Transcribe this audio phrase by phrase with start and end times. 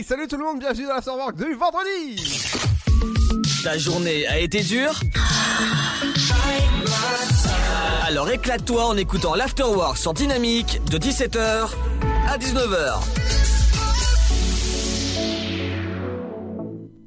[0.00, 2.40] Salut tout le monde, bienvenue dans l'Afterwork du vendredi
[3.62, 4.98] Ta journée a été dure
[8.06, 11.68] Alors éclate-toi en écoutant l'Afterwork sur Dynamique de 17h
[12.26, 13.21] à 19h.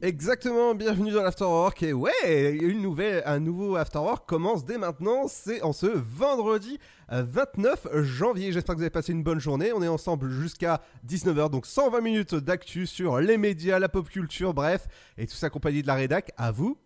[0.06, 5.64] Exactement, bienvenue dans l'Afterwork et ouais, une nouvelle, un nouveau Afterwork commence dès maintenant, c'est
[5.64, 6.78] en ce vendredi
[7.10, 8.52] 29 euh, janvier.
[8.52, 9.74] J'espère que vous avez passé une bonne journée.
[9.74, 10.80] On est ensemble jusqu'à
[11.10, 14.88] 19h, donc 120 minutes d'actu sur les médias, la pop culture, bref,
[15.18, 16.34] et tout ça accompagné de la rédac.
[16.38, 16.78] À vous,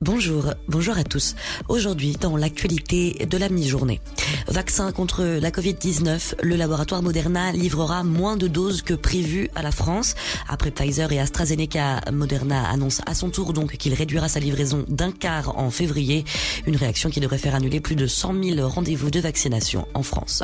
[0.00, 1.36] Bonjour, bonjour à tous.
[1.68, 4.00] Aujourd'hui, dans l'actualité de la mi-journée.
[4.48, 9.70] Vaccin contre la Covid-19, le laboratoire Moderna livrera moins de doses que prévu à la
[9.70, 10.16] France.
[10.48, 15.12] Après Pfizer et AstraZeneca, Moderna annonce à son tour donc qu'il réduira sa livraison d'un
[15.12, 16.24] quart en février.
[16.66, 20.42] Une réaction qui devrait faire annuler plus de 100 000 rendez-vous de vaccination en France.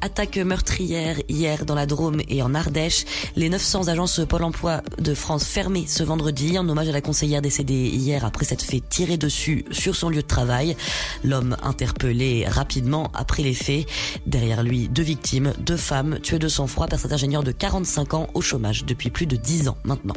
[0.00, 3.04] Attaque meurtrière hier dans la Drôme et en Ardèche.
[3.34, 7.42] Les 900 agences Pôle emploi de France fermées ce vendredi en hommage à la conseillère
[7.42, 10.76] décédée après s'être fait tirer dessus sur son lieu de travail.
[11.24, 13.86] L'homme interpellé rapidement après les faits.
[14.26, 18.28] Derrière lui, deux victimes, deux femmes tuées de sang-froid par cet ingénieur de 45 ans
[18.34, 20.14] au chômage depuis plus de 10 ans maintenant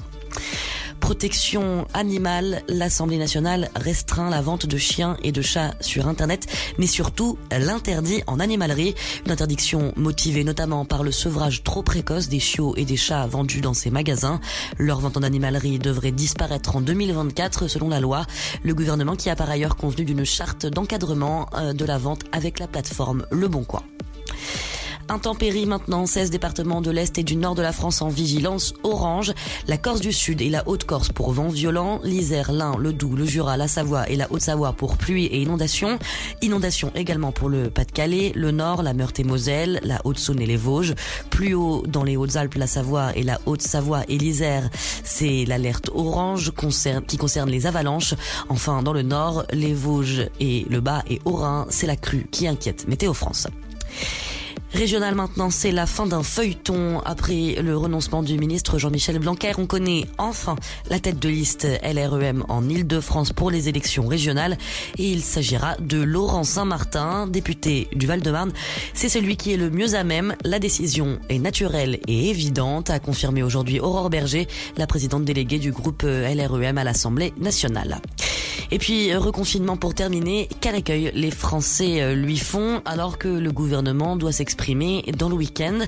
[0.99, 6.47] protection animale, l'Assemblée nationale restreint la vente de chiens et de chats sur Internet,
[6.77, 8.95] mais surtout l'interdit en animalerie.
[9.25, 13.61] Une interdiction motivée notamment par le sevrage trop précoce des chiots et des chats vendus
[13.61, 14.39] dans ces magasins.
[14.77, 18.25] Leur vente en animalerie devrait disparaître en 2024 selon la loi.
[18.63, 22.59] Le gouvernement qui a par ailleurs convenu d'une charte d'encadrement euh, de la vente avec
[22.59, 23.83] la plateforme Le Bon Coin.
[25.09, 29.33] Intempéries maintenant, 16 départements de l'Est et du Nord de la France en vigilance orange.
[29.67, 31.99] La Corse du Sud et la Haute-Corse pour vents violents.
[32.03, 35.97] L'Isère, l'Ain, le Doubs, le Jura, la Savoie et la Haute-Savoie pour pluie et inondations.
[36.43, 40.93] Inondations également pour le Pas-de-Calais, le Nord, la Meurthe-et-Moselle, la Haute-Saône et les Vosges.
[41.31, 44.69] Plus haut dans les Hautes-Alpes, la Savoie et la Haute-Savoie et l'Isère,
[45.03, 46.51] c'est l'alerte orange
[47.07, 48.13] qui concerne les avalanches.
[48.49, 52.47] Enfin, dans le Nord, les Vosges et le Bas et Haut-Rhin, c'est la crue qui
[52.47, 53.47] inquiète Météo France.
[54.73, 57.01] Régional maintenant, c'est la fin d'un feuilleton.
[57.03, 60.55] Après le renoncement du ministre Jean-Michel Blanquer, on connaît enfin
[60.89, 64.57] la tête de liste LREM en Ile-de-France pour les élections régionales.
[64.99, 68.51] Et il s'agira de Laurent Saint-Martin, député du Val-de-Marne.
[68.93, 70.35] C'est celui qui est le mieux à même.
[70.43, 74.47] La décision est naturelle et évidente, a confirmé aujourd'hui Aurore Berger,
[74.77, 78.01] la présidente déléguée du groupe LREM à l'Assemblée nationale.
[78.71, 83.51] Et puis, reconfinement pour terminer, quel accueil les Français euh, lui font alors que le
[83.51, 84.58] gouvernement doit s'exprimer
[85.17, 85.79] dans le week-end.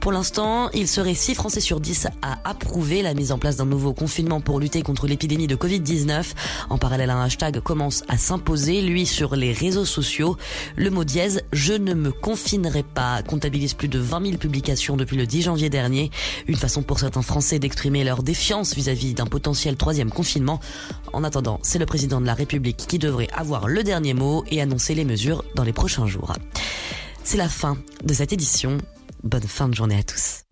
[0.00, 3.64] Pour l'instant, il serait 6 Français sur 10 à approuver la mise en place d'un
[3.64, 6.32] nouveau confinement pour lutter contre l'épidémie de Covid-19.
[6.68, 10.36] En parallèle, un hashtag commence à s'imposer, lui, sur les réseaux sociaux.
[10.74, 15.16] Le mot dièse, je ne me confinerai pas, comptabilise plus de 20 000 publications depuis
[15.16, 16.10] le 10 janvier dernier.
[16.48, 20.60] Une façon pour certains Français d'exprimer leur défiance vis-à-vis d'un potentiel troisième confinement.
[21.12, 24.60] En attendant, c'est le président de la République qui devrait avoir le dernier mot et
[24.60, 26.34] annoncer les mesures dans les prochains jours.
[27.28, 28.78] C'est la fin de cette édition.
[29.24, 30.44] Bonne fin de journée à tous.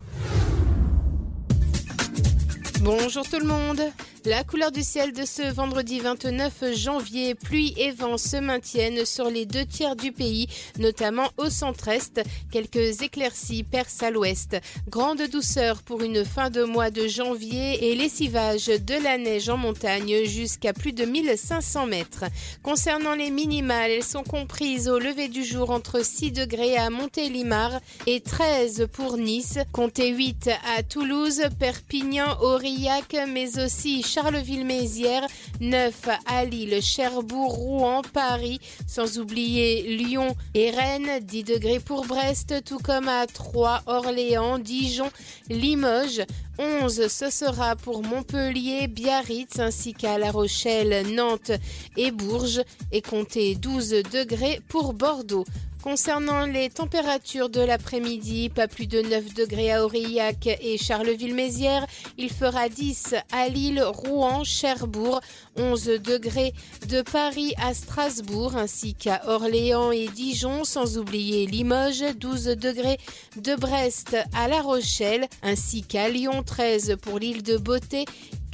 [2.81, 3.79] Bonjour tout le monde.
[4.25, 9.29] La couleur du ciel de ce vendredi 29 janvier, pluie et vent se maintiennent sur
[9.29, 10.47] les deux tiers du pays,
[10.79, 12.23] notamment au centre-est.
[12.51, 14.57] Quelques éclaircies percent à l'ouest.
[14.89, 19.57] Grande douceur pour une fin de mois de janvier et lessivage de la neige en
[19.57, 22.25] montagne jusqu'à plus de 1500 mètres.
[22.63, 27.79] Concernant les minimales, elles sont comprises au lever du jour entre 6 degrés à Montélimar
[28.07, 29.59] et 13 pour Nice.
[29.71, 35.27] Comptez 8 à Toulouse, Perpignan, Aurillac, mais aussi Charleville-Mézières,
[35.59, 35.93] 9
[36.25, 42.79] à Lille, Cherbourg, Rouen, Paris, sans oublier Lyon et Rennes, 10 degrés pour Brest, tout
[42.79, 45.11] comme à Troyes, Orléans, Dijon,
[45.49, 46.25] Limoges,
[46.57, 51.51] 11 ce sera pour Montpellier, Biarritz ainsi qu'à La Rochelle, Nantes
[51.97, 52.61] et Bourges
[52.93, 55.43] et comptez 12 degrés pour Bordeaux.
[55.85, 61.85] Concernant les températures de l'après-midi, pas plus de 9 degrés à Aurillac et Charleville-Mézières.
[62.17, 65.21] Il fera 10 à Lille, Rouen, Cherbourg,
[65.57, 66.53] 11 degrés
[66.89, 72.97] de Paris à Strasbourg ainsi qu'à Orléans et Dijon, sans oublier Limoges, 12 degrés
[73.37, 78.05] de Brest à La Rochelle ainsi qu'à Lyon, 13 pour l'île de Beauté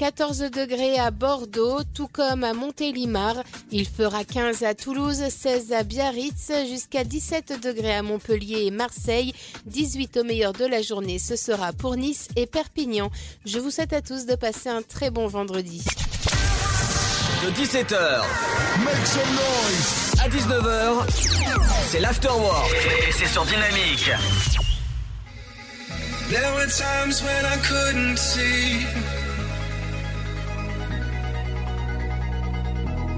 [0.01, 3.35] 14 degrés à Bordeaux, tout comme à Montélimar.
[3.69, 9.31] Il fera 15 à Toulouse, 16 à Biarritz, jusqu'à 17 degrés à Montpellier et Marseille.
[9.67, 13.11] 18 au meilleur de la journée, ce sera pour Nice et Perpignan.
[13.45, 15.83] Je vous souhaite à tous de passer un très bon vendredi.
[17.45, 18.23] De 17h,
[18.83, 20.13] make some noise.
[20.19, 21.05] À 19h,
[21.91, 22.73] c'est l'afterwork
[23.07, 24.09] et c'est sur Dynamique.
[26.31, 29.20] There were times when I couldn't see.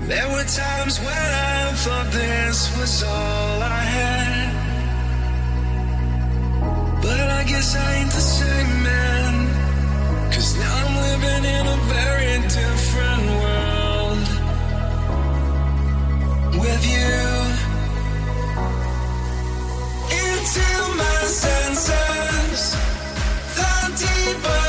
[0.07, 4.51] There were times when I thought this was all I had.
[7.01, 9.47] But I guess I ain't the same man.
[10.33, 14.27] Cause now I'm living in a very different world.
[16.61, 17.17] With you
[20.19, 20.67] into
[20.99, 22.75] my senses,
[23.55, 23.71] the
[24.03, 24.62] deeper.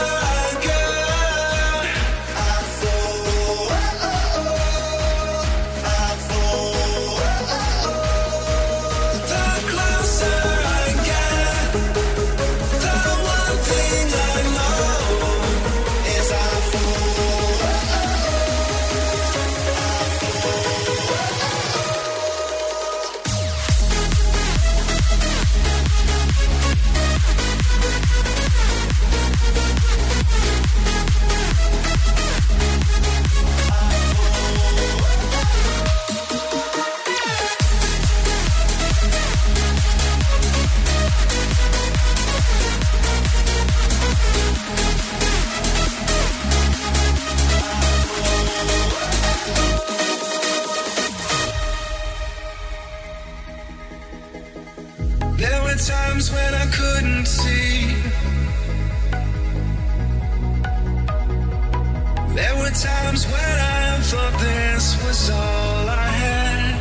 [62.34, 66.74] There were times when I thought this was all I had.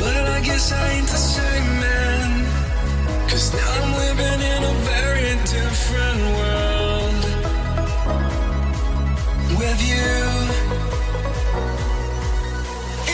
[0.00, 2.46] But I guess I ain't the same man.
[3.28, 7.22] Cause now I'm living in a very different world.
[9.60, 10.16] With you.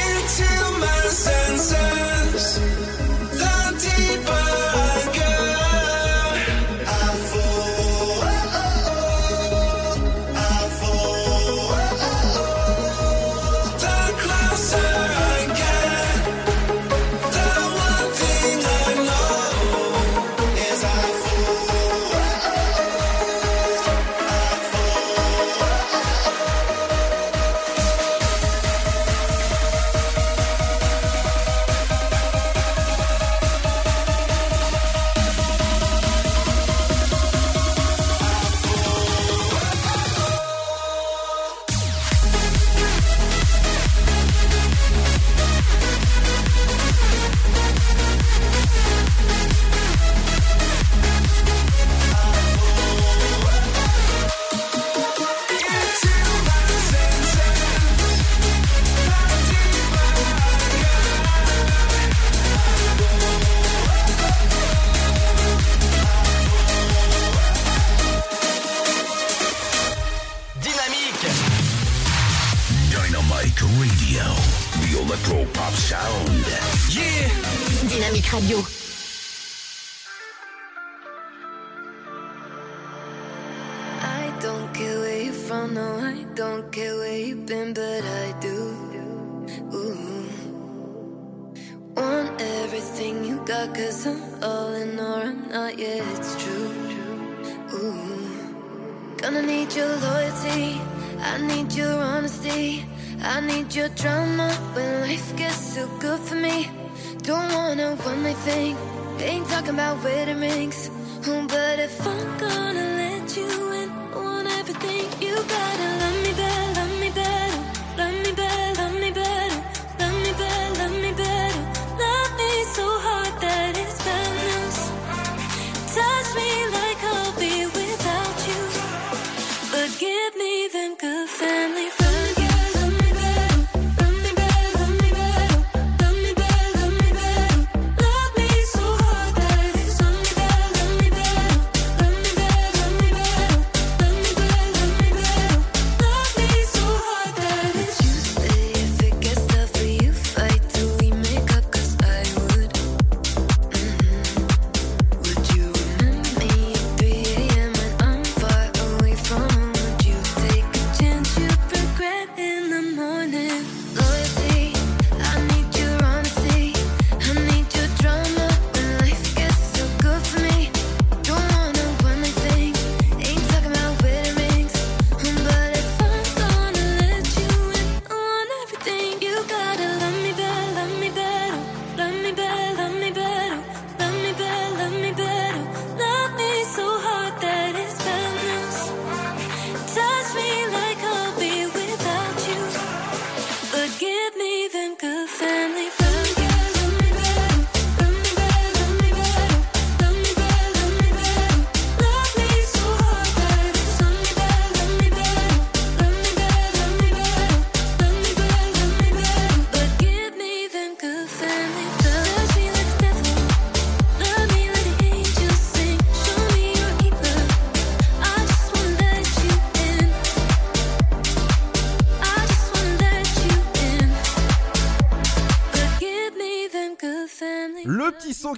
[0.07, 0.51] Into
[0.81, 2.10] my senses.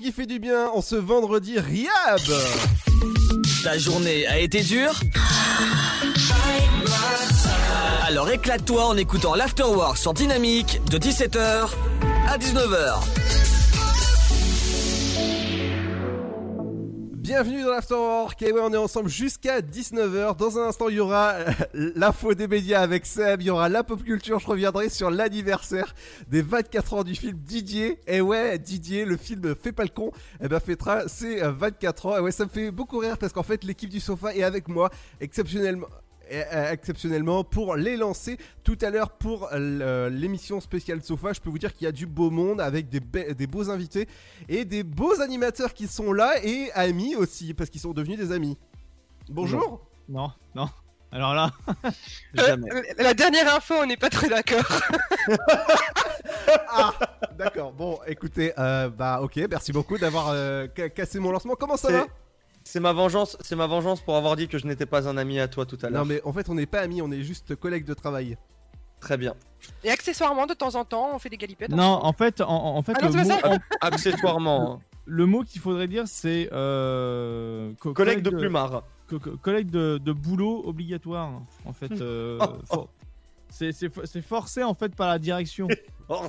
[0.03, 2.21] Qui fait du bien en ce vendredi Riab.
[3.63, 4.99] Ta journée a été dure
[8.09, 11.69] Alors éclate-toi en écoutant l'Afterwork sur Dynamique de 17h
[12.29, 13.12] à 19h.
[17.35, 18.43] Bienvenue dans l'Afterwork.
[18.43, 20.37] Et ouais, on est ensemble jusqu'à 19h.
[20.37, 21.51] Dans un instant, il y aura euh,
[21.97, 23.41] l'info des médias avec Seb.
[23.41, 24.39] Il y aura la pop culture.
[24.39, 25.95] Je reviendrai sur l'anniversaire
[26.29, 28.01] des 24 ans du film Didier.
[28.07, 30.13] Et ouais, Didier, le film Fait pas le con,
[30.43, 32.17] eh ben, fêtera ses euh, 24 ans.
[32.19, 34.69] Et ouais, ça me fait beaucoup rire parce qu'en fait, l'équipe du sofa est avec
[34.69, 35.89] moi exceptionnellement.
[36.33, 41.33] Euh, exceptionnellement pour les lancer tout à l'heure pour euh, l'émission spéciale Sofa.
[41.33, 43.71] Je peux vous dire qu'il y a du beau monde avec des, be- des beaux
[43.71, 44.09] invités
[44.49, 48.33] et des beaux animateurs qui sont là et amis aussi parce qu'ils sont devenus des
[48.33, 48.57] amis.
[49.29, 49.81] Bonjour.
[50.09, 50.69] Non, non.
[51.15, 51.51] Alors là,
[52.39, 52.57] Euh.
[52.97, 54.65] La dernière info, on n'est pas très d'accord.
[56.69, 56.93] Ah,
[57.37, 57.73] d'accord.
[57.73, 61.55] Bon, écoutez, euh, bah ok, merci beaucoup d'avoir euh, ca- cassé mon lancement.
[61.55, 62.07] Comment ça va?
[62.73, 65.39] C'est ma vengeance, c'est ma vengeance pour avoir dit que je n'étais pas un ami
[65.39, 66.07] à toi tout à l'heure.
[66.07, 68.39] Non mais en fait on n'est pas amis, on est juste collègues de travail.
[68.99, 69.35] Très bien.
[69.85, 71.69] Et accessoirement, de temps en temps, on fait des galipettes.
[71.69, 74.73] Non, en fait, en, en fait, Ah non, le, c'est mot, en- Accessoirement.
[74.75, 74.81] hein.
[75.05, 78.85] le mot qu'il faudrait dire, c'est euh, co- Collègue de plumard.
[79.09, 81.43] co- co- collègue de, de boulot obligatoire.
[81.67, 82.39] En fait, euh,
[82.71, 82.89] Oh, oh.
[83.51, 85.69] c'est c'est fo- c'est forcé en fait par la direction.
[86.09, 86.27] Oh,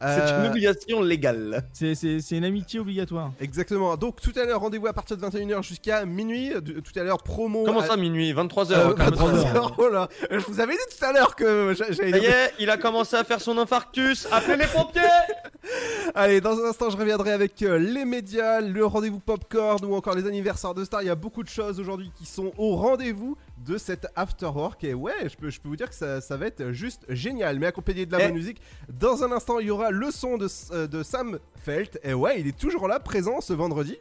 [0.00, 1.64] c'est Euh, une obligation légale.
[1.72, 3.32] C'est c'est- c'est une amitié obligatoire.
[3.40, 3.96] Exactement.
[3.96, 6.50] Donc tout à l'heure rendez-vous à partir de 21h jusqu'à minuit.
[6.50, 7.64] De- tout à l'heure promo.
[7.64, 8.32] Comment à- ça, minuit?
[8.32, 9.32] 23h Euh, calme-toi.
[9.32, 10.08] 23h, oh là.
[10.30, 12.10] Je vous avais dit tout à l'heure que j'a- j'allais.
[12.12, 14.26] Ça y est, il a commencé à faire son infarctus.
[14.30, 15.00] Appelez les pompiers
[16.14, 20.14] Allez, dans un instant, je reviendrai avec euh, les médias, le rendez-vous popcorn ou encore
[20.14, 21.02] les anniversaires de stars.
[21.02, 23.36] Il y a beaucoup de choses aujourd'hui qui sont au rendez-vous
[23.66, 24.82] de cet after work.
[24.84, 27.58] Et ouais, je peux, je peux vous dire que ça, ça va être juste génial.
[27.58, 28.26] Mais accompagné de la Eh.
[28.26, 28.60] bonne musique.
[28.88, 31.98] Dans un instant, il y aura le son de, euh, de Sam Felt.
[32.04, 33.96] Et ouais, il est toujours là, présent ce vendredi.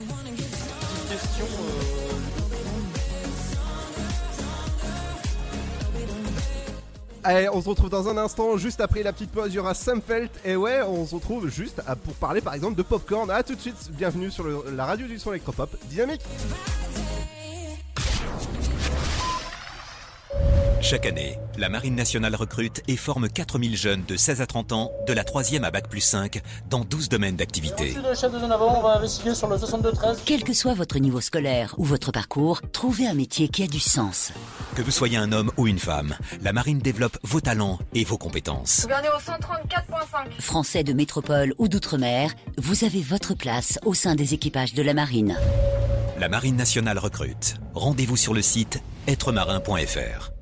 [1.10, 1.46] Question.
[7.24, 9.74] Allez, on se retrouve dans un instant, juste après la petite pause, il y aura
[9.74, 10.30] Sam Felt.
[10.46, 13.32] Et ouais, on se retrouve juste à- pour parler par exemple de popcorn.
[13.32, 16.22] A tout de suite, bienvenue sur le- la radio du son électropop dynamique.
[20.86, 24.92] Chaque année, la Marine nationale recrute et forme 4000 jeunes de 16 à 30 ans,
[25.08, 27.96] de la 3e à Bac plus 5, dans 12 domaines d'activité.
[28.08, 30.18] le chef de zone avant, on va investiguer sur le 62-13.
[30.26, 33.80] Quel que soit votre niveau scolaire ou votre parcours, trouvez un métier qui a du
[33.80, 34.32] sens.
[34.76, 38.20] Que vous soyez un homme ou une femme, la Marine développe vos talents et vos
[38.20, 38.86] compétences.
[38.86, 40.40] Au 134.5.
[40.40, 44.94] Français de métropole ou d'outre-mer, vous avez votre place au sein des équipages de la
[44.94, 45.36] marine.
[46.20, 47.56] La Marine nationale recrute.
[47.74, 50.36] Rendez-vous sur le site êtremarin.fr.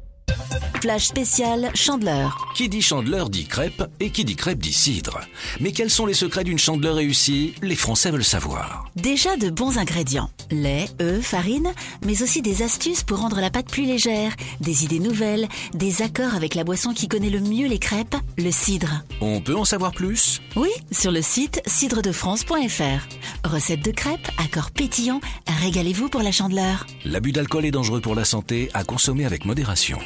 [0.81, 2.45] Flash spécial Chandeleur.
[2.55, 5.21] Qui dit chandeleur dit crêpe et qui dit crêpe dit cidre.
[5.61, 7.53] Mais quels sont les secrets d'une chandeleur réussie?
[7.61, 8.83] Les Français veulent savoir.
[8.97, 10.29] Déjà de bons ingrédients.
[10.51, 11.71] Lait, œufs, farine,
[12.05, 16.35] mais aussi des astuces pour rendre la pâte plus légère, des idées nouvelles, des accords
[16.35, 19.03] avec la boisson qui connaît le mieux les crêpes, le cidre.
[19.21, 20.41] On peut en savoir plus?
[20.57, 23.47] Oui, sur le site cidredefrance.fr.
[23.49, 25.21] Recette de crêpes, accords pétillants,
[25.61, 26.85] régalez-vous pour la chandeleur.
[27.05, 29.99] L'abus d'alcool est dangereux pour la santé, à consommer avec modération.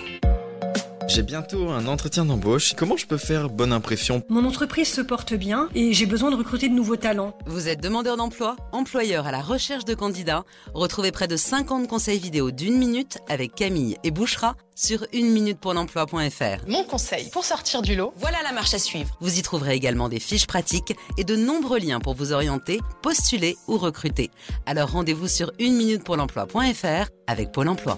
[1.07, 2.73] J'ai bientôt un entretien d'embauche.
[2.75, 4.23] Comment je peux faire bonne impression?
[4.27, 7.33] Mon entreprise se porte bien et j'ai besoin de recruter de nouveaux talents.
[7.45, 12.19] Vous êtes demandeur d'emploi, employeur à la recherche de candidats Retrouvez près de 50 conseils
[12.19, 16.67] vidéo d'une minute avec Camille et Bouchera sur une-minute-pour-l'emploi.fr.
[16.67, 19.17] Mon conseil pour sortir du lot, Voilà la marche à suivre.
[19.21, 23.55] Vous y trouverez également des fiches pratiques et de nombreux liens pour vous orienter, postuler
[23.67, 24.29] ou recruter.
[24.65, 27.97] Alors rendez-vous sur une-minute-pour-l'emploi.fr avec Pôle emploi.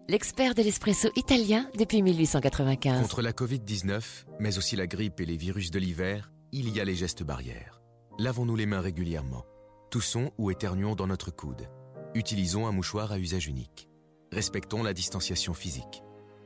[0.11, 3.01] l'expert de l'espresso italien depuis 1895.
[3.01, 6.83] Contre la Covid-19, mais aussi la grippe et les virus de l'hiver, il y a
[6.83, 7.81] les gestes barrières.
[8.19, 9.45] Lavons-nous les mains régulièrement.
[9.89, 11.69] Toussons ou éternuons dans notre coude.
[12.13, 13.87] Utilisons un mouchoir à usage unique.
[14.33, 16.03] Respectons la distanciation physique.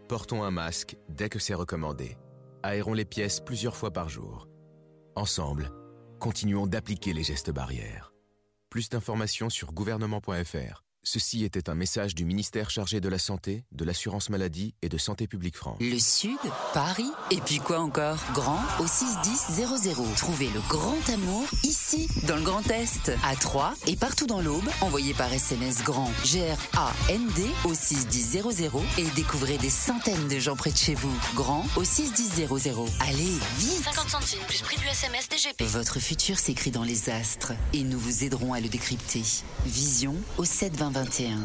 [0.07, 2.17] Portons un masque dès que c'est recommandé.
[2.61, 4.47] Aérons les pièces plusieurs fois par jour.
[5.15, 5.71] Ensemble,
[6.19, 8.13] continuons d'appliquer les gestes barrières.
[8.69, 10.84] Plus d'informations sur gouvernement.fr.
[11.07, 14.97] Ceci était un message du ministère chargé de la Santé, de l'Assurance Maladie et de
[14.97, 15.77] Santé Publique France.
[15.79, 16.39] Le Sud,
[16.73, 18.17] Paris, et puis quoi encore?
[18.33, 20.15] Grand au 61000.
[20.17, 24.67] Trouvez le grand amour ici, dans le Grand Est, à Troyes et partout dans l'Aube.
[24.81, 30.77] Envoyez par SMS grand G-R-A-N-D au 61000 et découvrez des centaines de gens près de
[30.77, 31.15] chez vous.
[31.35, 32.47] Grand au 61000.
[33.01, 35.61] Allez, vite 50 centimes plus prix du SMS DGP.
[35.65, 39.21] Votre futur s'écrit dans les astres et nous vous aiderons à le décrypter.
[39.67, 40.45] Vision au
[40.95, 41.37] 72021.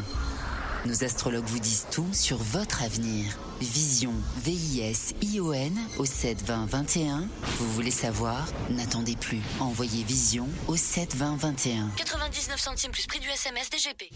[0.87, 3.37] Nos astrologues vous disent tout sur votre avenir.
[3.61, 4.13] Vision,
[4.45, 7.29] V-I-S-I-O-N au 72021.
[7.59, 8.47] Vous voulez savoir?
[8.71, 9.41] N'attendez plus.
[9.59, 11.91] Envoyez Vision au 72021.
[11.97, 14.11] 99 centimes plus prix du SMS DGP.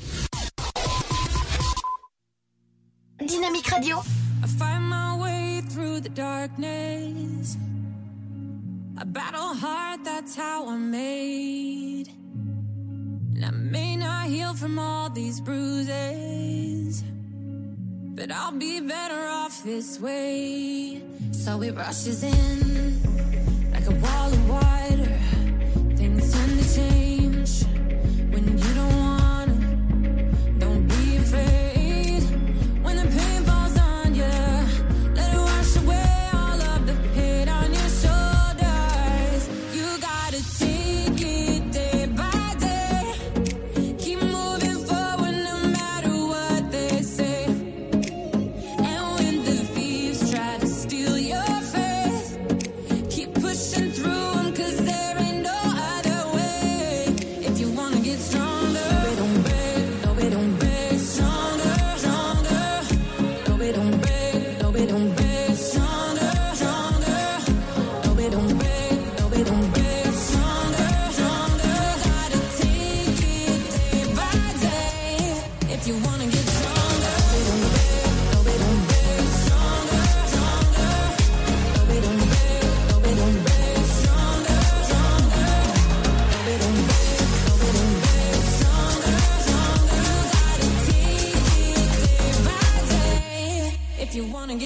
[3.26, 3.96] Dynamique Radio.
[4.44, 7.56] I find my way through the darkness.
[8.96, 12.23] I battle hard, that's how I'm made.
[13.34, 17.02] And I may not heal from all these bruises,
[18.14, 21.02] but I'll be better off this way.
[21.32, 23.02] So it rushes in
[23.72, 25.18] like a wall of water.
[25.96, 27.64] Things tend to change
[28.32, 29.56] when you don't wanna.
[30.60, 31.63] Don't be afraid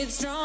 [0.08, 0.37] you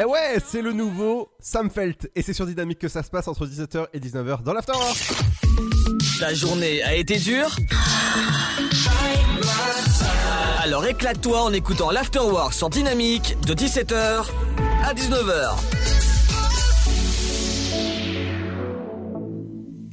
[0.00, 2.08] Eh ouais, c'est le nouveau Sam Felt.
[2.14, 4.96] Et c'est sur Dynamique que ça se passe entre 17h et 19h dans l'Afterwork.
[6.18, 7.54] Ta journée a été dure
[10.62, 14.26] Alors éclate-toi en écoutant l'Afterwork sur Dynamique de 17h
[14.84, 15.56] à 19h.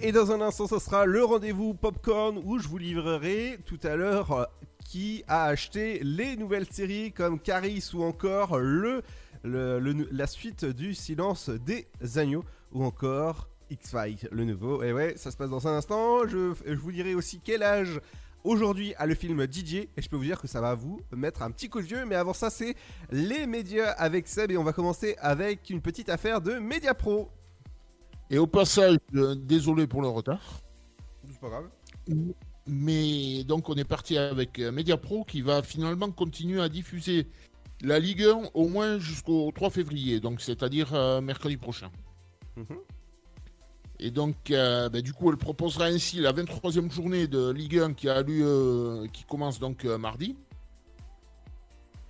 [0.02, 3.96] Et dans un instant, ce sera le rendez-vous Popcorn où je vous livrerai tout à
[3.96, 4.44] l'heure euh,
[4.86, 9.04] qui a acheté les nouvelles séries comme Caris ou encore le-
[9.44, 14.84] la suite du Silence des Agneaux ou encore X-Files, le nouveau.
[14.84, 16.28] Et ouais, ça se passe dans un instant.
[16.28, 18.00] Je, je vous dirai aussi quel âge
[18.44, 21.42] aujourd'hui a le film DJ et je peux vous dire que ça va vous mettre
[21.42, 22.06] un petit coup de vieux.
[22.06, 22.76] Mais avant ça, c'est
[23.12, 27.30] les médias avec Seb et on va commencer avec une petite affaire de Media Pro.
[28.30, 30.62] Et au passage, euh, désolé pour le retard.
[31.28, 31.70] C'est pas grave.
[32.68, 37.28] Mais donc on est parti avec euh, Mediapro qui va finalement continuer à diffuser
[37.82, 41.92] la Ligue 1 au moins jusqu'au 3 février, donc c'est-à-dire euh, mercredi prochain.
[42.56, 42.78] Mhm.
[44.00, 47.94] Et donc, euh, ben, du coup, elle proposera ainsi la 23e journée de Ligue 1
[47.94, 50.36] qui a lieu, euh, qui commence donc euh, mardi.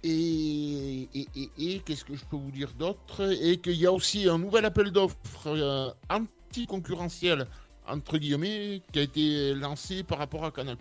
[0.04, 3.32] Et, et, et- et qu'est-ce que je peux vous dire d'autre?
[3.42, 7.48] Et qu'il y a aussi un nouvel appel d'offres anti-concurrentiel,
[7.88, 10.78] entre guillemets, qui a été lancé par rapport à Canal+.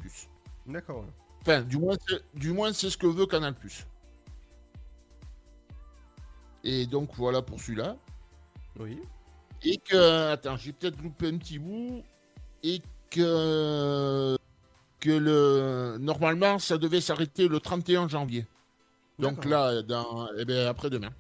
[0.67, 1.05] D'accord.
[1.43, 3.55] Enfin, du moins, c'est- du moins, c'est ce que veut Canal+.
[6.65, 7.97] Et donc, voilà pour celui-là.
[8.79, 8.99] Oui.
[9.65, 10.31] Et que...
[10.33, 12.03] Attends, j'ai peut-être loupé un petit bout.
[12.63, 14.37] Et que...
[15.01, 15.99] Que le...
[16.01, 18.47] Normalement, ça devait s'arrêter le 31 janvier.
[19.19, 20.29] Donc là, dans...
[20.39, 21.11] eh ben, après-demain.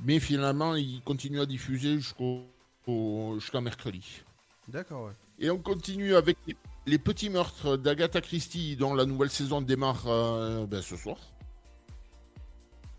[0.00, 2.42] Mais finalement, il continue à diffuser jusqu'au
[2.86, 4.22] au- jusqu'à mercredi.
[4.68, 5.12] D'accord, ouais.
[5.38, 10.04] Et on continue avec les, les petits meurtres d'Agatha Christie, dont la nouvelle saison démarre
[10.06, 11.18] euh, ben, ce soir.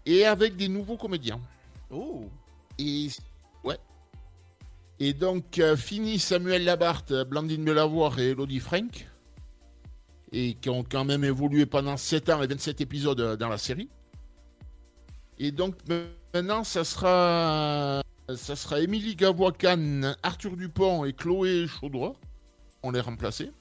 [0.06, 1.40] Et avec des nouveaux comédiens.
[1.92, 2.26] Oh
[2.78, 3.10] Et
[3.64, 3.78] ouais.
[5.00, 9.08] Et donc, euh, fini Samuel Labarthe, Blandine Belavoir et Elodie Frank.
[10.32, 13.58] Et qui ont quand même évolué pendant 7 ans et 27 épisodes euh, dans la
[13.58, 13.90] série.
[15.40, 15.76] Et donc,
[16.34, 18.02] maintenant, ça sera.
[18.36, 19.18] Ça sera Émilie
[20.22, 22.14] Arthur Dupont et Chloé Chaudroy.
[22.84, 23.52] On les remplacés.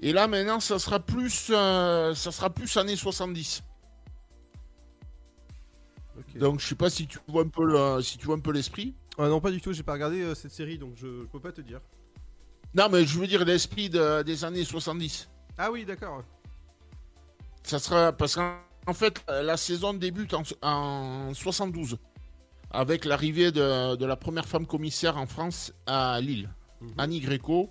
[0.00, 1.48] Et là, maintenant, ça sera plus.
[1.50, 3.62] euh, ça sera plus années 70.
[6.38, 8.52] Donc, je sais pas si tu vois un peu le- si tu vois un peu
[8.52, 8.94] l'esprit.
[9.18, 11.40] Ah non, pas du tout, j'ai pas regardé euh, cette série donc je, je peux
[11.40, 11.80] pas te dire.
[12.74, 15.28] Non, mais je veux dire l'esprit de- des années 70.
[15.56, 16.22] Ah oui, d'accord.
[17.62, 21.98] Ça sera parce qu'en en fait, la saison débute en, en 72
[22.70, 26.50] avec l'arrivée de, de la première femme commissaire en France à Lille,
[26.98, 27.70] Annie Gréco.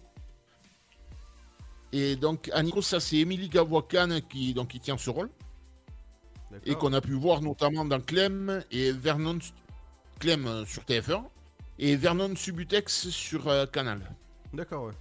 [1.93, 3.49] Et donc, Annie Gréco, ça c'est Émilie
[4.29, 5.29] qui, donc, qui tient ce rôle.
[6.65, 9.39] Et qu'on a pu voir notamment dans Clem et Vernon
[10.19, 11.23] Clem euh, sur TF1
[11.79, 13.99] et Vernon Subutex sur euh, Canal.
[14.53, 14.93] D'accord, ouais.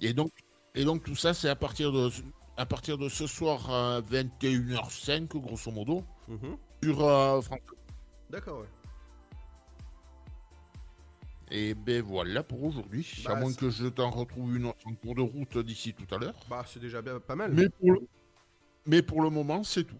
[0.00, 0.30] Et donc,
[0.74, 2.10] et donc tout ça, c'est à partir de
[2.56, 6.56] à partir de ce soir euh, 21h05 grosso modo Mhm.
[6.82, 7.58] sur euh, France.
[8.30, 8.66] D'accord, ouais.
[11.50, 13.06] Et ben voilà pour aujourd'hui.
[13.24, 16.12] Bah, à moins que je t'en retrouve une autre en cours de route d'ici tout
[16.14, 16.34] à l'heure.
[16.48, 17.52] Bah, c'est déjà bien, pas mal.
[17.52, 18.00] Mais pour le,
[18.86, 19.98] mais pour le moment, c'est tout.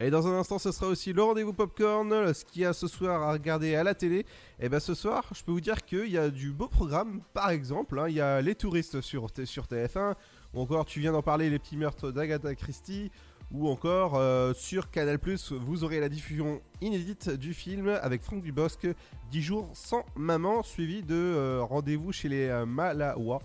[0.00, 2.86] Et dans un instant, ce sera aussi le rendez-vous popcorn, ce qu'il y a ce
[2.86, 4.24] soir à regarder à la télé.
[4.60, 7.20] Et ben ce soir, je peux vous dire qu'il y a du beau programme.
[7.34, 10.14] Par exemple, hein, il y a Les Touristes sur, T- sur TF1,
[10.54, 13.10] ou encore tu viens d'en parler, Les Petits Meurtres d'Agatha Christie,
[13.50, 15.18] ou encore euh, sur Canal+,
[15.50, 18.86] vous aurez la diffusion inédite du film avec Franck Dubosc,
[19.32, 23.40] 10 jours sans maman, suivi de euh, Rendez-vous chez les euh, Malawa.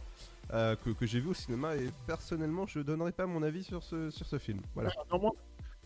[0.54, 3.82] euh, que, que j'ai vu au cinéma et personnellement je donnerai pas mon avis sur
[3.82, 4.90] ce, sur ce film voilà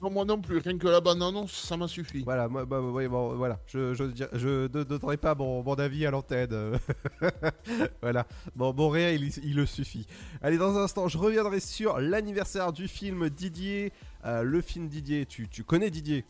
[0.02, 0.60] Non, moi, non, plus.
[0.60, 2.22] Rien que la bande-annonce, ça m'a suffi.
[2.24, 5.74] Voilà, moi, bah, ouais, bon, voilà, je je, dir- je ne donnerai pas mon, mon
[5.74, 6.78] avis à l'antenne.
[8.02, 10.06] voilà, bon, mon rien, il, il le suffit.
[10.44, 13.92] Allez, dans un instant, je reviendrai sur l'anniversaire du film Didier.
[14.26, 16.26] Euh, le film Didier, tu, tu connais Didier?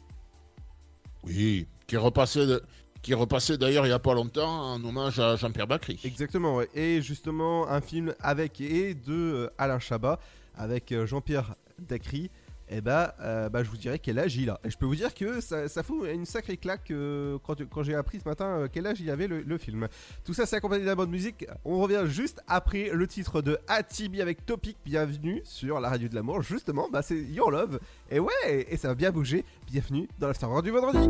[1.25, 2.63] Oui, qui est repassé, de-
[3.01, 5.99] qui repassé d'ailleurs il y a pas longtemps en hommage à Jean-Pierre Bacry.
[6.06, 6.69] Exactement, ouais.
[6.73, 10.19] Et justement, un film avec et de euh, Alain Chabat,
[10.56, 12.30] avec euh, Jean-Pierre Dacry.
[12.69, 14.60] Et bah, euh, bah, je vous dirais quel âge il a.
[14.65, 18.19] Et je peux vous dire que ça, fout une sacrée claque euh, quand, j'ai appris
[18.19, 19.88] ce matin euh, quel âge il avait le, film.
[20.23, 21.45] Tout ça, c'est accompagné d'un bonne musique.
[21.65, 24.77] On revient juste après le titre de Atibi avec Topic.
[24.86, 26.41] Bienvenue sur la radio de l'amour.
[26.41, 27.80] Justement, bah, c'est Your Love.
[28.12, 29.45] Et ouais, et ça va bien bouger.
[29.65, 31.10] Bienvenue dans l'Afterworld du vendredi.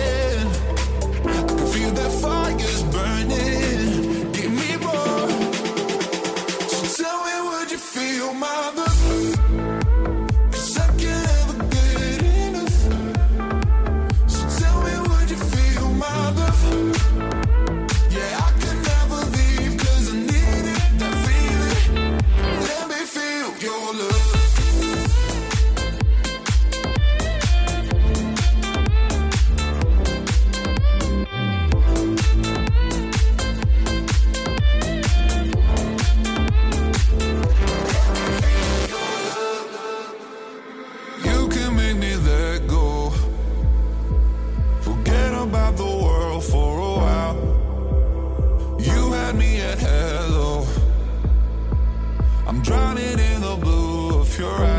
[54.41, 54.70] Blue of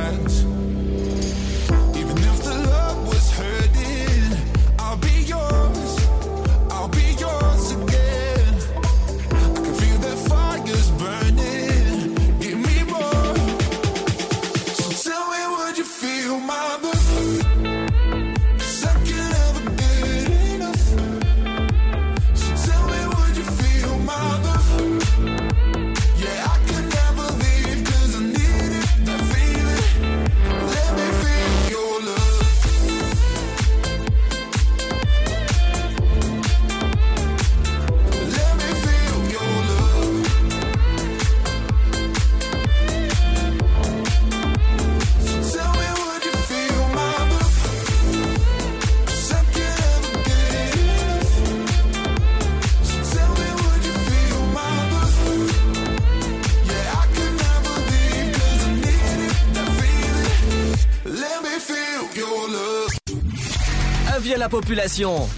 [64.42, 65.28] la population.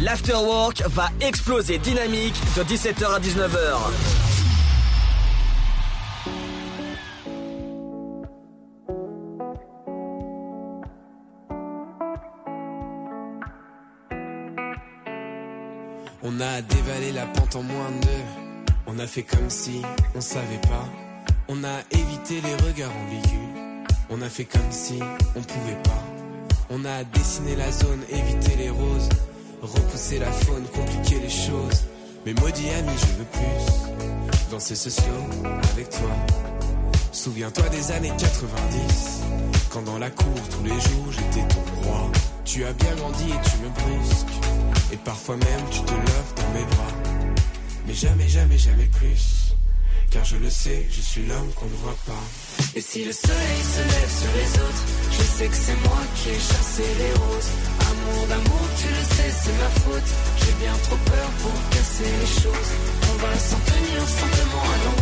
[0.00, 3.76] L'afterwork va exploser dynamique de 17h à 19h.
[16.22, 18.72] On a dévalé la pente en moins de deux.
[18.86, 19.82] On a fait comme si
[20.14, 20.88] on savait pas.
[21.48, 23.84] On a évité les regards ambigus.
[24.08, 24.98] On a fait comme si
[25.36, 26.09] on pouvait pas.
[26.72, 29.08] On a dessiné la zone, évité les roses.
[29.60, 31.82] Repousser la faune, compliquer les choses.
[32.24, 34.50] Mais maudit ami, je veux plus.
[34.52, 35.04] Danser slow
[35.72, 36.10] avec toi.
[37.10, 39.20] Souviens-toi des années 90.
[39.70, 42.10] Quand dans la cour, tous les jours, j'étais ton roi.
[42.44, 44.92] Tu as bien grandi et tu me brusques.
[44.92, 47.42] Et parfois même, tu te lèves dans mes bras.
[47.88, 49.56] Mais jamais, jamais, jamais plus.
[50.12, 52.22] Car je le sais, je suis l'homme qu'on ne voit pas.
[52.76, 56.28] Et si le soleil se lève sur les autres, je sais que c'est moi qui
[56.30, 57.50] ai chassé les roses.
[57.90, 60.10] Amour d'amour, tu le sais, c'est ma faute.
[60.38, 62.70] J'ai bien trop peur pour casser les choses.
[63.10, 65.00] On va s'en tenir simplement à nos.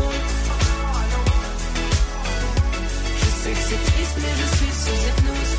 [3.20, 5.54] Je sais que c'est triste, mais je suis sous hypnose.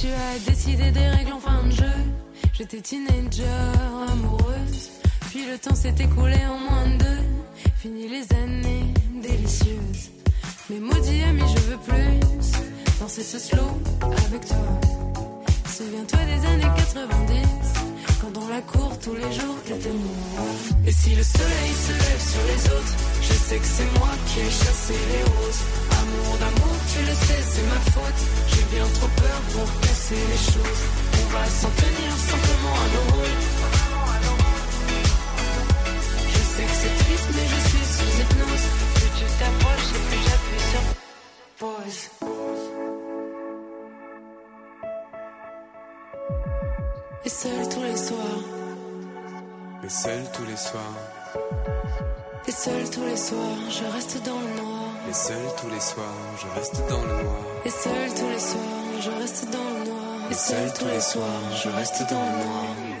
[0.00, 1.96] Tu as décidé des règles en fin de jeu.
[2.52, 3.44] J'étais teenager,
[4.12, 4.95] amoureuse.
[5.36, 7.24] Puis le temps s'est écoulé en moins de deux.
[7.76, 10.08] Fini les années délicieuses.
[10.70, 12.20] Mais maudit ami, je veux plus
[12.98, 13.68] danser ce slow
[14.00, 14.66] avec toi.
[15.68, 17.36] Souviens-toi des années 90,
[18.22, 20.46] quand dans la cour tous les jours t'étais moi.
[20.86, 24.40] Et si le soleil se lève sur les autres, je sais que c'est moi qui
[24.40, 25.62] ai chassé les roses.
[26.00, 28.20] Amour d'amour, tu le sais, c'est ma faute.
[28.48, 30.82] J'ai bien trop peur pour casser les choses.
[31.12, 33.65] On va s'en tenir simplement à nos rôles.
[47.24, 48.18] Et seul tous les soirs,
[49.82, 50.82] Mais seul tous les soirs,
[52.46, 53.40] et seul tous les soirs,
[53.70, 54.90] je reste dans le noir.
[55.06, 56.04] mais seul tous les soirs,
[56.36, 57.36] je reste dans le noir.
[57.64, 60.30] Et seul tous les soirs, je reste dans le noir.
[60.30, 62.95] Et seul tous les soirs, je reste dans le noir.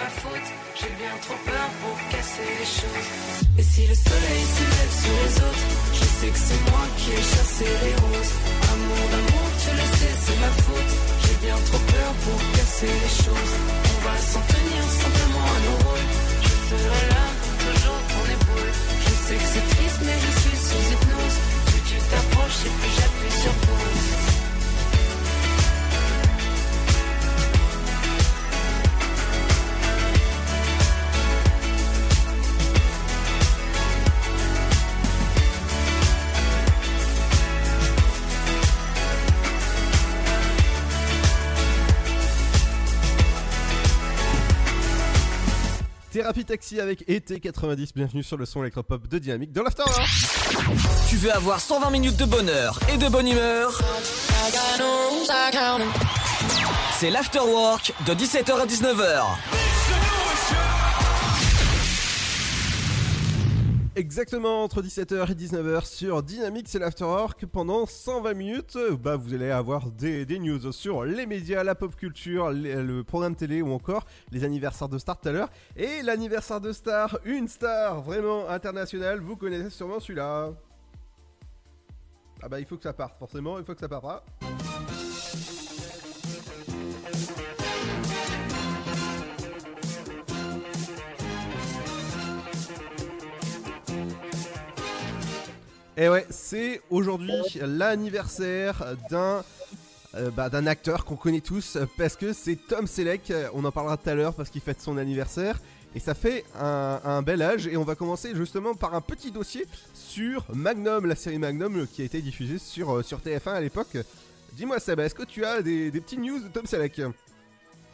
[0.00, 0.48] Ma faute.
[0.78, 3.10] J'ai bien trop peur pour casser les choses.
[3.58, 5.66] Et si le soleil se lève sur les autres,
[5.98, 8.34] je sais que c'est moi qui ai chassé les roses.
[8.72, 10.92] Amour d'amour, tu le sais, c'est ma faute.
[11.22, 13.54] J'ai bien trop peur pour casser les choses.
[13.92, 16.10] On va s'en tenir simplement à nos rôles.
[16.46, 17.24] Je serai là,
[17.64, 18.72] toujours ton épaule.
[19.04, 21.38] Je sais que c'est triste, mais je suis sous hypnose.
[21.68, 24.29] Plus tu t'approches et plus j'appuie sur pause.
[46.20, 49.84] Thérapie Taxi avec ET90, bienvenue sur le son électropop de Dynamique dans l'After
[51.08, 53.80] Tu veux avoir 120 minutes de bonheur et de bonne humeur?
[56.98, 59.69] C'est l'afterwork de 17h à 19h.
[63.96, 67.44] Exactement entre 17h et 19h sur Dynamique, c'est l'Afterwork.
[67.46, 72.50] Pendant 120 minutes, bah, vous allez avoir des, news sur les médias, la pop culture,
[72.52, 75.50] le programme télé ou encore les anniversaires de stars tout à l'heure.
[75.76, 80.50] Et l'anniversaire de star, une star vraiment internationale, vous connaissez sûrement celui-là.
[82.42, 84.04] Ah bah il faut que ça parte, forcément, il faut que ça parte.
[84.04, 84.49] hein.
[95.96, 99.42] Et ouais, c'est aujourd'hui l'anniversaire d'un
[100.16, 103.30] euh, bah, d'un acteur qu'on connaît tous euh, parce que c'est Tom Selleck.
[103.30, 105.60] euh, On en parlera tout à l'heure parce qu'il fête son anniversaire.
[105.94, 107.66] Et ça fait un, bel âge.
[107.66, 112.02] Et on va commencer justement par un petit dossier sur Magnum, la série Magnum qui
[112.02, 113.96] a été diffusée sur, sur TF1 à l'époque.
[114.52, 116.98] Dis-moi, Seb, est-ce que tu as des, des petites news de Tom Selleck?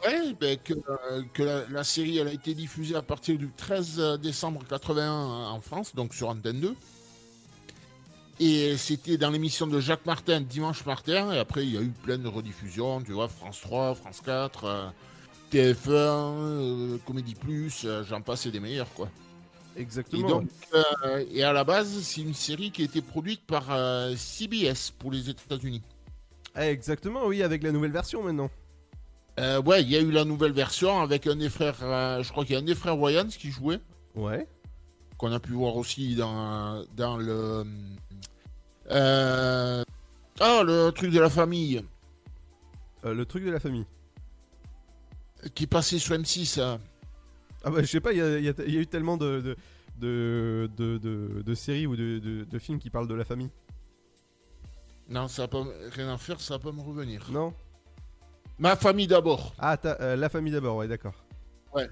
[0.05, 4.61] Ouais, ben, que, la, la série elle a été diffusée à partir du 13 décembre
[4.69, 6.75] 81 en France, donc sur Antenne 2.
[8.39, 11.89] Et c'était dans l'émission de Jacques Martin, Dimanche Martin, et après il y a eu
[11.89, 14.89] plein de rediffusions, tu vois, France 3, France 4, euh,
[15.51, 19.09] TF1, euh, Comédie Plus, euh, j'en passe et des meilleurs, quoi.
[19.75, 20.27] Exactement.
[20.27, 20.49] Et, donc,
[21.31, 23.65] et à la base, c'est une série qui a été produite par
[24.15, 25.83] CBS pour les États-Unis.
[26.55, 28.49] Eh, Exactement, oui, avec la nouvelle version maintenant.
[29.37, 31.77] Ouais, il y a eu la nouvelle version avec un des frères,
[32.23, 33.79] je crois qu'il y a un des frères Wayans qui jouait.
[34.15, 34.47] Ouais.
[35.19, 37.63] Qu'on a pu voir aussi dans, dans le.
[38.91, 39.83] Euh,
[40.39, 41.83] Ah, le truc de la famille.
[43.05, 43.85] Euh, le truc de la famille.
[45.55, 46.59] Qui passait sur M6.
[46.59, 46.77] euh.
[47.63, 49.57] Ah bah je sais pas, il y a, y y eu tellement de, de,
[49.99, 53.49] de, de, de- de séries ou de, films qui parlent de la famille.
[55.09, 57.27] Non, ça n'a pas rien à faire, ça va pas me revenir.
[57.31, 57.53] Non?
[58.59, 59.53] Ma famille d'abord.
[59.59, 61.15] Ah, euh, la famille d'abord, ouais, d'accord.
[61.73, 61.89] Ouais.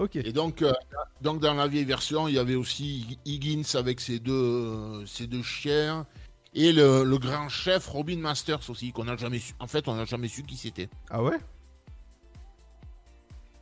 [0.00, 0.16] Ok.
[0.16, 0.72] Et donc, euh,
[1.20, 5.26] donc dans la vieille version, il y avait aussi Higgins avec ses deux, euh, ses
[5.26, 6.06] deux chiens
[6.54, 9.52] et le, le grand chef Robin Masters aussi qu'on n'a jamais su.
[9.58, 10.88] En fait, on n'a jamais su qui c'était.
[11.10, 11.36] Ah ouais?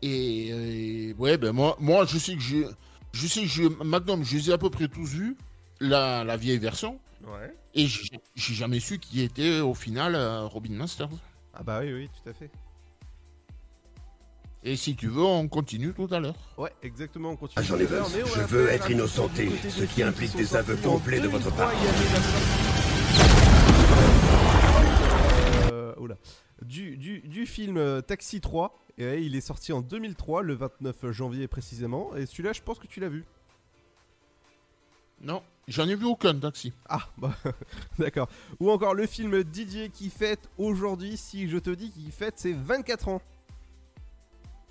[0.01, 2.65] Et, euh, ouais, ben moi, moi, je sais que j'ai,
[3.11, 5.37] je sais que j'ai Magnum, je les ai à peu près tous vus
[5.81, 7.01] la, la vieille version.
[7.27, 7.53] Ouais.
[7.75, 11.11] Et j'ai j'ai jamais su qui était au final euh, Robin Masters.
[11.53, 12.49] Ah bah oui, oui, tout à fait.
[14.65, 16.35] Et si tu veux, on continue tout à l'heure.
[16.57, 17.61] Ouais, exactement, on continue.
[17.61, 21.51] Agent tout à je veux être innocenté, ce qui implique des aveux complets de votre
[21.51, 21.67] 2003.
[21.67, 21.73] part.
[25.73, 26.17] Euh, oula.
[26.63, 31.13] Du, du, du film Taxi 3, et ouais, il est sorti en 2003, le 29
[31.13, 33.25] janvier précisément, et celui-là je pense que tu l'as vu.
[35.21, 36.73] Non, j'en ai vu aucun taxi.
[36.89, 37.33] Ah, bah,
[37.99, 38.29] d'accord.
[38.59, 42.53] Ou encore le film Didier qui fête aujourd'hui, si je te dis qu'il fête ses
[42.53, 43.23] 24 ans.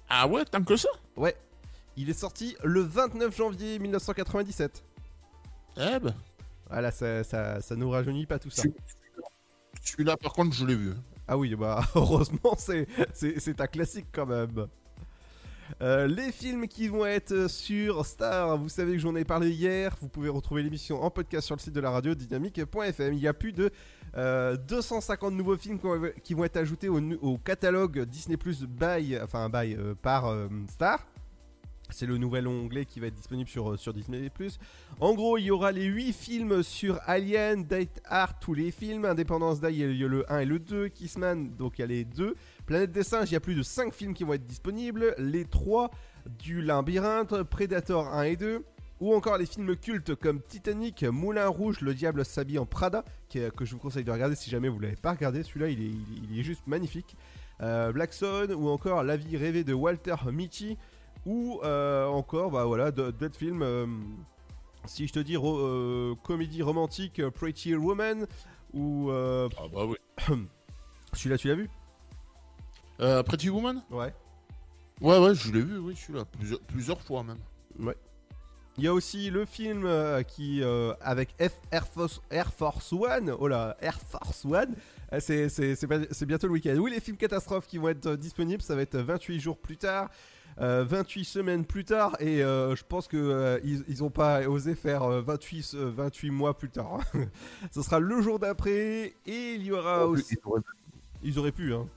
[0.10, 1.36] Ah ouais, tant que ça Ouais.
[1.96, 4.84] Il est sorti le 29 janvier 1997.
[5.78, 6.14] Eh ben.
[6.70, 8.64] Voilà, ça, ça, ça nous rajeunit pas tout ça.
[9.82, 10.94] Celui-là, par contre, je l'ai vu.
[11.28, 14.68] Ah oui, bah heureusement, c'est, c'est, c'est un classique quand même.
[15.82, 19.96] Euh, les films qui vont être sur Star, vous savez que j'en ai parlé hier.
[20.02, 23.14] Vous pouvez retrouver l'émission en podcast sur le site de la radio dynamique.fm.
[23.14, 23.72] Il y a plus de
[24.16, 25.80] euh, 250 nouveaux films
[26.24, 31.06] qui vont- être ajoutés au, catalogue Disney Plus by, enfin by euh, par euh, Star.
[31.90, 34.30] C'est le nouvel onglet qui va être disponible sur, euh, sur Disney+.
[35.00, 39.06] En gros, il y aura les 8 films sur Alien, Date Art, tous les films.
[39.06, 40.90] Independence Day, il y a le 1 et le 2.
[40.90, 42.36] Kissman, donc il y a les 2.
[42.68, 45.16] Planète des singes, il y a plus de 5 films qui vont être disponibles.
[45.18, 45.90] Les 3
[46.38, 48.64] du Labyrinthe, Predator 1 et 2.
[49.00, 53.64] Ou encore les films cultes comme Titanic, Moulin Rouge, Le Diable s'habille en Prada, que
[53.64, 55.44] je vous conseille de regarder si jamais vous l'avez pas regardé.
[55.44, 57.16] Celui-là, il est, il est- il est juste magnifique.
[57.62, 58.12] Euh, Black
[58.58, 60.78] ou encore La vie rêvée de Walter Mitty,
[61.28, 63.62] ou euh, encore, bah voilà, d'autres films.
[63.62, 63.86] euh,
[64.86, 68.26] si je te dis ro- euh, comédie romantique, Pretty Woman,
[68.74, 69.12] ou.
[69.12, 69.98] Ah bah oui.
[71.14, 71.70] Celui-là, tu l'as vu?
[73.00, 74.14] Euh, Pretty Woman Ouais.
[75.02, 76.26] Ouais, ouais, je l'ai vu, oui, celui-là.
[76.26, 77.38] Plusieurs, plusieurs fois même.
[77.80, 77.96] Ouais.
[78.80, 82.94] Il y a aussi le film euh, qui euh, avec F Air Force, Air Force
[82.94, 83.32] One.
[83.40, 84.76] Oh là, Air Force One.
[85.14, 86.76] Euh, C'est, bientôt le week-end.
[86.80, 90.10] Oui, les films catastrophes qui vont être disponibles, ça va être 28 jours plus tard.
[90.60, 94.48] euh, 28 semaines plus tard et euh, je pense que euh, ils, ils ont pas
[94.48, 97.00] osé faire euh, 28, euh, 28 mois plus tard.
[97.72, 100.34] Ce sera le jour d'après et il y aura Oh, aussi.
[100.36, 100.62] ils auraient
[101.24, 101.88] Ils auraient pu, hein.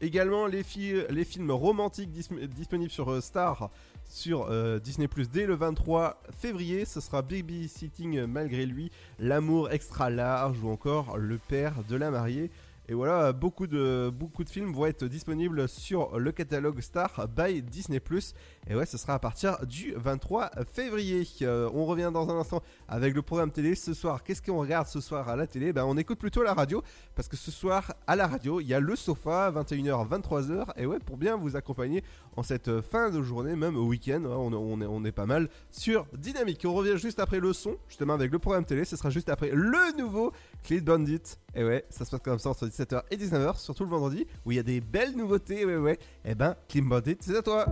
[0.00, 3.70] Également les, fi- les films romantiques dis- disponibles sur euh, Star
[4.06, 6.84] sur euh, Disney Plus dès le 23 février.
[6.84, 12.50] Ce sera Babysitting malgré lui, L'amour extra large ou encore Le père de la mariée.
[12.88, 17.62] Et voilà, beaucoup de, beaucoup de films vont être disponibles sur le catalogue Star by
[17.62, 18.34] Disney Plus.
[18.70, 21.26] Et ouais, ce sera à partir du 23 février.
[21.42, 23.74] Euh, on revient dans un instant avec le programme télé.
[23.74, 25.72] Ce soir, qu'est-ce qu'on regarde ce soir à la télé?
[25.72, 26.80] Ben, On écoute plutôt la radio.
[27.16, 30.66] Parce que ce soir, à la radio, il y a le sofa, 21h, 23h.
[30.76, 32.04] Et ouais, pour bien vous accompagner
[32.36, 35.26] en cette fin de journée, même au week-end, hein, on, on est, on est pas
[35.26, 36.62] mal sur Dynamique.
[36.64, 38.84] On revient juste après le son, justement avec le programme télé.
[38.84, 41.22] Ce sera juste après le nouveau Clean Bandit.
[41.56, 44.52] Et ouais, ça se passe comme ça entre 17h et 19h, surtout le vendredi, où
[44.52, 45.64] il y a des belles nouveautés.
[45.64, 45.98] Ouais.
[46.24, 47.66] Et ben, Clean Bandit, c'est à toi.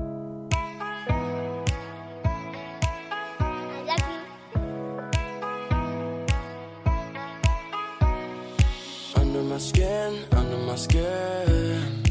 [9.39, 12.03] Under my skin, under my skin.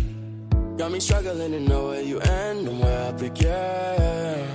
[0.77, 4.47] Got me struggling to know where you end and where I begin.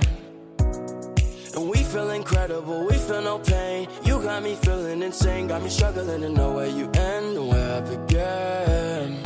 [1.55, 3.87] And we feel incredible, we feel no pain.
[4.05, 7.77] You got me feeling insane, got me struggling to know where you end and where
[7.77, 9.19] I begin.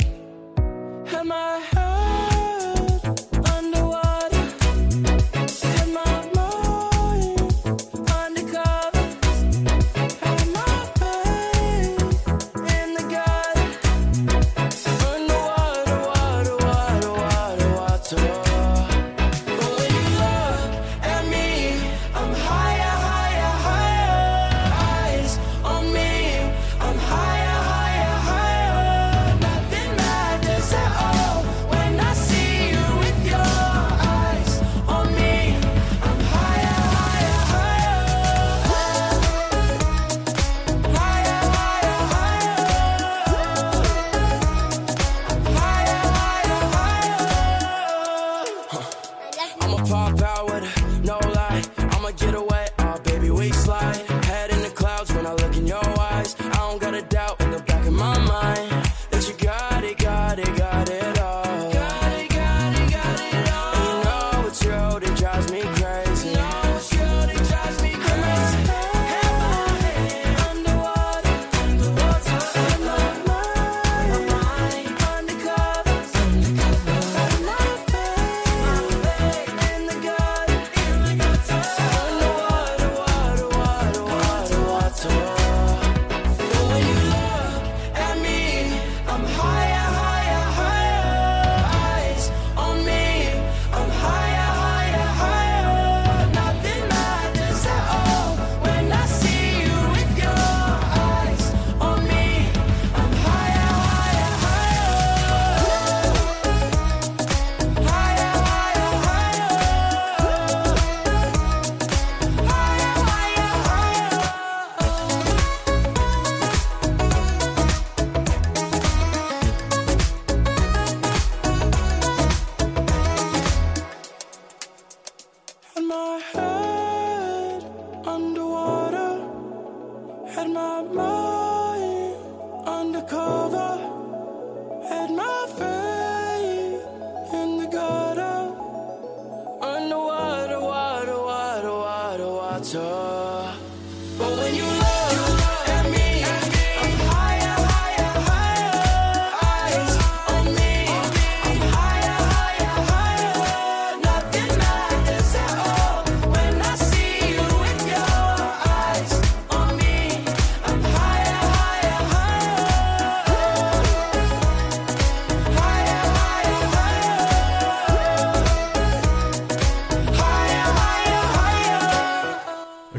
[1.16, 2.37] And my head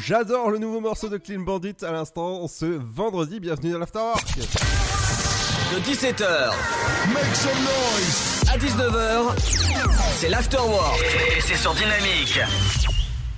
[0.10, 3.40] J'adore le nouveau morceau de Clean Bandit à l'instant ce vendredi.
[3.40, 4.38] Bienvenue dans l'Afterwork.
[4.38, 6.50] De 17h
[7.14, 8.44] Make some noise.
[8.52, 9.38] à 19h,
[10.18, 11.00] c'est l'Afterwork.
[11.38, 12.40] Et c'est sur Dynamique.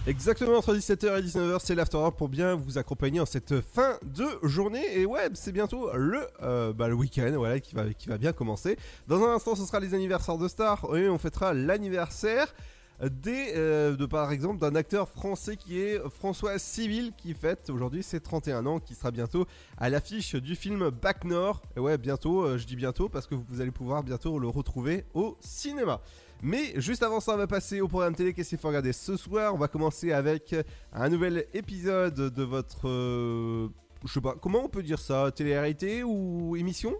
[0.07, 4.25] Exactement entre 17h et 19h, c'est l'Afterwork pour bien vous accompagner en cette fin de
[4.43, 4.97] journée.
[4.97, 8.31] Et ouais, c'est bientôt le, euh, bah, le week-end voilà, qui, va, qui va bien
[8.31, 8.77] commencer.
[9.09, 10.87] Dans un instant, ce sera les anniversaires de stars.
[10.95, 12.47] Et on fêtera l'anniversaire
[13.09, 18.03] des, euh, de par exemple d'un acteur français qui est François Civil qui fête aujourd'hui
[18.03, 19.45] ses 31 ans qui sera bientôt
[19.77, 21.61] à l'affiche du film Back Nord.
[21.75, 25.05] Et ouais bientôt euh, je dis bientôt parce que vous allez pouvoir bientôt le retrouver
[25.13, 26.01] au cinéma.
[26.43, 28.33] Mais juste avant ça on va passer au programme télé.
[28.33, 29.55] Qu'est-ce qu'il faut regarder ce soir?
[29.55, 30.55] On va commencer avec
[30.93, 33.69] un nouvel épisode de votre euh,
[34.05, 35.31] je sais pas comment on peut dire ça?
[35.31, 36.95] Télé-réalité ou émission?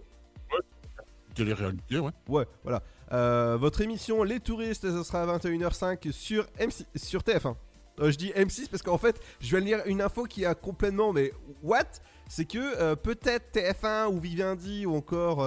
[1.34, 2.10] Télé-réalité, ouais.
[2.28, 2.82] Ouais, voilà.
[3.12, 7.54] Euh, votre émission Les Touristes, ce sera à 21h05 sur, M6, sur TF1.
[8.00, 11.12] Euh, je dis M6 parce qu'en fait, je vais lire une info qui a complètement.
[11.12, 11.32] Mais
[11.62, 11.84] what?
[12.28, 15.38] C'est que euh, peut-être TF1 ou Vivendi ou encore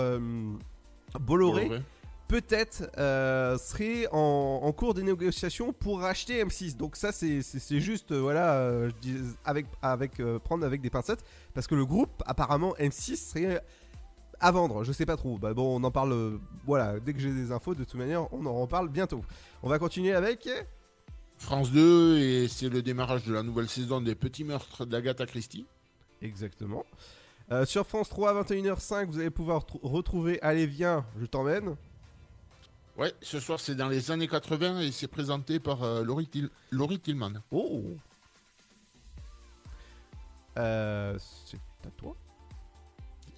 [1.20, 1.82] Bolloré, Bolloré.
[2.28, 2.84] peut-être
[3.60, 6.78] serait en, en cours des négociations pour racheter M6.
[6.78, 7.42] Donc ça, c'est-
[7.80, 11.24] juste, voilà, je dis, avec, avec, prendre avec des pincettes.
[11.56, 13.60] Parce que le groupe, apparemment, M6 serait
[14.40, 15.38] à vendre, je sais pas trop.
[15.38, 18.32] Bah bon, on en parle, euh, voilà, dès que j'ai des infos, de toute manière,
[18.34, 19.24] on en reparle bientôt.
[19.64, 20.50] On va continuer avec...
[21.38, 25.66] France 2, et c'est le démarrage de la nouvelle saison des Petits Meurtres d'Agatha Christie.
[26.22, 26.86] Exactement.
[27.52, 31.76] Euh, sur France 3 à 21h05, vous allez pouvoir tr- retrouver Allez viens, je t'emmène.
[32.98, 36.50] Ouais, ce soir c'est dans les années 80 et c'est présenté par euh, Laurie, Til-
[36.72, 37.34] Laurie Tillman.
[37.52, 37.84] Oh
[40.58, 42.16] Euh, c'est à toi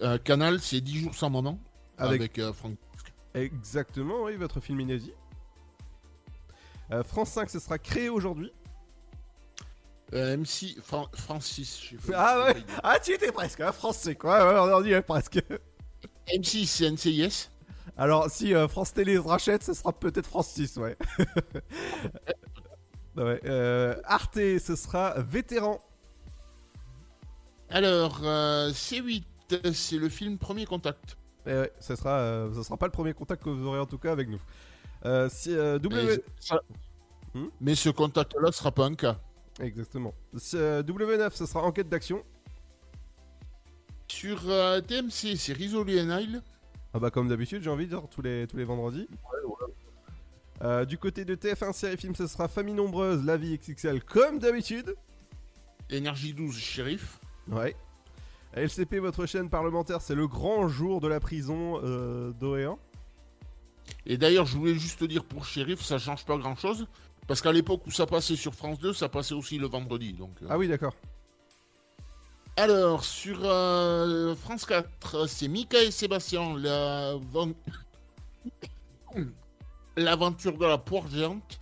[0.02, 1.60] Euh, Canal, c'est 10 jours sans maman.
[1.98, 2.76] Avec- Avec, euh, Franck.
[3.34, 5.14] Exactement, oui, votre film inédit.
[6.92, 8.52] Euh, France 5, ce sera créé aujourd'hui.
[10.14, 11.82] Euh, MC Fran- Francis.
[11.84, 12.64] je sais pas- Ah ouais.
[12.84, 15.40] Ah, tu étais presque, hein, français quoi, ouais, on en dit ouais, presque.
[16.28, 17.50] M6, c'est NCIS.
[17.98, 20.96] Alors, si euh, France Télé se rachète, ce sera peut-être France 6, ouais.
[23.18, 25.82] ouais euh, Arte, ce sera Vétéran.
[27.70, 29.24] Alors, euh, C8,
[29.74, 31.18] c'est le film Premier Contact.
[31.46, 33.98] Et ouais, ce sera, euh, sera pas le premier contact que vous aurez en tout
[33.98, 34.40] cas avec nous.
[35.06, 36.04] Euh, si, euh, W...
[36.18, 36.62] Mais, ça-
[37.34, 39.20] Hmm Mais ce contact-là sera pas un cas.
[39.62, 40.14] Exactement.
[40.38, 42.24] Si, euh, W9, ce sera Enquête d'action.
[44.10, 44.42] Sur
[44.88, 46.42] TMC, c'est Risoli and Isle.
[46.94, 49.08] Ah bah comme d'habitude, j'ai envie de dire tous les, tous les vendredis.
[50.88, 54.96] Du côté de TF1 série film, ce sera Famille nombreuse, La vie XXL comme d'habitude.
[55.90, 57.20] Énergie 12, Shérif.
[57.50, 57.76] Ouais.
[58.54, 62.80] LCP, votre chaîne parlementaire, c'est le grand jour de la prison euh, d'Orléans.
[64.06, 66.88] Et d'ailleurs, je voulais juste te dire pour Shérif, ça change pas grand-chose.
[67.28, 70.14] Parce qu'à l'époque où ça passait sur France 2, ça passait aussi le vendredi.
[70.14, 70.48] Donc, euh.
[70.50, 70.96] Ah oui, d'accord.
[72.56, 77.16] Alors, sur euh, France 4, c'est Mika et Sébastien, la
[79.98, 81.60] l'aventure de la poire géante.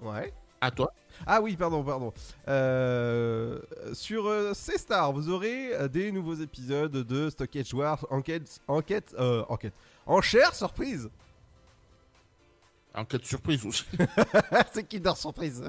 [0.00, 0.32] Ouais.
[0.60, 0.92] À toi.
[1.26, 2.12] Ah oui, pardon, pardon.
[2.48, 3.60] Euh,
[3.92, 9.44] sur euh, C-Star, vous aurez euh, des nouveaux épisodes de Stockage Wars, enquête, enquête, euh,
[9.48, 9.74] enquête,
[10.06, 11.10] enchère, surprise.
[12.94, 13.84] Enquête surprise aussi.
[14.72, 15.68] c'est Kinder Surprise?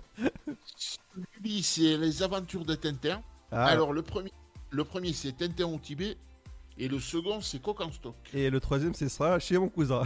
[1.42, 3.22] Lui, c'est les aventures de Tintin.
[3.52, 3.66] Ah.
[3.66, 4.32] Alors, le premier,
[4.72, 6.18] le premier c'est Tintin au Tibet.
[6.78, 8.16] Et le second, c'est Coq en stock.
[8.34, 10.04] Et le troisième, ce sera chez mon cousin.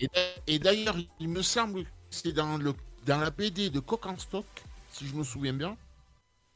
[0.46, 2.72] Et d'ailleurs, il me semble que c'est dans, le,
[3.08, 4.44] dans la BD de Coq en stock,
[4.90, 5.76] si je me souviens bien,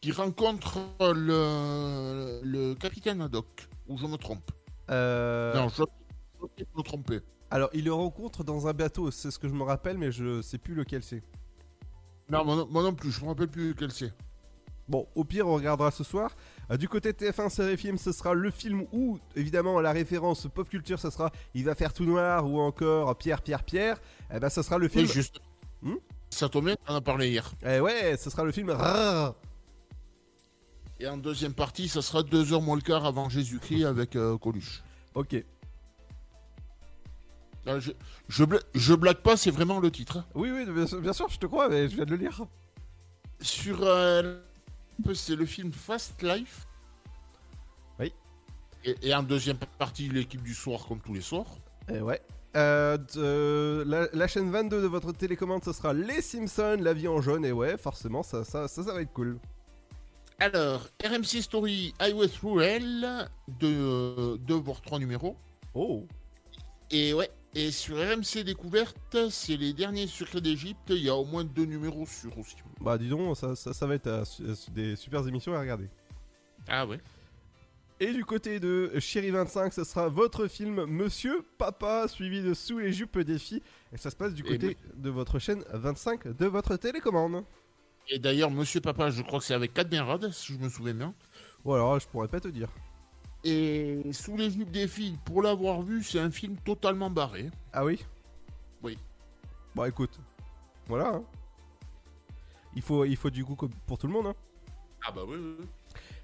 [0.03, 0.79] qui rencontre
[1.15, 3.69] le, le capitaine Haddock.
[3.89, 4.51] Ou je me trompe.
[4.91, 5.83] Euh, Non, je,
[6.77, 7.21] me tromper.
[7.51, 10.41] Alors, il le rencontre dans un bateau, c'est ce que je me rappelle, mais je
[10.43, 11.23] sais plus lequel c'est.
[12.29, 14.13] Non, moi, non- moi non plus, je me rappelle plus quel c'est.
[14.89, 16.35] Bon, au pire, on regardera ce soir.
[16.71, 20.47] Euh, du côté de TF1 série film, ce sera le film où, évidemment, la référence
[20.55, 24.01] pop culture, ce sera Il va faire tout noir ou encore Pierre, Pierre, Pierre.
[24.35, 25.07] Eh ben, ce sera le film.
[25.07, 25.41] Oui, juste.
[25.83, 25.95] Hmm?
[26.33, 27.53] Ça tombe bien, on en a parlé hier.
[27.65, 28.71] Eh ouais, ce sera le film.
[28.71, 29.35] Rrrr.
[31.01, 34.39] Et en deuxième partie, ça sera deux heures moins le quart avant Jésus-Christ avec euh,
[34.39, 34.83] Coluche.
[35.15, 35.37] Ok.
[37.67, 37.93] Ah, je,
[38.29, 40.19] je, bla- je blague pas, c'est vraiment le titre.
[40.19, 40.25] hein.
[40.35, 42.41] Oui, oui, bien sûr, bien sûr, je te crois, mais je viens de le lire.
[43.41, 43.79] Sur.
[43.83, 44.41] euh,
[45.15, 46.67] c'est le film Fast Life.
[47.99, 48.13] Oui.
[48.85, 51.47] Et, et en deuxième partie, l'équipe du soir, comme tous les soirs.
[51.89, 52.21] Eh ouais.
[52.57, 57.09] Euh, de- la, la chaîne 22 de votre télécommande, ce sera Les Simpsons, La vie
[57.09, 57.45] en jaune.
[57.45, 59.39] Et ouais, forcément, ça, ça, ça, ça va être cool.
[60.39, 63.29] Alors, RMC Story Highway Through Hell,
[63.61, 65.37] de 2 voire 3 numéros.
[65.75, 66.07] Oh
[66.91, 71.25] Et ouais, et sur RMC Découverte, c'est les derniers secrets d'Égypte, il y a au
[71.25, 72.57] moins deux numéros sur aussi.
[72.81, 75.89] Bah, dis donc, ça, ça, ça va être euh, euh, des super émissions à regarder.
[76.69, 77.01] Ah ouais
[78.03, 82.79] Et du côté de Chéri 25, ce sera votre film Monsieur Papa, suivi de Sous
[82.81, 83.63] les jupes défi.
[83.93, 87.45] Et ça se passe du Et côté de votre chaîne 25 de votre télécommande.
[88.09, 91.15] Et d'ailleurs, Monsieur Papa, je crois que c'est avec Cadmerade, si je me souviens bien.
[91.65, 92.71] Ou alors, je pourrais pas te dire.
[93.45, 97.51] Et Sous les jupes des filles, pour l'avoir vu, c'est un film totalement barré.
[97.73, 98.05] Ah oui?
[98.83, 98.99] Oui.
[99.77, 100.19] Bah écoute,
[100.89, 101.07] voilà.
[101.15, 101.25] hein.
[102.75, 103.55] Il, faut, il faut du goût
[103.87, 104.27] pour tout le monde.
[104.27, 104.35] hein.
[105.07, 105.67] Ah bah oui, oui.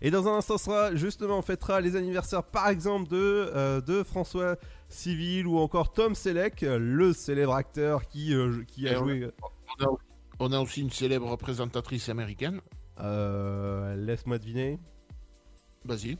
[0.00, 3.16] Et dans un instant, sera justement, on fêtera les anniversaires par exemple de,
[3.54, 4.56] euh, de François
[4.88, 9.30] Civil ou encore Tom Selleck, le célèbre acteur qui, euh, qui a Et joué.
[9.80, 9.88] On a,
[10.40, 12.60] on a aussi une célèbre présentatrice américaine.
[13.00, 14.78] Euh, Laisse-moi deviner.
[15.84, 16.16] Vas-y.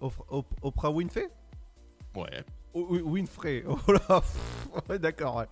[0.00, 1.28] Oprah- Op- Oprah Winfrey?
[2.16, 2.44] Ouais.
[2.74, 3.64] O- Wi- Winfrey.
[4.76, 5.44] Oh là, d'accord.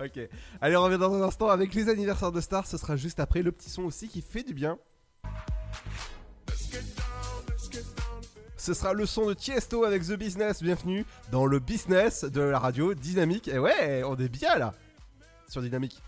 [0.00, 0.20] Ok.
[0.60, 2.66] Allez, on revient dans un instant avec les anniversaires de stars.
[2.66, 4.78] Ce sera juste après le petit son aussi qui fait du bien.
[8.56, 10.62] Ce sera le son de Tiesto avec The Business.
[10.62, 13.48] Bienvenue dans le business de la radio dynamique.
[13.48, 14.74] Et ouais, on est bien là
[15.48, 16.00] sur dynamique.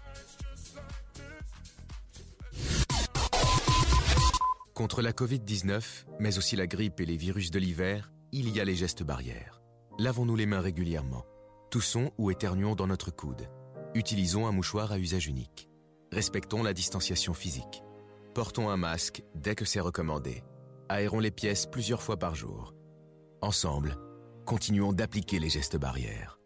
[4.74, 5.82] Contre la Covid-19,
[6.20, 9.59] mais aussi la grippe et les virus de l'hiver, il y a les gestes barrières.
[10.02, 11.26] Lavons-nous les mains régulièrement.
[11.70, 13.50] Toussons ou éternuons dans notre coude.
[13.94, 15.68] Utilisons un mouchoir à usage unique.
[16.10, 17.82] Respectons la distanciation physique.
[18.34, 20.42] Portons un masque dès que c'est recommandé.
[20.88, 22.72] Aérons les pièces plusieurs fois par jour.
[23.42, 23.98] Ensemble,
[24.46, 26.38] continuons d'appliquer les gestes barrières.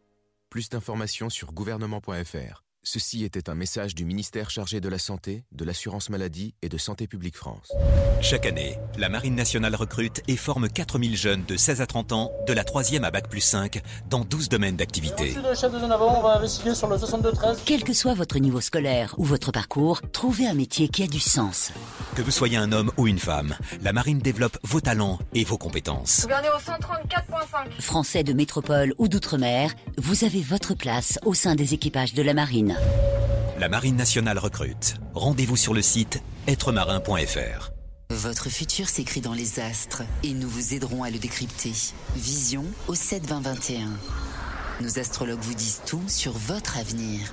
[0.51, 2.65] Plus d'informations sur gouvernement.fr.
[2.87, 6.77] Ceci était un message du ministère chargé de la Santé, de l'Assurance Maladie et de
[6.77, 7.73] Santé Publique France.
[8.21, 12.31] Chaque année, la Marine nationale recrute et forme 4000 jeunes de 16 à 30 ans,
[12.47, 13.81] de la 3e à Bac plus 5,
[14.11, 15.33] dans 12 domaines d'activité.
[15.35, 17.61] Merci le chef de zone avant, on va investiguer sur le 62-13.
[17.65, 21.21] Quel que soit votre niveau scolaire ou votre parcours, trouvez un métier qui a du
[21.21, 21.73] sens.
[22.17, 25.57] Que vous soyez un homme ou une femme, la Marine développe vos talents et vos
[25.57, 26.21] compétences.
[26.25, 27.81] Gouverneur au 134.5.
[27.81, 32.35] Français de métropole ou d'outre-mer, vous avez votre place au sein des équipages de la
[32.35, 32.74] marine.
[33.59, 34.97] La Marine nationale recrute.
[35.15, 37.71] Rendez-vous sur le site êtremarin.fr.
[38.11, 41.73] Votre futur s'écrit dans les astres et nous vous aiderons à le décrypter.
[42.17, 43.89] Vision au 7 20 21.
[44.81, 47.33] Nos astrologues vous disent tout sur votre avenir.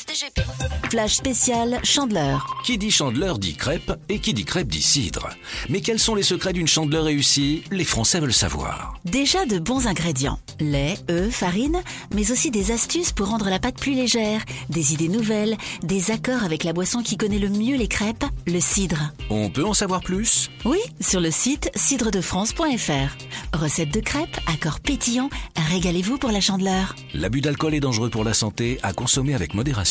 [0.07, 0.41] DGP.
[0.89, 2.45] Flash spécial Chandeleur.
[2.63, 5.29] Qui dit chandeleur dit crêpe et qui dit crêpe dit cidre.
[5.69, 7.63] Mais quels sont les secrets d'une chandeleur réussie?
[7.71, 8.95] Les Français veulent savoir.
[9.05, 10.39] Déjà de bons ingrédients.
[10.59, 11.81] Lait, œufs, farine,
[12.13, 16.43] mais aussi des astuces pour rendre la pâte plus légère, des idées nouvelles, des accords
[16.43, 19.13] avec la boisson qui connaît le mieux les crêpes, le cidre.
[19.29, 20.49] On peut en savoir plus?
[20.65, 23.57] Oui, sur le site cidredefrance.fr.
[23.57, 25.29] Recette de crêpes, accords pétillants,
[25.69, 26.95] régalez-vous pour la chandeleur.
[27.13, 29.90] L'abus d'alcool est dangereux pour la santé, à consommer avec modération.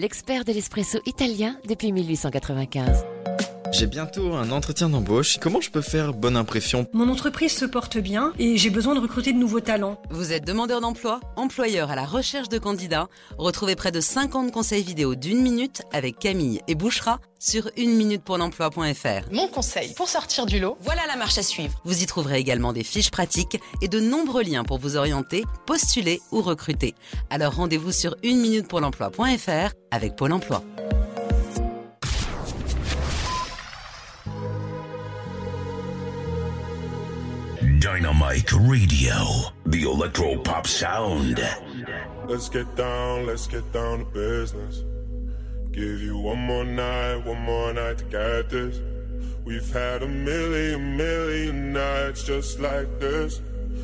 [0.00, 3.04] l'expert de l'espresso italien depuis 1895.
[3.72, 5.38] J'ai bientôt un entretien d'embauche.
[5.40, 6.86] Comment je peux faire bonne impression?
[6.92, 10.00] Mon entreprise se porte bien et j'ai besoin de recruter de nouveaux talents.
[10.10, 13.08] Vous êtes demandeur d'emploi, employeur à la recherche de candidats
[13.38, 19.32] Retrouvez près de 50 conseils vidéo d'une minute avec Camille et Bouchera sur uneminutepourlemploi.fr.
[19.32, 21.80] Mon conseil pour sortir du lot, voilà la marche à suivre.
[21.84, 26.20] Vous y trouverez également des fiches pratiques et de nombreux liens pour vous orienter, postuler
[26.32, 26.94] ou recruter.
[27.30, 30.62] Alors rendez-vous sur uneminutepourlemploi.fr avec Pôle emploi.
[37.80, 39.14] Dynamite Radio,
[39.64, 41.40] the electro pop sound.
[42.26, 44.84] Let's get down, let's get down to business.
[45.70, 48.82] Give you one more night, one more night to get this.
[49.46, 53.40] We've had a million, million nights just like this.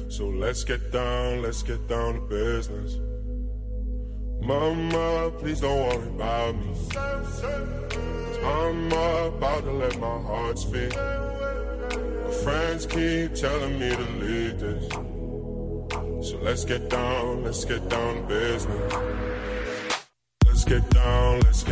[0.09, 2.99] So let's get down, let's get down to business.
[4.43, 6.75] Mama, please don't worry about me.
[8.45, 10.93] I'm about to let my heart speak.
[11.93, 14.89] My friends keep telling me to leave this.
[16.29, 18.93] So let's get down, let's get down to business.
[20.47, 21.63] Let's get down, let's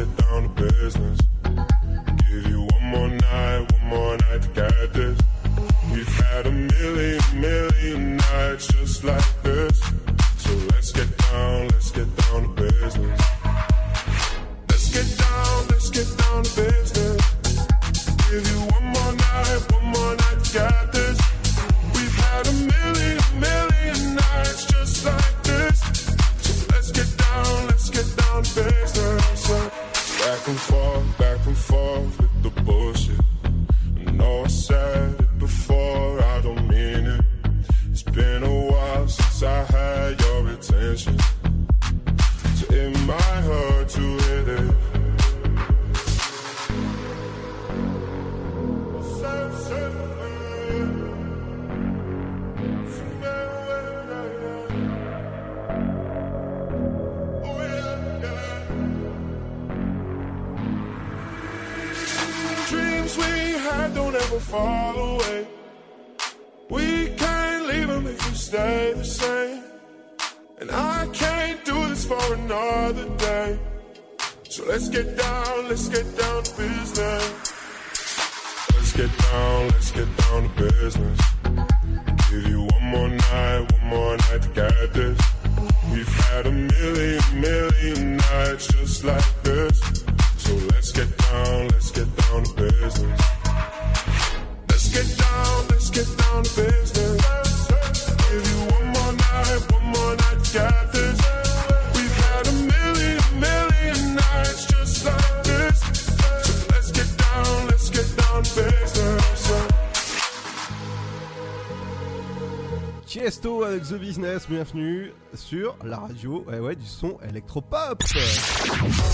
[114.48, 118.02] bienvenue sur la radio ouais, du son électropop.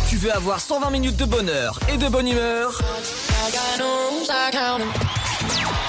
[0.09, 2.81] Tu veux avoir 120 minutes de bonheur et de bonne humeur?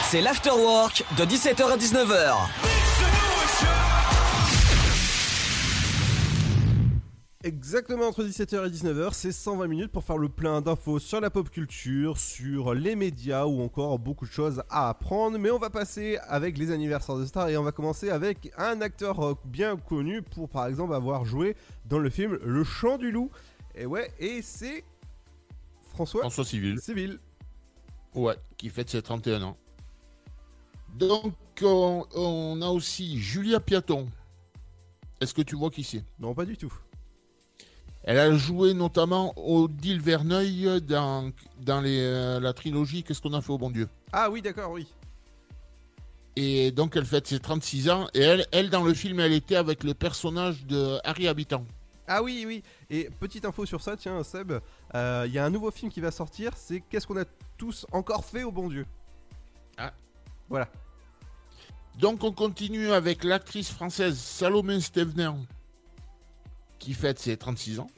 [0.10, 2.61] C'est l'afterwork de 17h à 19h.
[7.72, 11.30] Exactement entre 17h et 19h, c'est 120 minutes pour faire le plein d'infos sur la
[11.30, 15.38] pop culture, sur les médias ou encore beaucoup de choses à apprendre.
[15.38, 18.82] Mais on va passer avec les anniversaires de stars et on va commencer avec un
[18.82, 21.56] acteur euh, bien connu pour par exemple avoir joué
[21.86, 23.32] dans le film Le Chant du Loup.
[23.74, 24.84] Et ouais, et c'est
[25.94, 26.78] François, François Civil.
[26.82, 27.20] Civil.
[28.14, 29.58] Ouais, qui fête ses 31 ans.
[30.96, 34.10] Donc, on, on a aussi Julia Piaton.
[35.22, 36.04] Est-ce que tu vois qui c'est?
[36.20, 36.74] Non, pas du tout.
[38.04, 43.42] Elle a joué notamment Odile Verneuil dans, dans les, euh, la trilogie Qu'est-ce qu'on a
[43.42, 44.88] fait au bon Dieu Ah oui, d'accord, oui.
[46.36, 48.08] Et donc elle fête ses 36 ans.
[48.14, 51.66] Et elle, elle, dans le film, elle était avec le personnage de Harry Habitant.
[52.08, 52.64] Ah oui, oui.
[52.90, 54.54] Et petite info sur ça, tiens, Seb,
[54.96, 57.26] euh, il y a un nouveau film qui va sortir, c'est Qu'est-ce qu'on a
[57.58, 58.86] tous encore fait au bon Dieu?
[59.78, 59.94] Ah.
[60.50, 60.68] Voilà.
[62.00, 65.32] Donc on continue avec l'actrice française Salomé Stevener
[66.82, 67.92] qui fête ses 36 ans.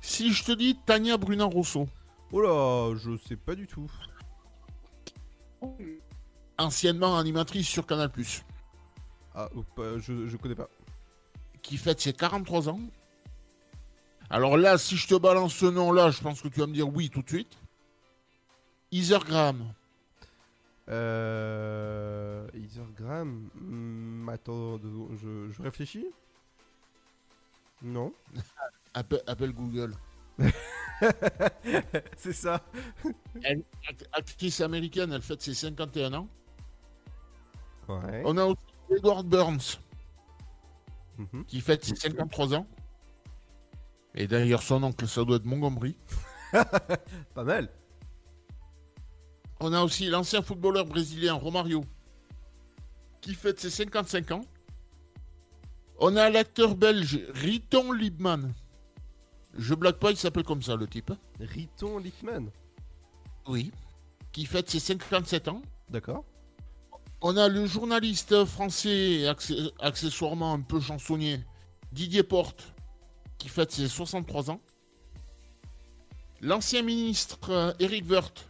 [0.00, 1.88] Si je te dis Tania Brunin-Rousseau.
[2.30, 3.90] Oh là, je sais pas du tout.
[6.56, 8.10] Anciennement animatrice sur Canal+.
[9.34, 10.68] Ah, je, je connais pas.
[11.62, 12.80] Qui fête ses 43 ans.
[14.30, 16.88] Alors là, si je te balance ce nom-là, je pense que tu vas me dire
[16.88, 17.58] oui tout de suite.
[18.92, 19.74] Graham.
[20.88, 22.46] Euh.
[22.96, 26.06] Graham Hmm, Attends, je réfléchis
[27.82, 28.12] Non
[28.94, 29.94] Appelle, appelle Google.
[32.16, 32.62] c'est ça.
[33.42, 33.64] Elle,
[34.12, 36.28] actrice américaine, elle fête ses 51 ans.
[37.88, 38.22] Ouais.
[38.24, 38.60] On a aussi
[38.96, 39.78] Edward Burns,
[41.18, 41.44] Mhm.
[41.46, 42.66] qui fête ses 53 ans.
[44.14, 45.96] Et d'ailleurs, son oncle, ça doit être Montgomery.
[47.34, 47.68] Pas mal.
[49.60, 51.84] On a aussi l'ancien footballeur brésilien Romario,
[53.20, 54.40] qui fête ses 55 ans.
[56.04, 58.52] On a l'acteur belge Riton Liebman.
[59.56, 61.12] Je blague pas, il s'appelle comme ça, le type.
[61.38, 62.50] Riton Lickman.
[63.46, 63.70] Oui.
[64.32, 65.62] Qui fête ses 57 ans.
[65.90, 66.24] D'accord.
[67.20, 69.28] On a le journaliste français,
[69.78, 71.38] accessoirement un peu chansonnier,
[71.92, 72.74] Didier Porte,
[73.38, 74.60] qui fête ses 63 ans.
[76.40, 78.48] L'ancien ministre euh, Eric Woerth,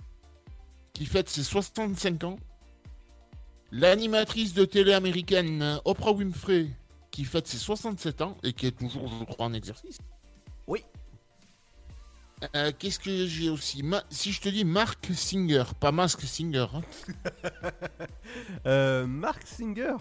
[0.95, 2.37] qui fête ses 65 ans.
[3.71, 6.71] L'animatrice de télé américaine Oprah Winfrey,
[7.13, 9.99] qui fête ses 67 ans et qui est toujours, je crois, en exercice.
[10.67, 10.85] Oui.
[12.57, 13.85] Euh, Qu'est-ce que j'ai aussi?
[13.85, 16.67] Ma- Si je te dis Mark Singer, pas Mask Singer.
[16.75, 16.83] hein.
[18.67, 19.95] Euh, Mark Singer?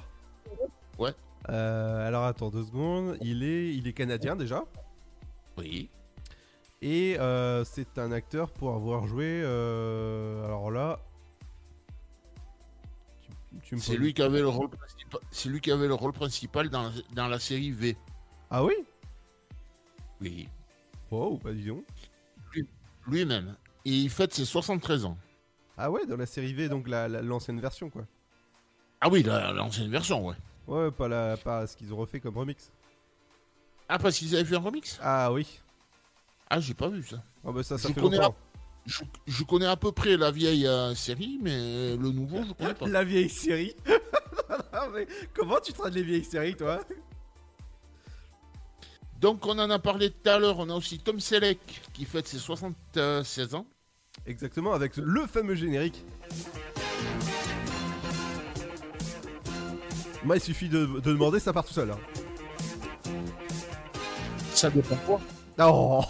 [0.98, 1.14] Ouais.
[1.50, 3.18] Euh, alors attends deux secondes.
[3.22, 4.64] Il est, il est canadien déjà?
[5.58, 5.90] Oui.
[6.82, 7.18] Et
[7.66, 9.42] c'est un acteur pour avoir joué.
[9.44, 11.00] alors là.
[13.78, 15.01] C'est lui qui avait le rôle principal.
[15.32, 17.98] C'est lui qui avait le rôle principal dans la, dans la série V.
[18.50, 18.74] Ah oui?
[20.22, 20.48] Oui.
[21.10, 21.84] Wow, bah dis donc.
[22.54, 22.68] Lui-
[23.08, 23.56] Lui-même.
[23.86, 25.18] Et il fête ses 73 ans.
[25.78, 28.04] Ah ouais, dans la série V, donc la- la- l'ancienne version quoi.
[29.02, 30.36] Ah oui, la- l'ancienne version, ouais.
[30.68, 32.72] Ouais, pas, la, pas ce qu'ils ont refait comme remix.
[33.90, 35.00] Ah, parce qu'ils avaient fait un remix?
[35.02, 35.60] Ah oui.
[36.50, 37.24] Ah, j'ai pas vu ça.
[37.46, 38.36] Ah bah ça, ça je, fait connais à, longtemps.
[38.86, 42.74] je, je connais à peu près la vieille euh, série, mais le nouveau, je connais
[42.76, 42.88] pas.
[42.88, 43.76] La vieille série.
[44.82, 46.80] Non, mais comment tu traites les vieilles séries toi
[49.20, 50.58] Donc, on en a parlé tout à l'heure.
[50.60, 51.60] On a aussi Tom Selleck
[51.94, 53.68] qui fête ses 76 ans.
[54.26, 56.04] Exactement, avec le fameux générique.
[60.24, 61.92] Moi, il suffit de, de demander, ça part tout seul.
[61.92, 62.00] hein.
[64.54, 65.22] Ça dépend quoi
[65.60, 66.04] Oh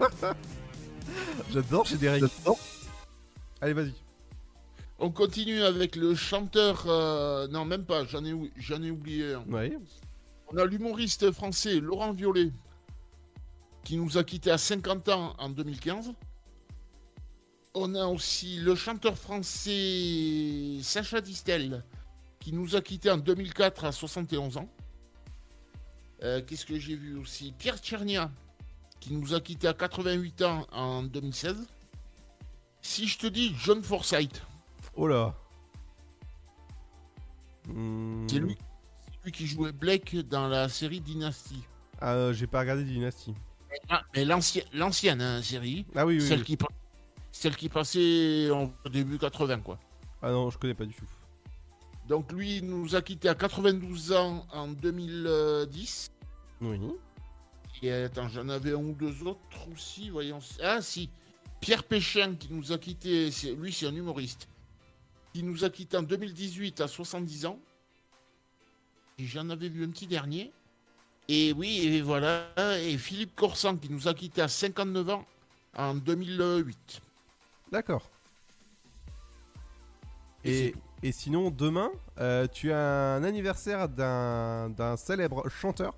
[1.52, 2.24] J'adore générique.
[3.60, 3.94] Allez, vas-y.
[4.98, 6.84] On continue avec le chanteur.
[6.86, 9.44] euh, non, même pas, j'en ai, ou- j'en ai oublié un.
[9.48, 9.76] Oui.
[10.52, 12.50] On a l'humoriste français Laurent Violet
[13.84, 16.12] qui nous a quittés à 50 ans en 2015.
[17.74, 21.84] On a aussi le chanteur français Sacha Distel
[22.40, 24.68] qui nous a quittés en 2004 à 71 ans.
[26.22, 27.52] Euh, Qu'est-ce que j'ai vu aussi?
[27.56, 28.30] Pierre Tchernia
[29.00, 31.56] qui nous a quittés à 88 ans en 2016.
[32.82, 34.42] Si je te dis John Forsythe,
[35.00, 35.32] Oh là.
[37.68, 38.26] Hmm.
[38.28, 38.56] c'est lui,
[38.98, 41.62] c'est lui qui jouait Blake dans la série Dynasty.
[42.00, 43.32] Ah, euh, j'ai pas regardé Dynasty.
[43.88, 46.20] Ah, mais l'ancien- l'ancienne hein, série, Ah oui, oui.
[46.26, 46.44] celle, oui.
[46.44, 46.66] Qui, pa-
[47.30, 49.78] celle qui passait en début 80, quoi.
[50.20, 51.04] Ah non, je connais pas du tout.
[52.08, 56.10] Donc lui il nous a quitté à 92 ans en 2010.
[56.62, 56.80] Oui.
[57.82, 60.40] Et attends, j'en avais un ou deux autres aussi, voyons.
[60.60, 61.08] Ah si,
[61.60, 64.48] Pierre Péchin qui nous a quitté, lui c'est un humoriste,
[65.38, 67.60] qui nous a quitté en 2018 à 70 ans.
[69.18, 70.50] Et j'en avais vu un petit dernier.
[71.28, 72.48] Et oui, et voilà,
[72.80, 75.24] et Philippe Corsan qui nous a quitté à 59 ans
[75.76, 77.00] en 2008.
[77.70, 78.10] D'accord.
[80.42, 80.74] Et Et,
[81.04, 85.94] et sinon, demain, euh, tu as un anniversaire d'un d'un célèbre chanteur.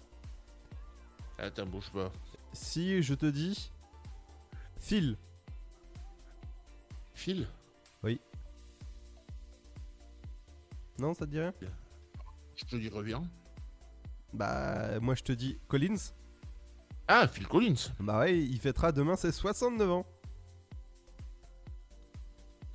[1.39, 2.13] Attends, bouge pas.
[2.53, 3.73] Si je te dis
[4.79, 5.17] Phil.
[7.15, 7.49] Phil?
[8.03, 8.21] Oui.
[11.01, 11.53] Non, ça te dit rien
[12.57, 13.23] Je te dis reviens.
[14.33, 15.97] Bah, moi je te dis Collins.
[17.09, 17.91] Ah, Phil Collins.
[17.99, 20.07] Bah ouais, il fêtera demain ses 69 ans.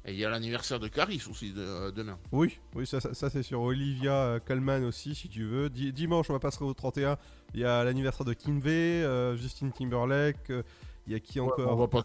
[0.07, 2.19] Et il y a l'anniversaire de Caris aussi de- euh, demain.
[2.32, 5.67] Oui, oui, ça, ça, ça, c'est sur Olivia euh, Colman aussi, si tu veux.
[5.69, 7.17] Di- dimanche, on va passer au 31.
[7.55, 10.49] Il y a l'anniversaire de Kinvey, euh, Justin Timberlake.
[10.51, 10.61] euh,
[11.07, 11.71] Il y a qui encore?
[11.71, 12.03] On va pas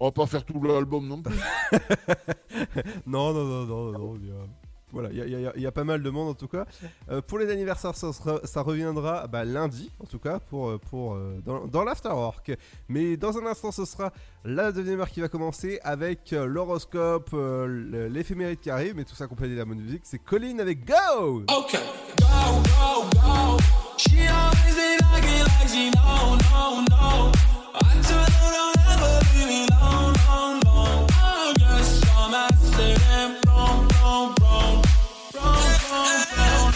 [0.00, 1.36] on va pas faire tout l'album non plus.
[3.06, 4.16] non, non, non, non, non.
[4.16, 4.61] y a-
[4.92, 6.66] Voilà, il y a, pas mal de monde en tout cas.
[7.10, 11.84] Euh, pour les anniversaires, ça, reviendra bah, lundi en tout cas pour, euh, euh, dans,
[11.84, 12.52] l'afterwork.
[12.88, 14.12] Mais dans un instant, ce sera
[14.44, 19.24] la deuxième heure qui va commencer avec l'horoscope, euh, l'éphéméride qui arrive, mais tout ça
[19.24, 20.02] accompagné de la bonne musique.
[20.04, 21.44] C'est Colin avec Go.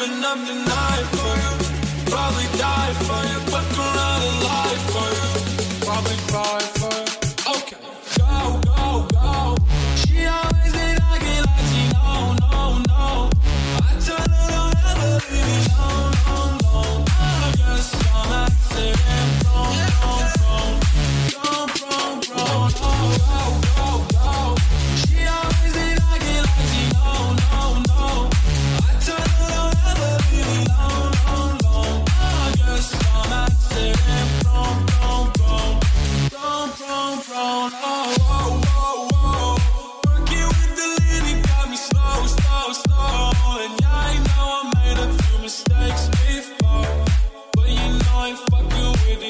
[0.00, 1.52] open up the night for you.
[2.10, 3.38] Probably die for you.
[3.80, 5.28] Around and lie for you.
[5.84, 7.12] Probably cry for you.
[7.56, 7.80] Okay.
[8.18, 9.56] Go, go, go.
[9.96, 10.72] She always
[12.40, 13.30] no, no.
[13.76, 15.88] I tell her don't ever leave me, no,
[16.26, 17.04] no, no.
[18.14, 19.00] I'm accident
[19.44, 20.39] prone, prone,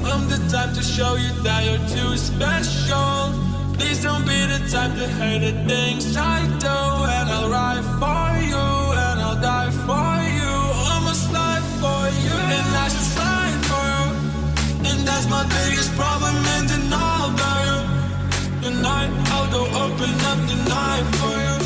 [0.09, 3.33] I'm the time to show you that you're too special.
[3.77, 6.79] This ain't be the type to hate the things I do.
[7.17, 8.70] And I'll ride for you,
[15.31, 17.79] my biggest problem in denial about you.
[18.67, 21.57] Tonight, I'll go open up the night for you.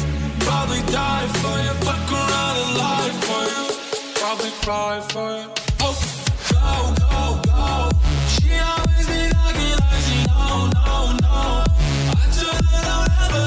[0.44, 3.64] Probably die for you, fuck around and lie for you.
[4.20, 5.46] Probably cry for you.
[5.80, 5.96] Oh,
[6.52, 7.66] go, go, go.
[8.34, 9.22] She always be
[10.28, 11.64] know, no, no.
[12.12, 13.46] I don't ever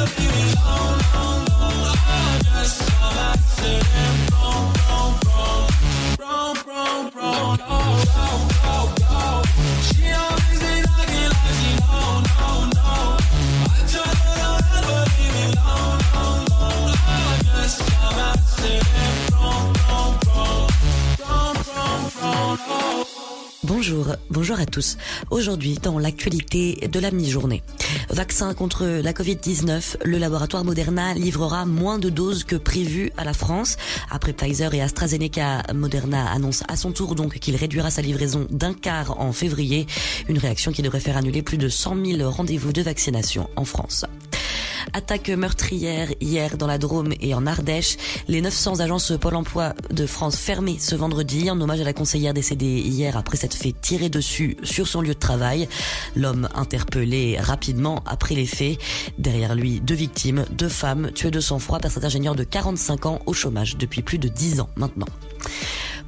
[0.66, 0.78] no,
[1.14, 1.94] no, no.
[2.06, 2.68] I.
[6.18, 7.60] Prone, prone, prone.
[7.62, 8.57] Oh, go, go,
[23.90, 24.98] Bonjour, bonjour à tous.
[25.30, 27.64] Aujourd'hui, dans l'actualité de la mi-journée.
[28.10, 33.32] Vaccin contre la Covid-19, le laboratoire Moderna livrera moins de doses que prévu à la
[33.32, 33.78] France.
[34.12, 38.74] Après Pfizer et AstraZeneca, Moderna annonce à son tour donc qu'il réduira sa livraison d'un
[38.74, 39.88] quart en février.
[40.28, 44.04] Une réaction qui devrait faire annuler plus de 100 000 rendez-vous de vaccination en France.
[44.94, 47.98] Attaque meurtrière hier dans la Drôme et en Ardèche.
[48.28, 52.34] Les 900 agences Pôle emploi de France fermées ce vendredi en hommage à la conseillère
[52.34, 55.68] décédée hier après s'être fait tirer dessus sur son lieu de travail.
[56.16, 58.80] L'homme interpellé rapidement après les faits.
[59.18, 63.20] Derrière lui, deux victimes, deux femmes tuées de sang-froid par cet ingénieur de 45 ans
[63.26, 65.08] au chômage depuis plus de 10 ans maintenant.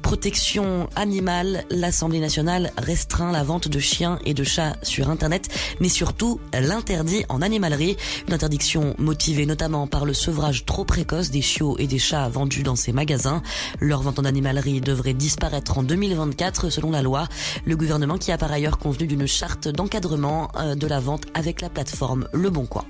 [0.02, 5.48] Protection animale, l'Assemblée nationale restreint la vente de chiens et de chats sur Internet,
[5.80, 7.96] mais surtout l'interdit en animalerie.
[8.26, 12.62] Une interdiction motivée notamment par le sevrage trop précoce des chiots et des chats vendus
[12.62, 13.42] dans ces magasins.
[13.78, 17.28] Leur vente en animalerie devrait disparaître en 2024 selon la loi.
[17.64, 21.60] Le gouvernement qui a par ailleurs convenu d'une charte d'encadrement euh, de la vente avec
[21.60, 22.84] la plateforme Le Bon Coin.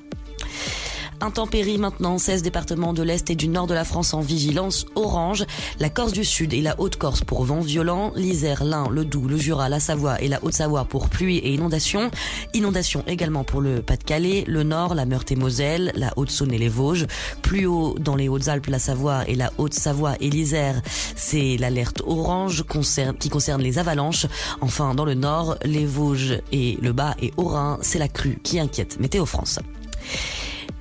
[1.23, 5.45] Intempéries maintenant, 16 départements de l'Est et du Nord de la France en vigilance orange.
[5.79, 8.13] La Corse du Sud et la Haute-Corse pour vents violents.
[8.17, 12.11] L'Isère, l'Ain, le Doubs, le Jura, la Savoie et la Haute-Savoie pour pluie et inondations.
[12.55, 17.07] Inondations également pour le Pas-de-Calais, le Nord, la Meurthe-et-Moselle, la Haute-Saône et les Vosges.
[17.43, 20.81] Plus haut dans les Hautes-Alpes, la Savoie et la Haute-Savoie et l'Isère,
[21.17, 22.65] c'est l'alerte orange
[23.19, 24.27] qui concerne les avalanches.
[24.63, 28.59] Enfin, dans le Nord, les Vosges et le Bas et Haut-Rhin, c'est la crue qui
[28.59, 29.59] inquiète Météo France.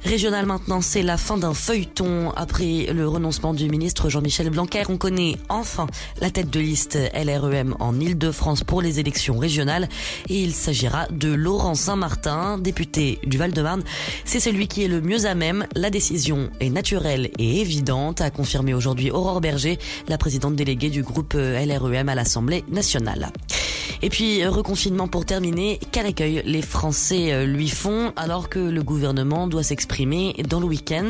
[0.06, 2.32] Régional maintenant, c'est la fin d'un feuilleton.
[2.36, 5.88] Après le renoncement du ministre Jean-Michel Blanquer, on connaît enfin
[6.22, 9.90] la tête de liste LREM en Ile-de-France pour les élections régionales.
[10.30, 13.84] Et il s'agira de Laurent Saint-Martin, député du Val-de-Marne.
[14.24, 15.68] C'est celui qui est le mieux à même.
[15.76, 21.04] La décision est naturelle et évidente, a confirmé aujourd'hui Aurore Berger, la présidente déléguée du
[21.04, 23.32] groupe LREM à l'Assemblée nationale.
[24.02, 29.46] Et puis, reconfinement pour terminer, quel accueil les Français lui font alors que le gouvernement
[29.48, 29.89] doit s'exprimer
[30.48, 31.10] dans le week-end.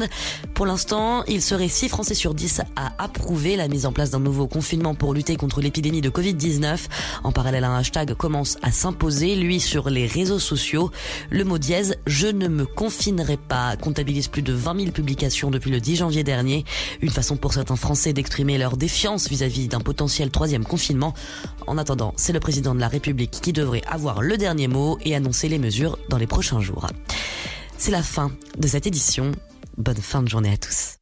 [0.54, 4.20] Pour l'instant, il serait 6 Français sur 10 à approuver la mise en place d'un
[4.20, 6.88] nouveau confinement pour lutter contre l'épidémie de Covid-19.
[7.24, 10.92] En parallèle, un hashtag commence à s'imposer, lui, sur les réseaux sociaux.
[11.30, 15.72] Le mot dièse, je ne me confinerai pas, comptabilise plus de 20 000 publications depuis
[15.72, 16.66] le 10 janvier dernier.
[17.02, 21.14] Une façon pour certains Français d'exprimer leur défiance vis-à-vis d'un potentiel troisième confinement.
[21.68, 25.16] En attendant, c'est le président de la République qui devrait avoir le dernier mot et
[25.16, 26.88] annoncer les mesures dans les prochains jours.
[27.82, 29.32] C'est la fin de cette édition.
[29.78, 30.98] Bonne fin de journée à tous.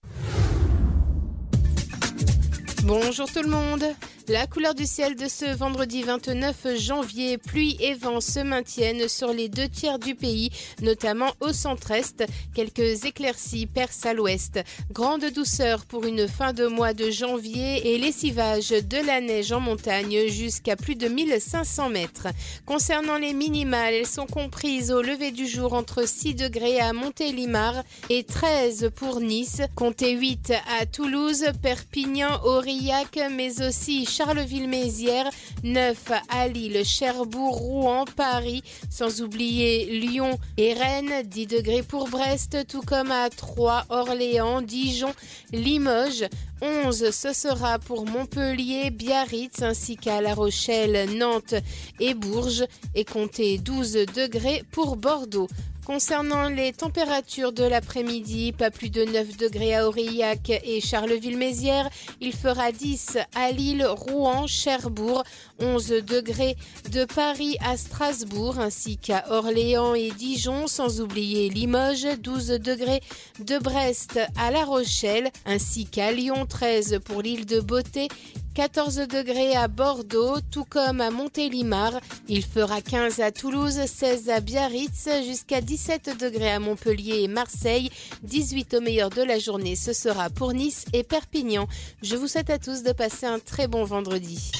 [2.83, 3.83] Bonjour tout le monde.
[4.29, 9.31] La couleur du ciel de ce vendredi 29 janvier, pluie et vent se maintiennent sur
[9.31, 10.49] les deux tiers du pays,
[10.81, 12.25] notamment au centre-est.
[12.53, 14.59] Quelques éclaircies percent à l'ouest.
[14.91, 19.61] Grande douceur pour une fin de mois de janvier et lessivage de la neige en
[19.61, 22.27] montagne jusqu'à plus de 1500 mètres.
[22.65, 27.81] Concernant les minimales, elles sont comprises au lever du jour entre 6 degrés à Montélimar
[28.09, 29.61] et 13 pour Nice.
[29.75, 35.29] Comptez 8 à Toulouse, Perpignan, Aurillac, mais aussi Charleville-Mézières,
[35.63, 42.65] 9 à Lille, Cherbourg, Rouen, Paris, sans oublier Lyon et Rennes, 10 degrés pour Brest,
[42.67, 45.13] tout comme à Troyes, Orléans, Dijon,
[45.53, 46.27] Limoges.
[46.61, 51.53] 11, ce sera pour Montpellier, Biarritz ainsi qu'à La Rochelle, Nantes
[51.99, 52.65] et Bourges
[52.95, 55.47] et comptez 12 degrés pour Bordeaux.
[55.87, 61.89] Concernant les températures de l'après-midi, pas plus de 9 degrés à Aurillac et Charleville-Mézières.
[62.19, 65.23] Il fera 10 à Lille, Rouen, Cherbourg,
[65.59, 66.57] 11 degrés
[66.91, 72.99] de Paris à Strasbourg ainsi qu'à Orléans et Dijon, sans oublier Limoges, 12 degrés
[73.39, 78.09] de Brest à La Rochelle ainsi qu'à Lyon, 13 pour l'île de Beauté.
[78.57, 81.91] 14 degrés à Bordeaux, tout comme à Montélimar.
[82.27, 87.91] Il fera 15 à Toulouse, 16 à Biarritz, jusqu'à 17 degrés à Montpellier et Marseille.
[88.23, 91.67] 18 au meilleur de la journée, ce sera pour Nice et Perpignan.
[92.01, 94.51] Je vous souhaite à tous de passer un très bon vendredi.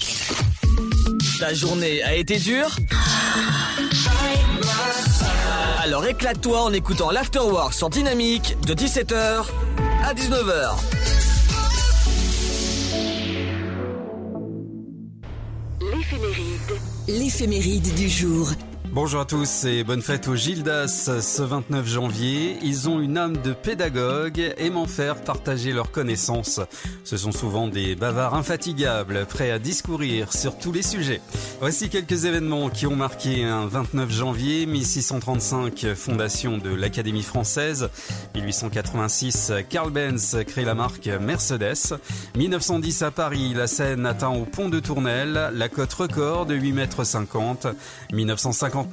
[1.40, 2.76] Ta journée a été dure?
[5.82, 9.46] Alors éclate-toi en écoutant l'Afterwork sur Dynamique de 17h
[10.06, 11.17] à 19h.
[15.94, 16.82] L'éphéméride.
[17.08, 18.52] L'éphéméride du jour.
[19.00, 20.88] Bonjour à tous et bonne fête aux Gildas
[21.22, 22.58] ce 29 janvier.
[22.64, 26.60] Ils ont une âme de pédagogue, aimant faire partager leurs connaissances.
[27.04, 31.22] Ce sont souvent des bavards infatigables, prêts à discourir sur tous les sujets.
[31.60, 37.92] Voici quelques événements qui ont marqué un 29 janvier 1635, fondation de l'Académie française.
[38.34, 42.00] 1886, Carl Benz crée la marque Mercedes.
[42.36, 46.72] 1910 à Paris, la scène atteint au pont de Tournelle la cote record de 8
[46.72, 47.68] mètres 50.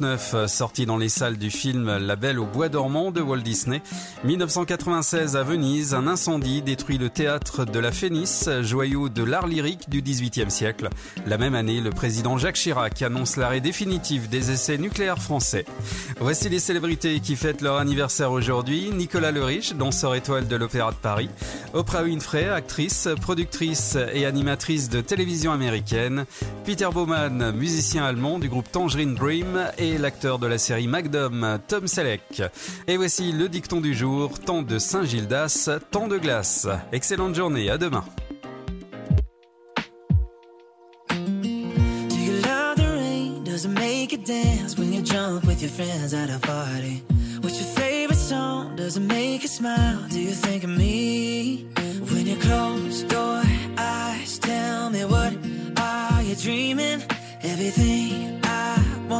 [0.00, 3.80] 1959, sorti dans les salles du film La Belle au Bois dormant de Walt Disney.
[4.24, 9.88] 1996 à Venise, un incendie détruit le théâtre de la Fénice, joyau de l'art lyrique
[9.88, 10.88] du XVIIIe siècle.
[11.26, 15.64] La même année, le président Jacques Chirac annonce l'arrêt définitif des essais nucléaires français.
[16.18, 18.90] Voici les célébrités qui fêtent leur anniversaire aujourd'hui.
[18.92, 21.30] Nicolas Le Riche, danseur étoile de l'Opéra de Paris.
[21.72, 26.24] Oprah Winfrey, actrice, productrice et animatrice de télévision américaine.
[26.64, 31.86] Peter Bowman, musicien allemand du groupe Tangerine Dream et l'acteur de la série Magnum, Tom
[31.86, 32.42] Selleck.
[32.86, 36.68] Et voici le dicton du jour, tant de Saint-Gildas, tant de glace.
[36.92, 38.04] Excellente journée, à demain.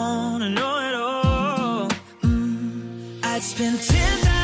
[0.05, 1.89] Wanna know it all.
[2.23, 4.43] Mm, I'd spend 10,000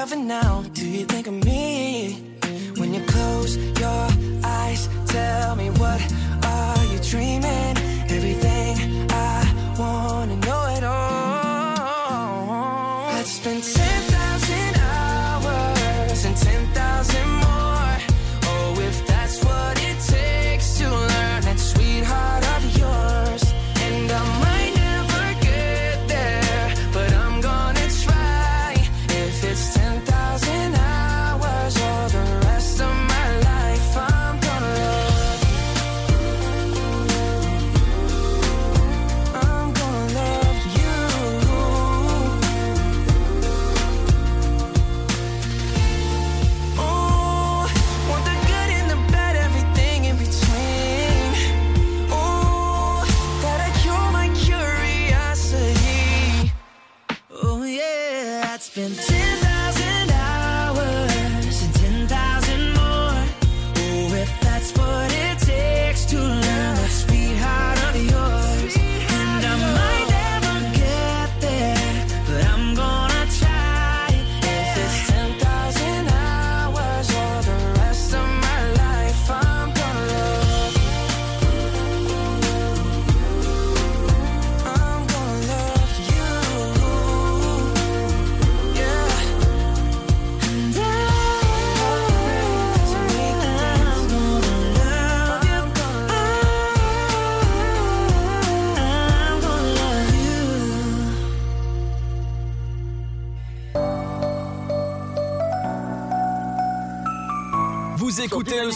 [0.00, 2.16] forever now, do you think of me?
[2.78, 4.08] When you close your
[4.42, 6.00] eyes, tell me what
[6.42, 7.69] are you dreaming?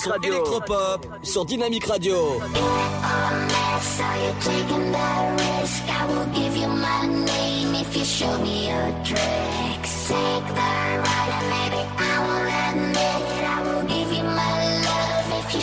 [0.04, 2.40] son électropop sur Dynamique Radio.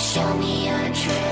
[0.02, 1.31] show me your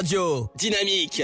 [0.00, 0.50] radio.
[0.56, 1.22] Dynamique.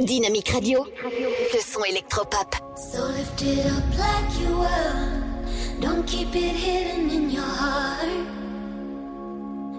[0.00, 0.84] Dynamique radio.
[0.84, 2.56] Le son électropop.
[2.76, 5.80] So lift it up like you will.
[5.80, 8.08] Don't keep it hidden in your heart.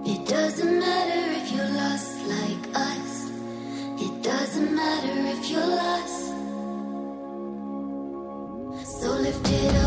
[0.05, 3.31] It doesn't matter if you're lost like us.
[3.99, 6.31] It doesn't matter if you're lost.
[9.01, 9.80] So lift it up.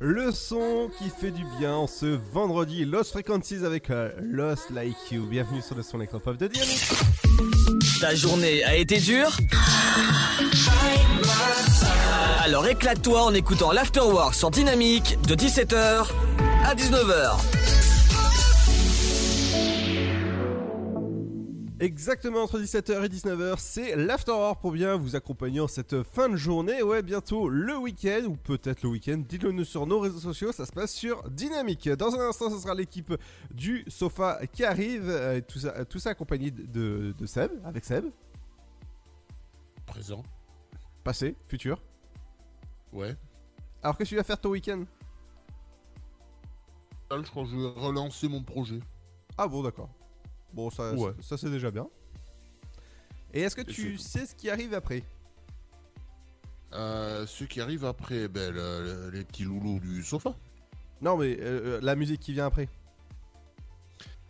[0.00, 2.84] Le son qui fait du bien en ce vendredi.
[2.84, 5.26] Lost Frequencies avec euh, Lost Like You.
[5.26, 6.88] Bienvenue sur le son électropop de Dynamique.
[8.00, 9.36] Ta journée a été dure?
[12.44, 16.06] Alors éclate-toi en écoutant l'Afterwork sur Dynamique de 17h
[16.64, 17.57] à 19h.
[21.80, 26.34] Exactement entre 17h et 19h, c'est l'Afterwork pour bien vous accompagner en cette fin de
[26.34, 26.82] journée.
[26.82, 29.22] Ouais, bientôt le week-end, ou peut-être le week-end.
[29.28, 31.88] Dites-le nous sur nos réseaux sociaux, ça se passe sur Dynamique.
[31.90, 33.14] Dans un instant, ce sera l'équipe
[33.52, 35.08] du sofa qui arrive.
[35.08, 38.06] euh, tout, ça, tout ça accompagné de, de Seb, avec Seb.
[39.86, 40.24] Présent.
[41.04, 41.80] Passé, futur.
[42.92, 43.14] Ouais.
[43.84, 44.82] Alors, qu'est-ce que tu vas faire ton week-end?
[47.12, 48.80] Je crois que je vais relancer mon projet.
[49.38, 49.88] Ah bon, d'accord.
[50.52, 51.12] Bon, ça, Ouais.
[51.20, 51.86] ça, ça, c'est déjà bien.
[53.34, 55.02] Et est-ce que Et tu sais ce qui arrive après
[56.72, 60.34] Euh, ceux qui arrivent après, ben, le- le- les petits loulous du sofa.
[61.00, 62.68] Non, mais euh, euh, la musique qui vient après.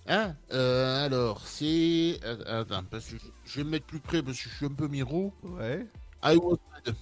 [0.06, 2.20] Hein euh, Alors, c'est.
[2.46, 4.86] Attends, parce que je- vais me mettre plus près parce que je suis un peu
[4.88, 5.32] miro.
[5.42, 5.86] Ouais.
[6.22, 6.94] I was Dead.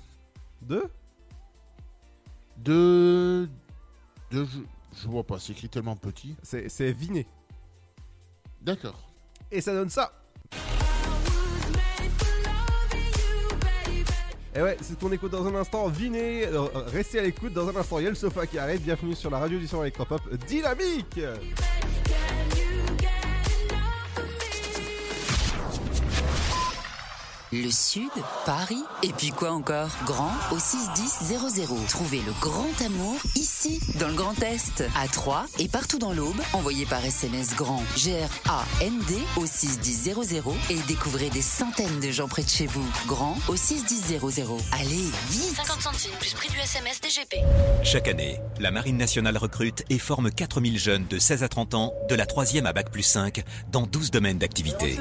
[0.62, 0.90] De
[2.56, 3.48] De.
[4.30, 4.44] De.
[4.46, 4.58] Je,
[5.02, 6.34] je vois pas, c'est écrit tellement petit.
[6.42, 7.26] C'est c'est Viné.
[8.66, 8.98] D'accord.
[9.52, 10.10] Et ça donne ça.
[14.56, 15.86] Et ouais, c'est ce qu'on écoute dans un instant.
[15.86, 17.52] Viné, euh, restez à l'écoute.
[17.52, 18.80] Dans un instant, il y a le sofa qui arrive.
[18.80, 21.20] Bienvenue sur la radio du son électropop dynamique.
[27.62, 28.10] Le Sud,
[28.44, 29.88] Paris, et puis quoi encore?
[30.04, 31.86] Grand au 61000.
[31.88, 36.36] Trouvez le grand amour ici, dans le Grand Est, à Troyes et partout dans l'Aube.
[36.52, 42.48] Envoyez par SMS grand G-R-A-N-D au 61000 et découvrez des centaines de gens près de
[42.48, 42.86] chez vous.
[43.06, 44.20] Grand au 61000.
[44.72, 47.36] Allez, vite 50 centimes plus prix du SMS DGP.
[47.82, 51.94] Chaque année, la Marine nationale recrute et forme 4000 jeunes de 16 à 30 ans,
[52.10, 54.98] de la 3e à Bac plus 5, dans 12 domaines d'activité.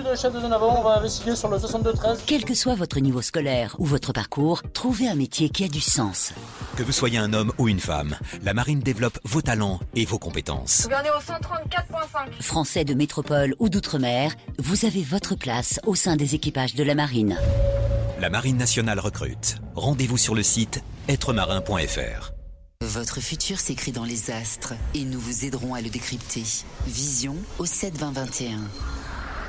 [2.37, 2.75] le chef de zone avant, on va investiguer sur le 62-13.
[2.75, 5.81] Quel que soit votre niveau scolaire ou votre parcours, trouvez un métier qui a du
[5.81, 6.33] sens.
[6.75, 10.19] Que vous soyez un homme ou une femme, la Marine développe vos talents et vos
[10.19, 10.85] compétences.
[10.85, 12.41] Regardez au 134.5.
[12.41, 16.95] Français de métropole ou d'outre-mer, vous avez votre place au sein des équipages de la
[16.95, 17.37] marine.
[18.19, 19.57] La Marine nationale recrute.
[19.75, 22.31] Rendez-vous sur le site êtremarin.fr.
[22.81, 26.43] Votre futur s'écrit dans les astres et nous vous aiderons à le décrypter.
[26.87, 28.59] Vision au 72021.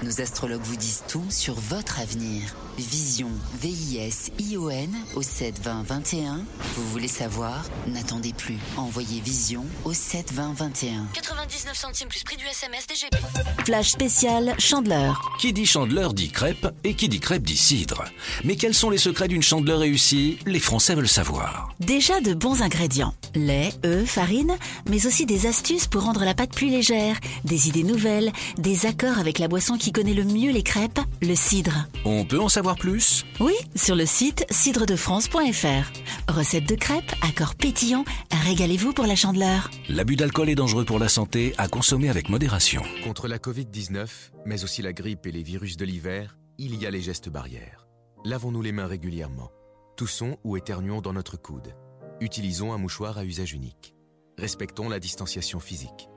[0.03, 2.55] Nos astrologues vous disent tout sur votre avenir.
[2.79, 3.31] Vision,
[3.63, 6.45] V-I-S-I-O-N au 72021.
[6.77, 7.65] Vous voulez savoir?
[7.87, 8.59] N'attendez plus.
[8.77, 11.07] Envoyez Vision au 72021.
[11.15, 13.17] 99 centimes plus prix du SMS DGP.
[13.65, 15.33] Flash spécial Chandeleur.
[15.39, 18.05] Qui dit chandeleur dit crêpe et qui dit crêpe dit cidre.
[18.45, 20.39] Mais quels sont les secrets d'une chandeleur réussie?
[20.45, 21.71] Les Français veulent savoir.
[21.81, 23.15] Déjà de bons ingrédients.
[23.35, 24.55] Lait, œufs, farine,
[24.89, 29.19] mais aussi des astuces pour rendre la pâte plus légère, des idées nouvelles, des accords
[29.19, 31.87] avec la boisson qui connaît le mieux les crêpes, le cidre.
[32.05, 33.25] On peut en savoir plus?
[33.41, 36.33] Oui, sur le site cidredefrance.fr.
[36.33, 38.05] Recette de crêpes, accords pétillants,
[38.45, 39.71] régalez-vous pour la chandeleur.
[39.89, 42.83] L'abus d'alcool est dangereux pour la santé, à consommer avec modération.
[43.05, 44.09] Contre la Covid-19,
[44.45, 47.87] mais aussi la grippe et les virus de l'hiver, il y a les gestes barrières.
[48.25, 49.51] Lavons-nous les mains régulièrement.
[49.97, 51.75] Toussons ou éternuons dans notre coude.
[52.21, 53.95] Utilisons un mouchoir à usage unique.
[54.39, 56.09] Respectons la distanciation physique.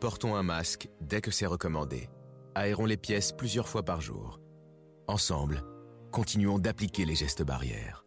[0.00, 2.08] Portons un masque dès que c'est recommandé.
[2.54, 4.40] Aérons les pièces plusieurs fois par jour.
[5.08, 5.62] Ensemble,
[6.16, 8.06] continuons d'appliquer les gestes barrières.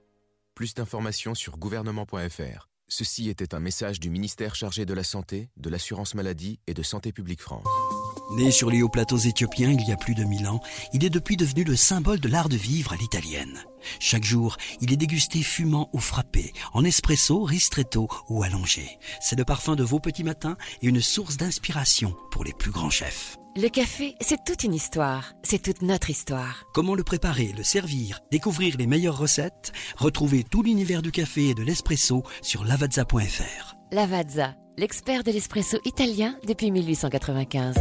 [0.55, 2.67] Plus d'informations sur gouvernement.fr.
[2.87, 6.81] Ceci était un message du ministère chargé de la Santé, de l'Assurance Maladie et de
[6.81, 7.67] Santé Publique France.
[8.31, 10.59] Né sur les hauts plateaux éthiopiens il y a plus de mille ans,
[10.91, 13.63] il est depuis devenu le symbole de l'art de vivre à l'italienne.
[13.99, 18.97] Chaque jour, il est dégusté fumant ou frappé, en espresso, ristretto ou allongé.
[19.21, 22.89] C'est le parfum de vos petits matins et une source d'inspiration pour les plus grands
[22.89, 23.38] chefs.
[23.55, 25.33] Le café, c'est toute une histoire.
[25.41, 26.65] C'est toute notre histoire.
[26.73, 29.71] Comment le préparer, le servir, découvrir les meilleures recettes?
[29.97, 33.75] Retrouvez tout l'univers du café et de l'espresso sur lavazza.fr.
[33.91, 37.75] Lavazza, l'expert de l'espresso italien depuis 1895.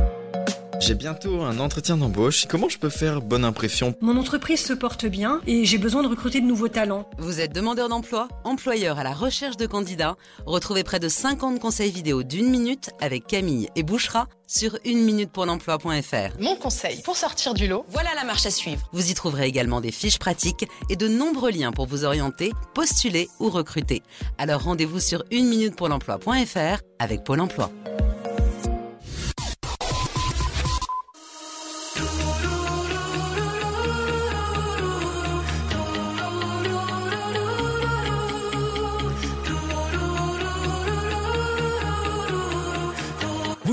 [0.81, 2.47] J'ai bientôt un entretien d'embauche.
[2.49, 3.95] Comment je peux faire bonne impression?
[4.01, 7.09] Mon entreprise se porte bien et j'ai besoin de recruter de nouveaux talents.
[7.19, 11.91] Vous êtes demandeur d'emploi, employeur à la recherche de candidats Retrouvez près de 50 conseils
[11.91, 16.41] vidéo d'une minute avec Camille et Bouchera sur uneminutepauleemploi.fr.
[16.41, 18.89] Mon conseil pour sortir du lot, voilà la marche à suivre.
[18.93, 23.29] Vous y trouverez également des fiches pratiques et de nombreux liens pour vous orienter, postuler
[23.41, 24.03] ou recruter.
[24.39, 27.71] Alors rendez-vous sur uneminutepauleemploi.fr avec Pôle emploi.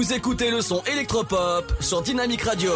[0.06, 2.72] Vous écoutez le son électropop sur Dynamic Radio.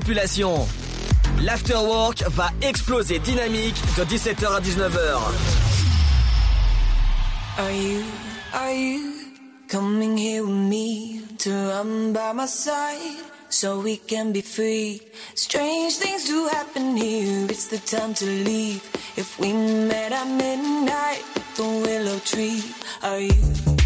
[0.00, 0.66] Population.
[1.42, 5.18] L'afterwork va exploser dynamique de 17h à 19h.
[8.52, 9.12] Are you,
[9.68, 13.18] coming here with me to run by my side
[13.50, 15.02] so we can be free?
[15.34, 18.80] Strange things do happen here, it's the time to leave.
[19.16, 21.22] If we met at midnight,
[21.56, 22.62] the willow tree,
[23.02, 23.79] are you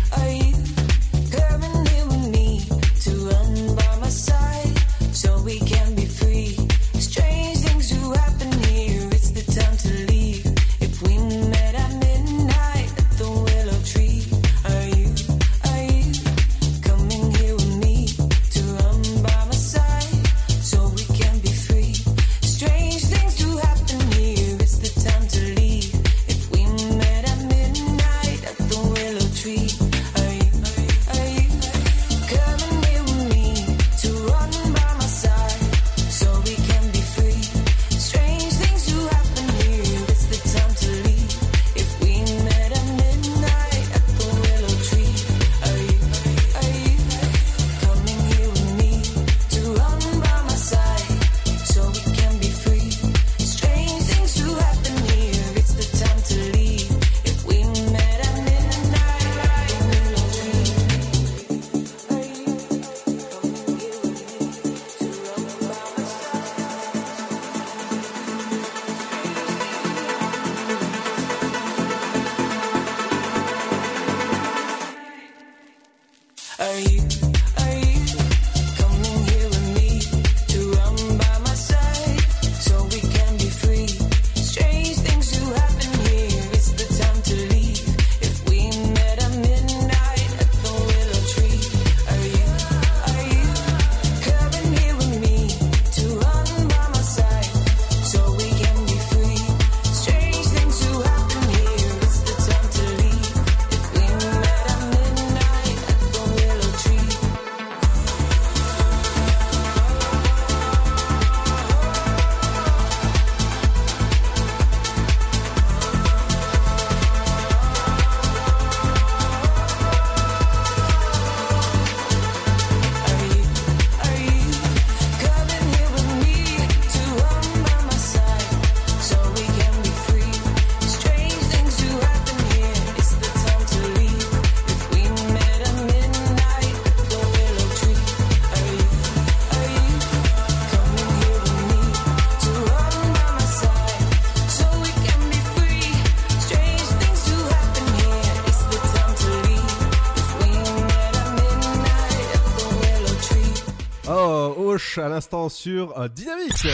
[155.05, 156.67] à l'instant sur euh, Dynamique.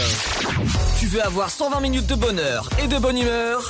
[1.01, 3.69] Tu veux avoir 120 minutes de bonheur et de bonne humeur?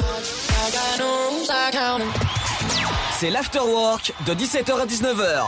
[3.19, 5.45] C'est l'afterwork de 17h à 19h.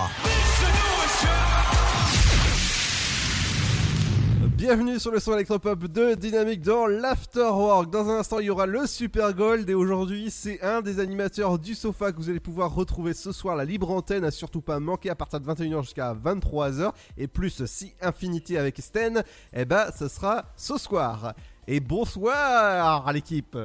[4.63, 7.91] Bienvenue sur le son électropop de Dynamique dans l'Afterwork.
[7.91, 11.59] Dans un instant, il y aura le Super Gold et aujourd'hui, c'est un des animateurs
[11.59, 13.57] du sofa que vous allez pouvoir retrouver ce soir.
[13.57, 17.65] La libre antenne à surtout pas manquer à partir de 21h jusqu'à 23h et plus
[17.65, 21.35] si Infinity avec Sten, eh ben, ce sera ce soir.
[21.67, 23.59] Et bonsoir à l'équipe.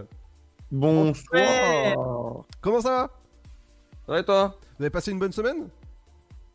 [0.72, 2.44] Bonsoir.
[2.60, 3.12] Comment ça va?
[4.08, 4.56] Ça va et toi?
[4.80, 5.68] Vous avez passé une bonne semaine?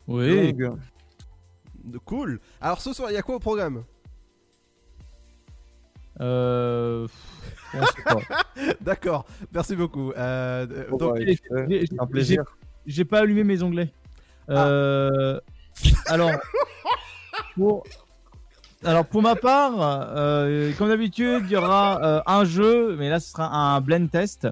[0.05, 0.53] Oui.
[2.03, 2.41] Cool.
[2.59, 3.85] Alors ce soir, il y a quoi au programme?
[6.21, 7.07] Euh.
[8.81, 10.11] D'accord, merci beaucoup.
[10.11, 12.43] Euh, euh, donc- bah, J'ai- c'est j'ai- un plaisir.
[12.85, 13.91] j'ai- J'ai pas allumé mes onglets.
[14.49, 15.39] Euh,
[16.07, 16.31] Alors,
[17.55, 17.83] pour...
[18.85, 23.21] Alors pour ma part, euh, comme d'habitude, il y aura euh, un jeu, mais là
[23.21, 24.47] ce sera un blend test.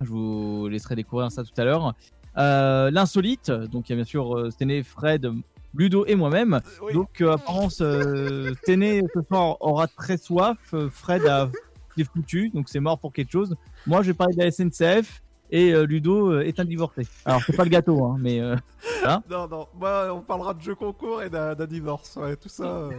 [0.00, 1.92] Je vous laisserai découvrir ça tout à l'heure.
[2.38, 5.30] Euh, L'insolite, donc il y a bien sûr euh, Stené, Fred,
[5.78, 6.60] Ludo et moi-même.
[6.92, 11.48] Donc euh, apparence, euh, Stené ce soir aura très soif, euh, Fred a
[11.96, 13.56] est foutu, donc c'est mort pour quelque chose.
[13.86, 17.06] Moi je vais parler de la SNCF et euh, Ludo euh, est un divorcé.
[17.24, 18.54] Alors c'est pas le gâteau, hein, mais euh,
[19.00, 19.22] voilà.
[19.30, 22.64] Non, non, moi on parlera de jeux concours et d'un divorce, ouais, tout ça.
[22.64, 22.90] euh.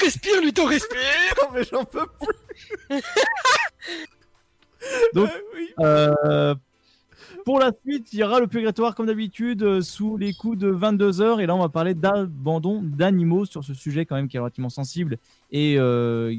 [0.00, 0.98] Respire, Ludo, respire
[1.42, 3.00] Non, mais j'en peux plus
[5.14, 5.30] Donc,
[5.80, 6.54] Euh, euh,
[7.48, 10.70] pour la suite, il y aura le purgatoire comme d'habitude euh, sous les coups de
[10.70, 11.40] 22h.
[11.40, 14.68] Et là, on va parler d'abandon d'animaux sur ce sujet quand même qui est relativement
[14.68, 15.16] sensible
[15.50, 16.34] et euh,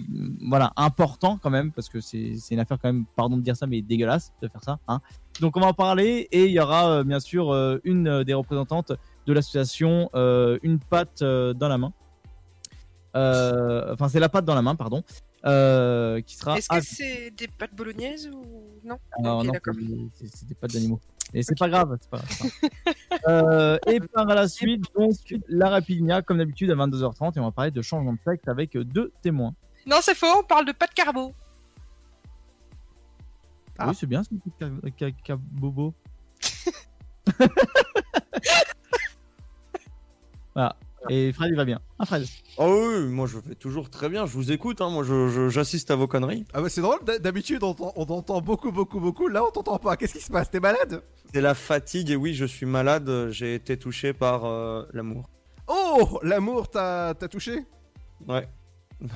[0.48, 3.66] voilà important quand même parce que c'est une affaire quand même, pardon de dire ça,
[3.66, 4.78] mais dégueulasse de faire ça.
[4.88, 5.02] Hein.
[5.42, 8.92] Donc on va en parler et il y aura euh, bien sûr une des représentantes
[9.26, 11.92] de l'association Une patte dans la main.
[13.16, 15.02] Enfin, c'est la patte dans la main, pardon.
[15.46, 18.44] Euh, qui sera Est-ce que c'est des pâtes bolognaises ou
[18.84, 18.98] non?
[19.20, 19.74] Alors Ok, non, d'accord.
[20.16, 21.00] c'est- des pattes d'animaux.
[21.34, 22.28] Et c'est pas grave, pas grave.
[22.30, 22.70] c'est
[23.10, 23.22] pas grave.
[23.28, 25.12] Euh, et par la suite, donc,
[25.48, 28.76] la Rapidinia, comme d'habitude, à 22h30, et on va parler de changement de sexe avec
[28.76, 29.54] deux témoins.
[29.86, 31.34] Non, c'est faux, on parle de pâtes carbo.
[33.86, 35.94] Oui, c'est bien, ce petit ca- ca- ca- bobo.
[40.56, 40.76] voilà.
[41.10, 41.80] Et Fred, il va bien.
[41.98, 42.26] Ah, Fred.
[42.58, 45.50] Oh oui, moi je vais toujours très bien, je vous écoute, hein, moi je- je-
[45.50, 46.46] j'assiste à vos conneries.
[46.54, 49.28] Ah, bah c'est drôle, d'ha- d'habitude on t'en- on t'entend beaucoup, beaucoup, beaucoup.
[49.30, 49.96] Là, on t'entend pas.
[49.96, 50.52] Qu'est-ce qui se passe?
[50.52, 51.02] T'es malade?
[51.34, 55.30] C'est la fatigue, et oui, je suis malade, j'ai été touché par euh, l'amour.
[55.68, 57.66] Oh L'amour t'a t'a touché?
[58.28, 58.48] Ouais.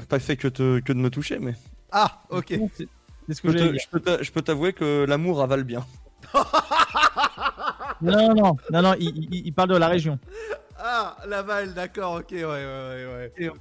[0.08, 1.56] Pas fait que, te- que de me toucher, mais.
[1.92, 2.54] Ah, ok.
[3.28, 5.86] C'est ce Je que je peux t'a- je peux t'avouer que l'amour avale bien.
[8.02, 10.20] Non, non, non, non, il, il- il parle de la région.
[10.78, 13.32] Ah, Laval, d'accord, ok, ouais, ouais, ouais.
[13.40, 13.52] ouais.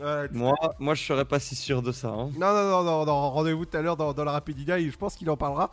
[0.00, 2.08] Ouais, Moi, moi je serais pas si sûr de ça.
[2.08, 2.30] hein.
[2.38, 4.96] Non, non, non, non, non, rendez-vous tout à l'heure dans, dans la Rapidinia, et je
[4.96, 5.70] pense qu'il en parlera.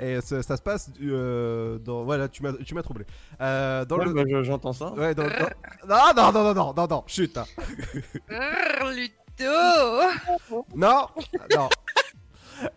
[0.00, 2.02] Et ça, ça se passe euh, dans.
[2.04, 3.04] Voilà, tu m'as tu m'as troublé.
[3.40, 4.12] Euh, dans Ouais, le...
[4.14, 4.92] bah, je- j'entends ça.
[4.92, 5.30] Ouais, dans, dans-
[5.88, 7.36] Non, non, non, non, non, non, non, chut.
[7.36, 7.44] hein.
[8.90, 11.06] Ludo Non,
[11.56, 11.68] non.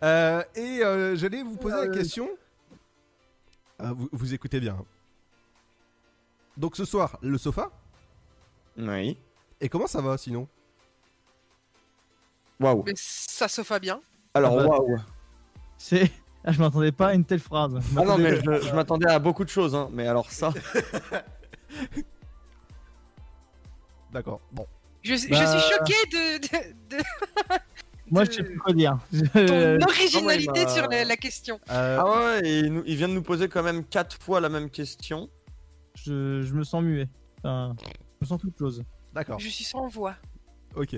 [0.04, 2.28] Euh, et euh, j'allais vous poser la question.
[3.78, 4.76] Ah, vous, vous écoutez bien.
[6.56, 7.70] Donc ce soir, le sofa.
[8.76, 9.16] Oui.
[9.60, 10.46] Et comment ça va sinon?
[12.60, 12.82] Waouh.
[12.86, 14.00] Mais ça se fait bien.
[14.34, 14.98] Alors, Ah bah, waouh.
[15.78, 16.10] C'est.
[16.44, 17.72] Ah, je m'attendais pas à une telle phrase.
[17.80, 19.88] Je Ah non, mais m'attendais- je, je m'attendais à beaucoup de choses, hein.
[19.92, 20.52] mais alors ça.
[24.12, 24.66] D'accord, bon.
[25.02, 27.02] Je, je Bah, suis choqué de, de, de
[28.10, 28.98] Moi, je sais plus quoi dire.
[29.32, 31.60] ton originalité Ah ouais, bah, sur la, la question.
[31.70, 34.40] Euh, Ah ouais, et il, nous- il vient de nous poser quand même quatre fois
[34.40, 35.30] la même question.
[35.94, 37.08] Je, je me sens muet.
[37.38, 37.86] Enfin, je
[38.22, 38.82] me sens toute chose.
[39.12, 39.38] D'accord.
[39.38, 40.14] Je suis sans voix.
[40.74, 40.96] Ok.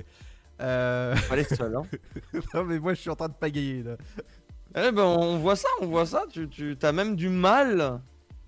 [0.60, 1.16] Euh...
[1.30, 1.82] Allez, seul, hein.
[2.54, 3.96] non mais moi je suis en train de pagayer là.
[4.76, 6.24] Eh ben, on voit ça, on voit ça.
[6.30, 8.00] Tu, tu as même du mal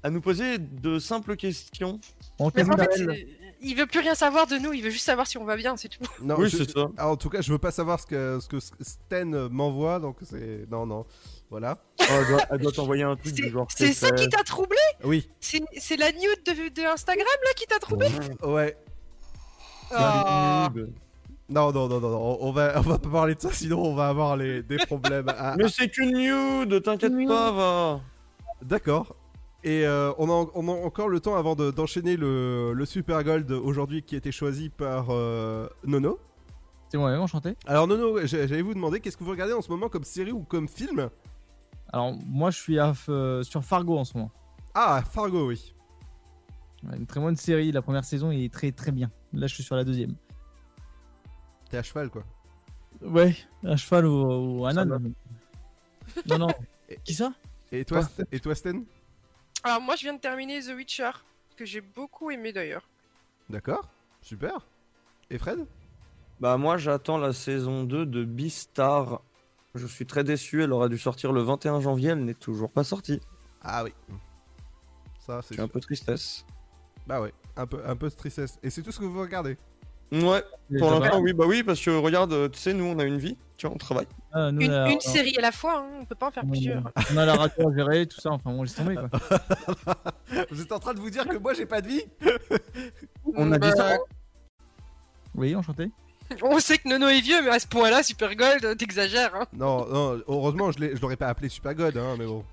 [0.02, 2.00] à nous poser de simples questions.
[2.38, 3.26] En Mais en fait, c'est-
[3.60, 5.76] il veut plus rien savoir de nous, il veut juste savoir si on va bien,
[5.76, 6.02] c'est tout.
[6.22, 6.88] Non, Oui, je- c'est ça.
[6.96, 10.18] Ah, en tout cas, je veux pas savoir ce que, ce que Sten m'envoie, donc
[10.22, 10.66] c'est.
[10.70, 11.06] Non, non.
[11.50, 11.78] Voilà.
[12.00, 13.68] Oh, elle doit, elle doit t'envoyer un truc du genre.
[13.74, 14.76] C'est ça qui t'a troublé?
[15.04, 15.28] Oui.
[15.40, 18.08] C'est c'est la nude de, de Instagram là qui t'a troublé?
[18.42, 18.76] Ouais.
[19.92, 20.68] Ah.
[21.48, 23.80] Non, non, non, non, non, on- on va, on va pas parler de ça, sinon
[23.84, 25.28] on va avoir les, des problèmes.
[25.28, 28.00] à- Mais c'est qu'une nude, t'inquiète pas, va.
[28.62, 29.14] D'accord.
[29.66, 33.24] Et euh, on, a, on a encore le temps avant de- d'enchaîner le, le Super
[33.24, 36.20] Gold aujourd'hui qui a été choisi par euh, Nono.
[36.88, 37.56] C'est moi-même enchanté.
[37.66, 40.44] Alors Nono, j'allais vous demander qu'est-ce que vous regardez en ce moment comme série ou
[40.44, 41.10] comme film?
[41.92, 44.30] Alors, moi, je suis à, euh, sur Fargo en ce moment.
[44.74, 45.74] Ah, Fargo, oui.
[46.96, 47.72] Une très bonne série.
[47.72, 49.10] La première saison est très très bien.
[49.32, 50.14] Là, je suis sur la deuxième.
[51.70, 52.22] T'es à cheval quoi.
[53.02, 53.34] Ouais,
[53.64, 55.10] un cheval ou, âne.
[56.28, 56.48] Non, non.
[57.04, 57.32] Qui ça?
[57.72, 58.84] Et toi, et toi Sten?
[59.64, 61.10] Alors moi je viens de terminer The Witcher,
[61.56, 62.88] que j'ai beaucoup aimé d'ailleurs.
[63.48, 63.88] D'accord,
[64.22, 64.66] super.
[65.30, 65.66] Et Fred?
[66.40, 69.22] Bah moi j'attends la saison 2 de Beastar.
[69.74, 72.84] Je suis très déçu, elle aurait dû sortir le 21 janvier, elle n'est toujours pas
[72.84, 73.20] sortie.
[73.62, 73.92] Ah oui.
[75.18, 76.46] Ça c'est un peu de tristesse.
[77.06, 78.58] Bah ouais, un peu, un peu de tristesse.
[78.62, 79.56] Et c'est tout ce que vous regardez?
[80.12, 80.42] Ouais,
[80.78, 83.18] pour l'instant oui, bah oui, parce que regarde, euh, tu sais, nous on a une
[83.18, 84.06] vie, tu vois, on travaille.
[84.32, 86.30] Ah, nous, Une, on a- une série à la fois, hein, on peut pas en
[86.30, 86.82] faire plusieurs.
[87.12, 89.08] On a la radio à gérer, tout ça, enfin bon, laisse tomber quoi.
[90.50, 92.02] Vous êtes en train de vous dire que moi j'ai pas de vie
[93.34, 93.98] On a dit Bah, ça.
[95.34, 95.90] Oui, enchanté.
[96.42, 99.34] On sait que Nono est vieux, mais à ce point-là, Super Gold, t'exagères.
[99.34, 99.46] Hein.
[99.52, 102.44] Non, non, heureusement je l'ai- je l'aurais pas appelé Super God, hein, mais bon.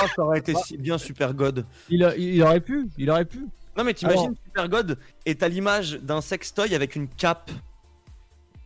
[0.00, 1.64] Ah, ça aurait été si bien Super God.
[1.88, 3.46] Il, a- il aurait pu, il aurait pu.
[3.78, 7.50] Non mais t'imagines Alors- Super God est à l'image d'un sextoy avec une cape.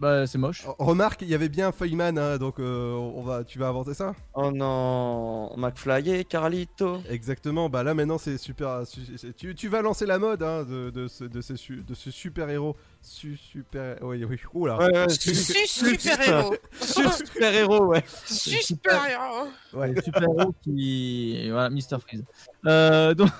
[0.01, 0.65] Bah, c'est moche.
[0.81, 4.17] Remarque, il y avait bien Feynman, hein, donc euh, on va, tu vas inventer ça?
[4.35, 7.01] Oh non, McFly et Carlito.
[7.09, 8.83] Exactement, bah là maintenant c'est super.
[8.85, 11.95] c'est- Tu, tu vas lancer la mode hein, de, de ce, de ce, su- de
[11.95, 12.75] ce super héros.
[13.01, 13.99] Su, super.
[14.03, 14.77] Oui, oui, oula.
[14.79, 16.57] Ouais, ouais, Su- super-héros.
[16.81, 18.03] Super héros, ouais.
[18.27, 19.49] Super héros.
[19.73, 19.93] Ouais.
[19.93, 21.49] Le super-héros qui.
[21.51, 22.01] Voilà, Mr.
[22.01, 22.25] Freeze.
[22.67, 23.31] Euh, donc.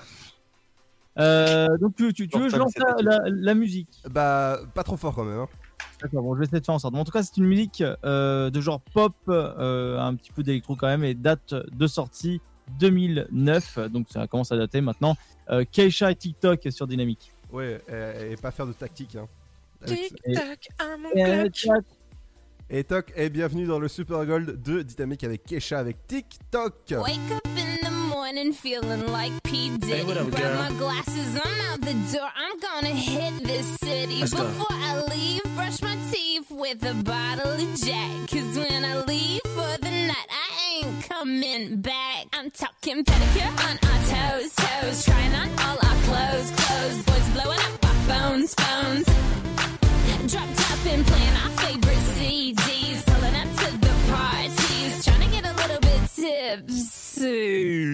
[1.19, 3.89] Euh, donc, tu, tu, tu veux que je lance la, la- la musique?
[4.09, 5.39] Bah, pas trop fort quand même.
[5.39, 5.47] Hein.
[6.01, 6.93] D'accord, bon, je vais essayer de faire en sorte.
[6.93, 10.43] Bon, en tout cas, c'est une musique euh, de genre pop, euh, un petit peu
[10.43, 12.41] d'électro quand même, et date de sortie
[12.79, 13.79] 2009.
[13.89, 15.15] Donc, ça commence à dater maintenant.
[15.49, 17.31] Euh, Keisha et TikTok sur Dynamique.
[17.51, 19.15] Ouais, et, et pas faire de tactique.
[19.15, 19.27] Hein.
[19.85, 21.49] Tic-tac, à mon Et-.
[22.69, 26.73] Et toc, et bienvenue dans le Super Gold de Dynamique avec Kesha avec TikTok.
[26.91, 27.62] Wake up
[28.23, 29.77] morning feeling like P.
[29.77, 29.95] Diddy.
[29.95, 30.55] Hey, what up, Grab girl?
[30.55, 32.29] my glasses, I'm out the door.
[32.33, 34.21] I'm gonna hit this city.
[34.21, 34.45] Let's go.
[34.45, 38.29] Before I leave, brush my teeth with a bottle of Jack.
[38.29, 42.27] Cause when I leave for the night, I ain't coming back.
[42.31, 45.03] I'm talking pedicure on our toes, toes.
[45.03, 47.03] Trying on all our clothes, clothes.
[47.03, 49.32] Boys blowing up our phones, phones.
[57.15, 57.93] See.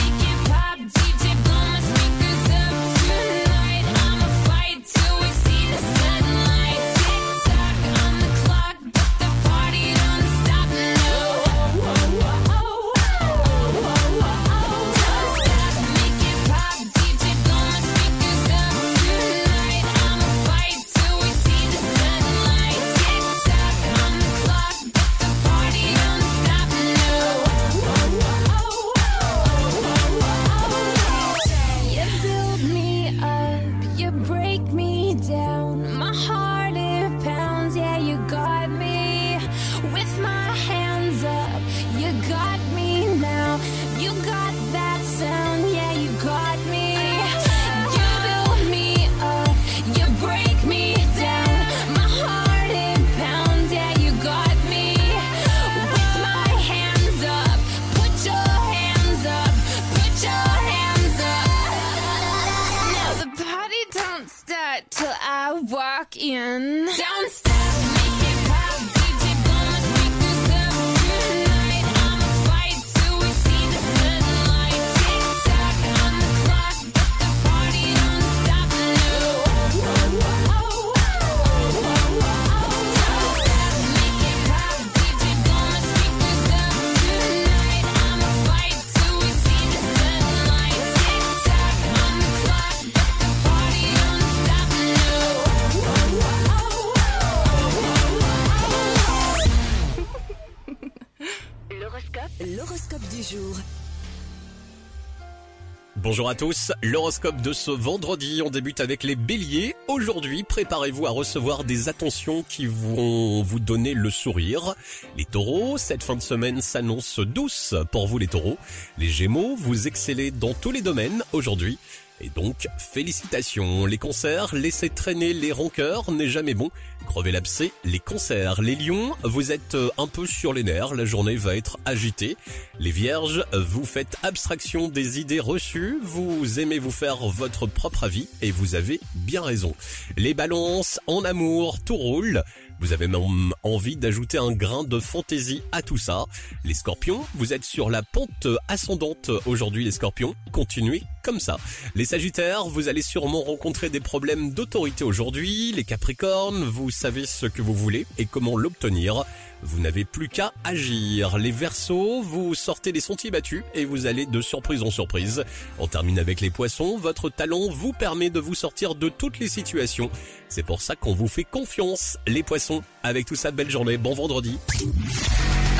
[106.21, 109.75] Bonjour à tous, l'horoscope de ce vendredi, on débute avec les béliers.
[109.87, 114.75] Aujourd'hui, préparez-vous à recevoir des attentions qui vont vous donner le sourire.
[115.17, 118.59] Les taureaux, cette fin de semaine s'annonce douce pour vous les taureaux.
[118.99, 121.79] Les gémeaux, vous excellez dans tous les domaines aujourd'hui.
[122.23, 123.85] Et donc, félicitations.
[123.85, 126.69] Les concerts, laisser traîner les rancœurs n'est jamais bon.
[127.07, 128.61] Crevez l'abcès, les concerts.
[128.61, 132.37] Les lions, vous êtes euh, un peu sur les nerfs, la journée va être agitée.
[132.79, 138.27] Les vierges, vous faites abstraction des idées reçues, vous aimez vous faire votre propre avis
[138.41, 139.75] et vous avez bien raison.
[140.15, 142.43] Les balances, en amour, tout roule.
[142.81, 146.25] Vous avez même envie d'ajouter un grain de fantaisie à tout ça.
[146.65, 150.33] Les scorpions, vous êtes sur la pente ascendante aujourd'hui les scorpions.
[150.51, 151.57] Continuez comme ça.
[151.93, 155.71] Les sagittaires, vous allez sûrement rencontrer des problèmes d'autorité aujourd'hui.
[155.73, 159.25] Les capricornes, vous savez ce que vous voulez et comment l'obtenir.
[159.63, 161.37] Vous n'avez plus qu'à agir.
[161.37, 165.43] Les versos, vous sortez des sentiers battus et vous allez de surprise en surprise.
[165.79, 166.97] On termine avec les poissons.
[166.97, 170.09] Votre talent vous permet de vous sortir de toutes les situations.
[170.49, 172.83] C'est pour ça qu'on vous fait confiance, les poissons.
[173.03, 173.97] Avec tout ça, belle journée.
[173.97, 174.57] Bon vendredi.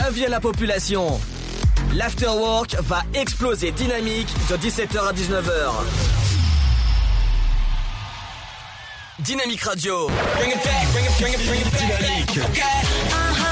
[0.05, 1.19] Avis à la population.
[1.93, 5.71] L'afterwork va exploser dynamique de 17h à 19h.
[9.19, 10.07] Dynamique Radio.
[10.37, 11.81] Bring it back, bring it, bring it, bring it back.
[11.99, 13.50] Dynamique.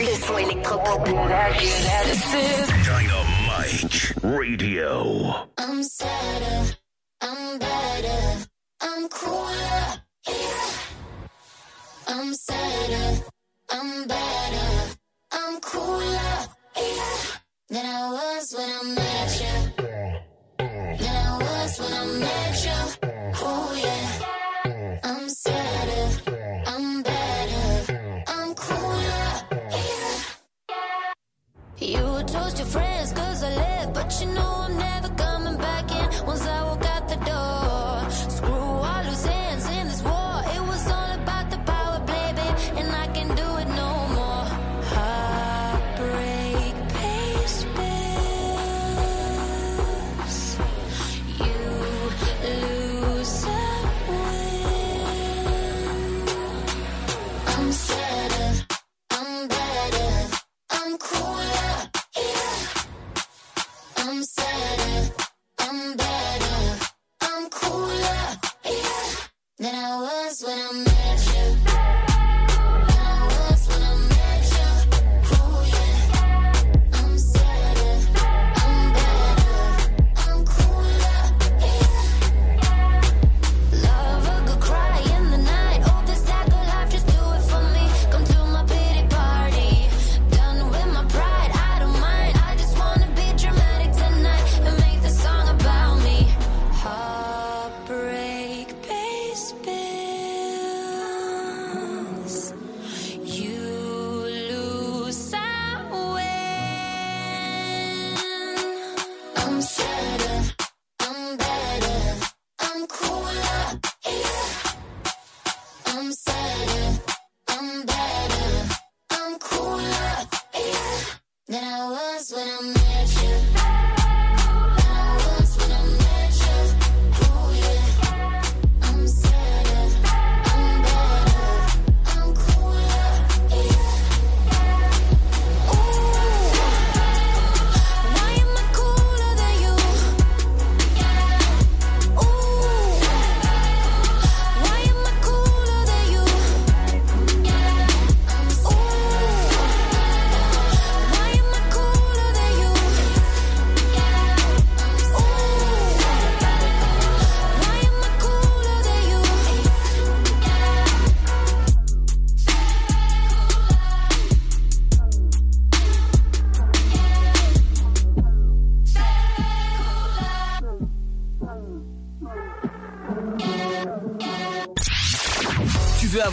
[0.00, 1.04] Le son électropop.
[1.04, 5.46] This is Dynamite Radio.
[5.58, 6.76] I'm sadder,
[7.20, 8.46] I'm better,
[8.80, 10.70] I'm cooler, yeah.
[12.08, 13.24] I'm sadder,
[13.70, 14.96] I'm better,
[15.32, 17.36] I'm cooler, yeah.
[17.68, 19.56] Than I was when I met you.
[20.98, 22.80] Than I was when I met you.
[23.42, 24.19] Oh yeah.
[32.32, 35.08] Toast your friends cause I left, but you know I'm never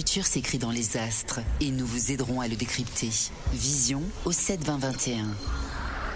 [0.00, 3.10] Futur s'écrit dans les astres et nous vous aiderons à le décrypter.
[3.52, 5.26] Vision au 7 20 21.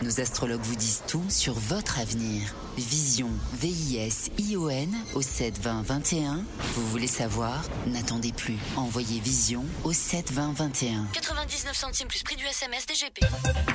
[0.01, 2.41] Nos astrologues vous disent tout sur votre avenir.
[2.79, 3.29] Vision,
[3.61, 6.45] V-I-S-I-O-N au 7 20 21.
[6.77, 7.63] Vous voulez savoir?
[7.87, 8.57] N'attendez plus.
[8.77, 11.07] Envoyez Vision au 7 20 21.
[11.13, 13.21] 99 centimes plus prix du SMS DGP.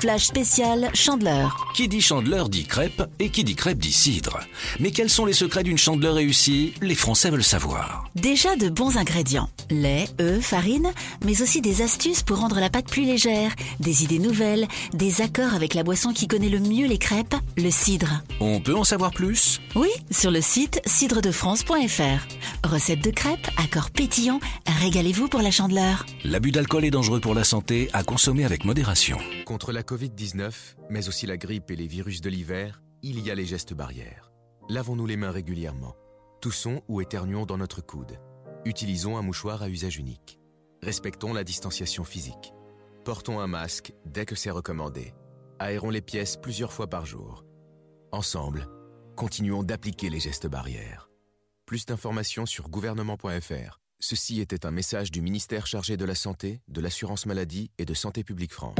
[0.00, 1.72] Flash spécial Chandeleur.
[1.76, 4.40] Qui dit chandeleur dit crêpe et qui dit crêpe dit cidre.
[4.80, 6.74] Mais quels sont les secrets d'une chandeleur réussie?
[6.82, 8.10] Les Français veulent savoir.
[8.16, 9.48] Déjà de bons ingrédients.
[9.70, 10.92] Lait, œufs, farine,
[11.24, 15.54] mais aussi des astuces pour rendre la pâte plus légère, des idées nouvelles, des accords
[15.54, 18.22] avec la boisson qui connaît le mieux les crêpes, le cidre.
[18.40, 19.60] On peut en savoir plus?
[19.76, 22.68] Oui, sur le site cidredefrance.fr.
[22.68, 26.04] Recette de crêpes, accords pétillants, régalez-vous pour la chandeleur.
[26.24, 29.18] L'abus d'alcool est dangereux pour la santé, à consommer avec modération.
[29.46, 30.50] Contre la Covid-19,
[30.90, 34.32] mais aussi la grippe et les virus de l'hiver, il y a les gestes barrières.
[34.68, 35.94] Lavons-nous les mains régulièrement.
[36.40, 38.18] Toussons ou éternuons dans notre coude.
[38.66, 40.38] Utilisons un mouchoir à usage unique.
[40.82, 42.52] Respectons la distanciation physique.
[43.04, 45.14] Portons un masque dès que c'est recommandé.
[45.58, 47.44] Aérons les pièces plusieurs fois par jour.
[48.12, 48.68] Ensemble,
[49.16, 51.08] continuons d'appliquer les gestes barrières.
[51.64, 53.80] Plus d'informations sur gouvernement.fr.
[53.98, 57.94] Ceci était un message du ministère chargé de la Santé, de l'Assurance Maladie et de
[57.94, 58.76] Santé Publique France.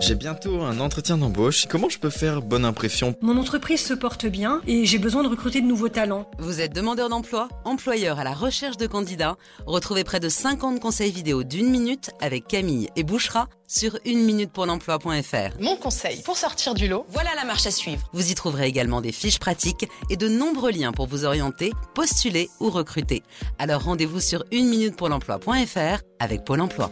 [0.00, 1.66] J'ai bientôt un entretien d'embauche.
[1.68, 3.16] Comment je peux faire bonne impression?
[3.20, 6.30] Mon entreprise se porte bien et j'ai besoin de recruter de nouveaux talents.
[6.38, 11.10] Vous êtes demandeur d'emploi, employeur à la recherche de candidats Retrouvez près de 50 conseils
[11.10, 15.60] vidéo d'une minute avec Camille et Bouchera sur une minute pour l'emploi.fr.
[15.60, 18.08] Mon conseil pour sortir du lot, voilà la marche à suivre.
[18.12, 22.48] Vous y trouverez également des fiches pratiques et de nombreux liens pour vous orienter, postuler
[22.60, 23.22] ou recruter.
[23.58, 26.90] Alors rendez-vous sur une minute pour l'emploi.fr avec Pôle emploi.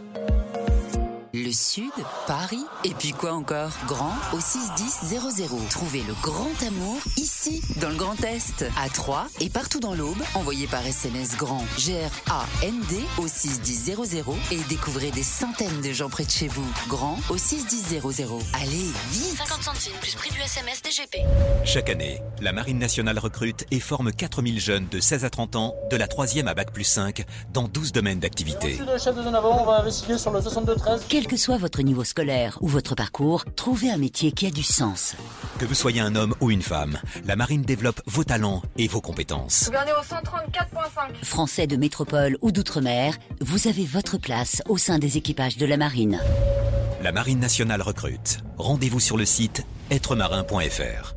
[1.47, 1.93] Le Sud,
[2.27, 3.71] Paris, et puis quoi encore?
[3.87, 5.47] Grand au 61000.
[5.69, 10.21] Trouvez le grand amour ici, dans le Grand Est, à Troyes et partout dans l'Aube.
[10.35, 13.95] Envoyez par SMS grand G-R-A-N-D au 61000
[14.51, 16.67] et découvrez des centaines de gens près de chez vous.
[16.89, 18.01] Grand au 61000.
[18.53, 21.19] Allez, vite 50 centimes plus prix du SMS DGP.
[21.63, 25.75] Chaque année, la Marine nationale recrute et forme 4000 jeunes de 16 à 30 ans,
[25.89, 28.77] de la 3e à Bac plus 5, dans 12 domaines d'activité.
[28.77, 28.97] le
[31.37, 31.57] chef de zone avant, on va investiguer sur le 62-13.
[31.57, 34.63] Quel que soit votre niveau scolaire ou votre parcours, trouvez un métier qui a du
[34.63, 35.15] sens.
[35.59, 39.01] Que vous soyez un homme ou une femme, la Marine développe vos talents et vos
[39.01, 39.65] compétences.
[39.65, 41.23] Gouverneur au 134.5.
[41.23, 45.77] Français de métropole ou d'outre-mer, vous avez votre place au sein des équipages de la
[45.77, 46.19] marine.
[47.03, 48.39] La Marine nationale recrute.
[48.57, 51.16] Rendez-vous sur le site êtremarin.fr.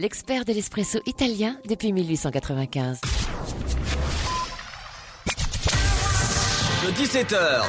[0.00, 3.00] l'expert de l'espresso italien depuis 1895.
[6.82, 7.62] De 17h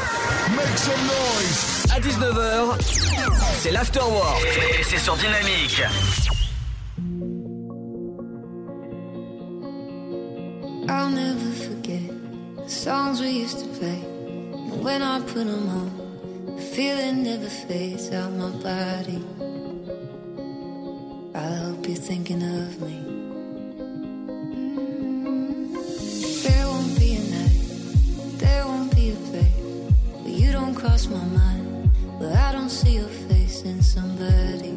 [0.56, 2.80] Make some noise à 19h,
[3.60, 4.48] c'est l'afterwork
[4.80, 5.84] et c'est sur Dynamique.
[10.88, 12.10] I'll never forget
[12.66, 14.00] the songs we used to play.
[14.54, 19.22] And when I put them on, the feeling never fades out my body.
[21.34, 22.98] I hope you're thinking of me.
[24.44, 25.74] Mm.
[26.44, 27.62] There won't be a night,
[28.40, 29.56] there won't be a place
[30.24, 31.90] where you don't cross my mind,
[32.20, 34.76] where I don't see your face in somebody.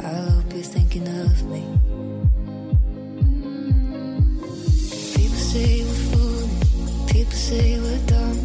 [0.00, 1.64] I hope you're thinking of me.
[3.22, 4.40] Mm.
[5.16, 6.08] People say we're.
[7.08, 8.38] People say we're dumb.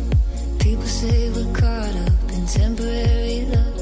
[0.58, 3.73] People say we're caught up in temporary love.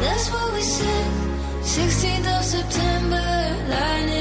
[0.00, 1.10] That's what we said.
[1.62, 3.26] 16th of September,
[3.70, 4.17] lying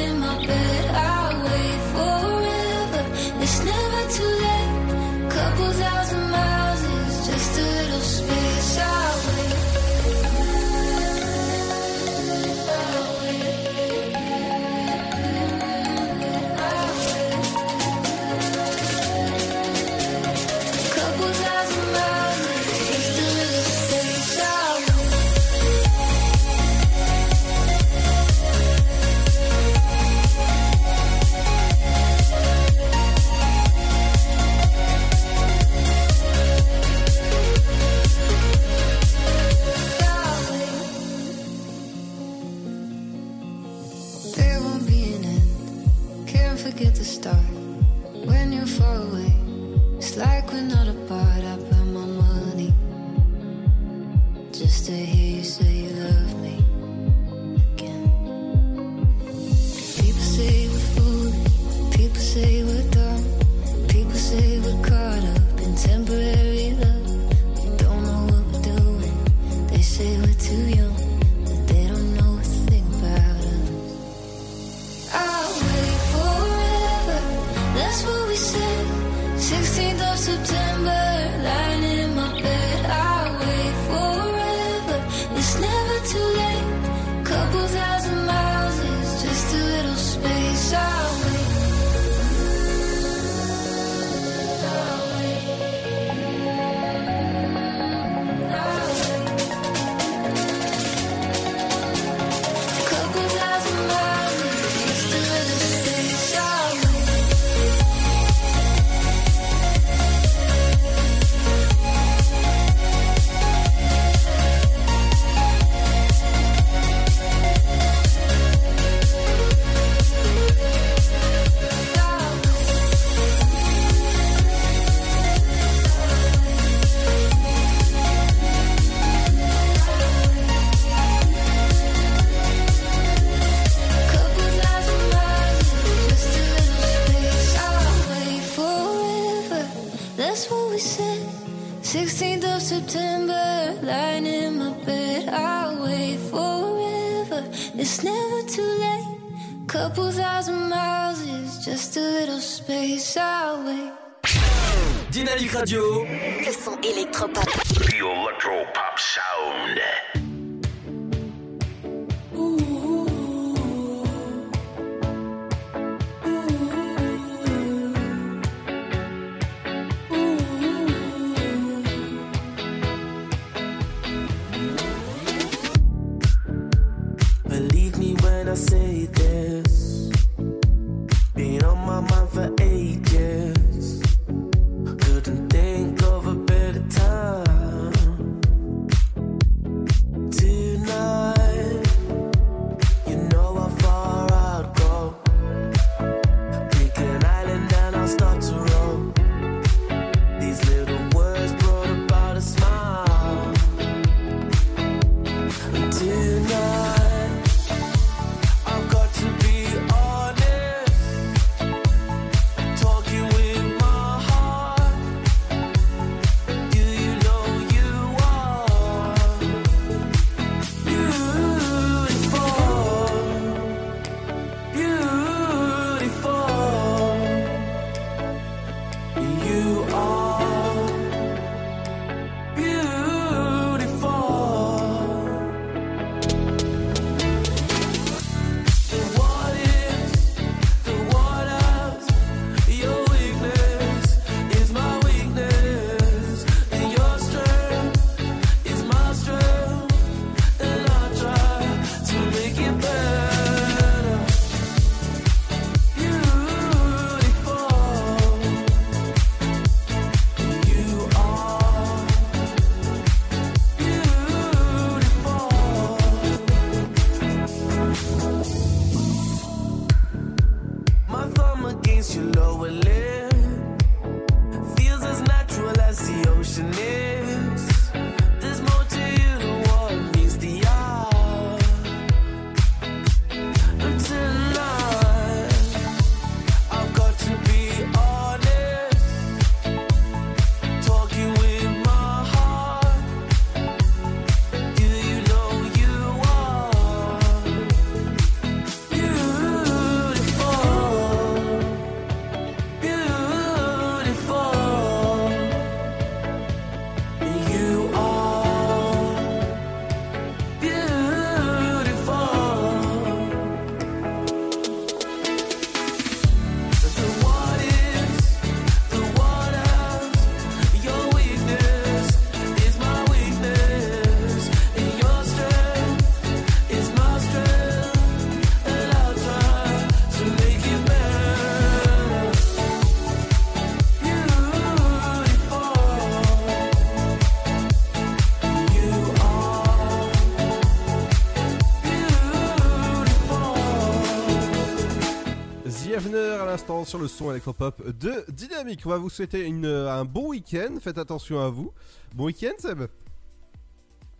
[346.87, 348.81] sur le son électropop de Dynamique.
[348.85, 350.75] On va vous souhaiter une- un bon week-end.
[350.79, 351.73] Faites attention à vous.
[352.15, 352.83] Bon week-end, Seb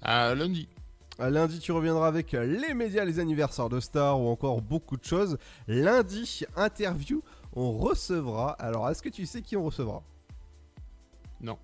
[0.02, 0.68] À lundi.
[1.18, 5.38] Lundi, tu reviendras avec les médias, les anniversaires de stars ou encore beaucoup de choses.
[5.68, 7.24] Lundi, interview,
[7.54, 8.52] on recevra.
[8.60, 10.04] Alors, est-ce que tu sais qui on recevra?
[11.42, 11.58] Non.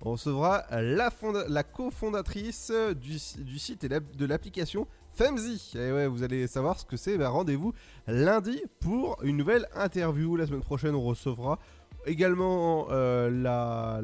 [0.00, 4.86] On recevra la, fonda- la cofondatrice du, du site et de l'application
[5.18, 5.72] Femzy.
[5.74, 7.18] Et ouais, vous allez savoir ce que c'est.
[7.18, 7.72] Ben, Rendez-vous
[8.06, 10.36] lundi pour une nouvelle interview.
[10.36, 11.58] La semaine prochaine, on recevra
[12.06, 14.00] également euh,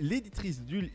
[0.00, 0.90] l'éditrice du,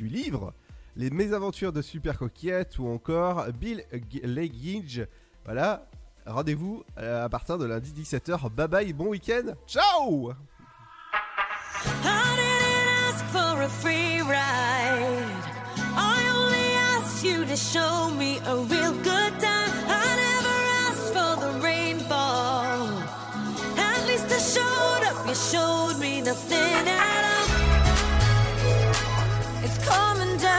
[0.00, 0.54] livre
[0.96, 3.84] Les mésaventures de Super Coquette ou encore Bill
[4.22, 5.06] Leggage.
[5.44, 5.86] Voilà,
[6.24, 8.48] rendez-vous euh, à partir de lundi 17h.
[8.54, 9.52] Bye bye, bon week-end.
[9.66, 10.32] Ciao
[17.46, 19.72] to show me a real good time.
[19.88, 20.56] I never
[20.86, 22.88] asked for the rainfall.
[23.78, 27.48] At least I showed up, you showed me nothing at all.
[29.64, 30.51] It's coming down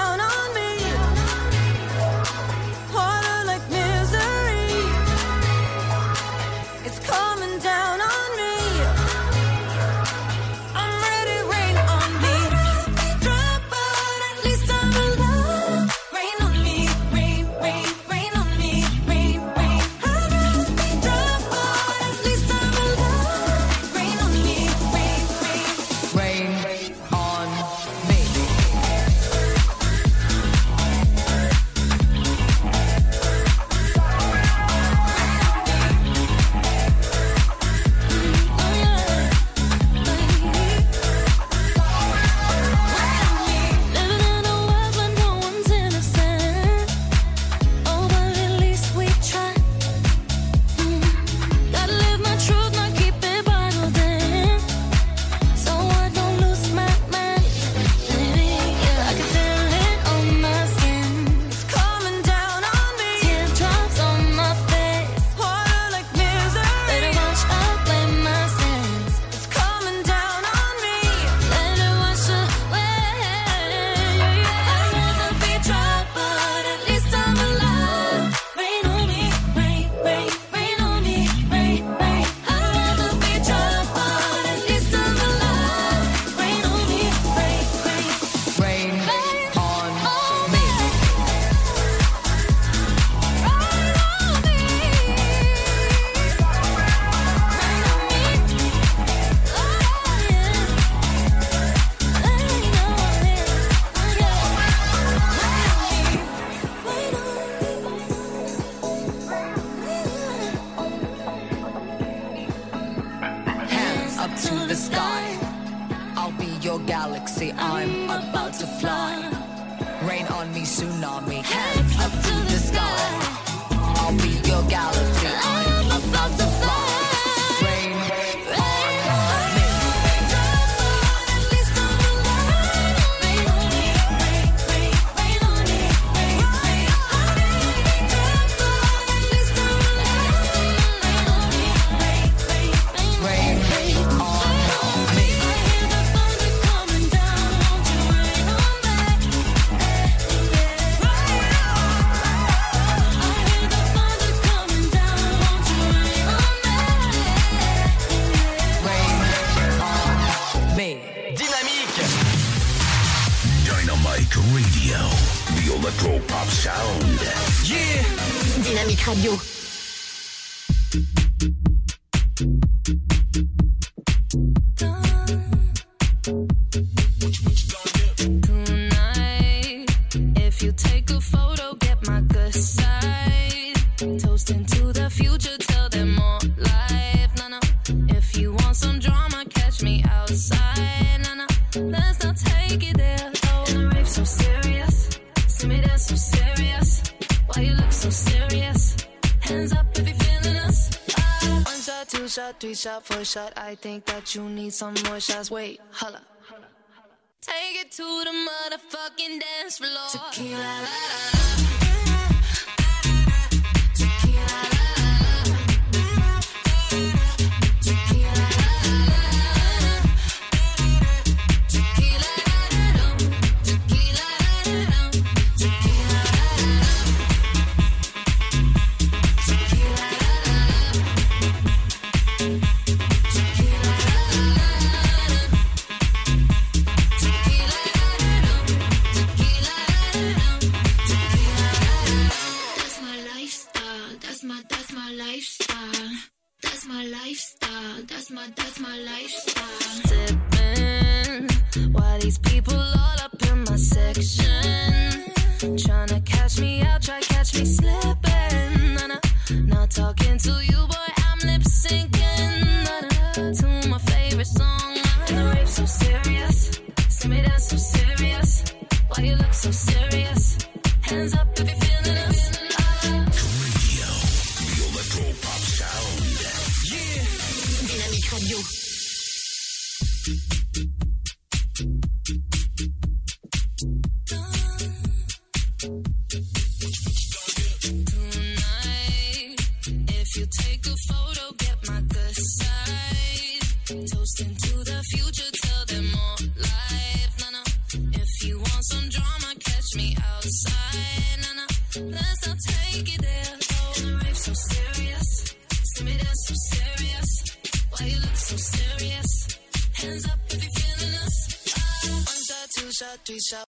[202.83, 203.53] shot for shot.
[203.55, 205.49] I think that you need some more shots.
[205.49, 205.79] Wait.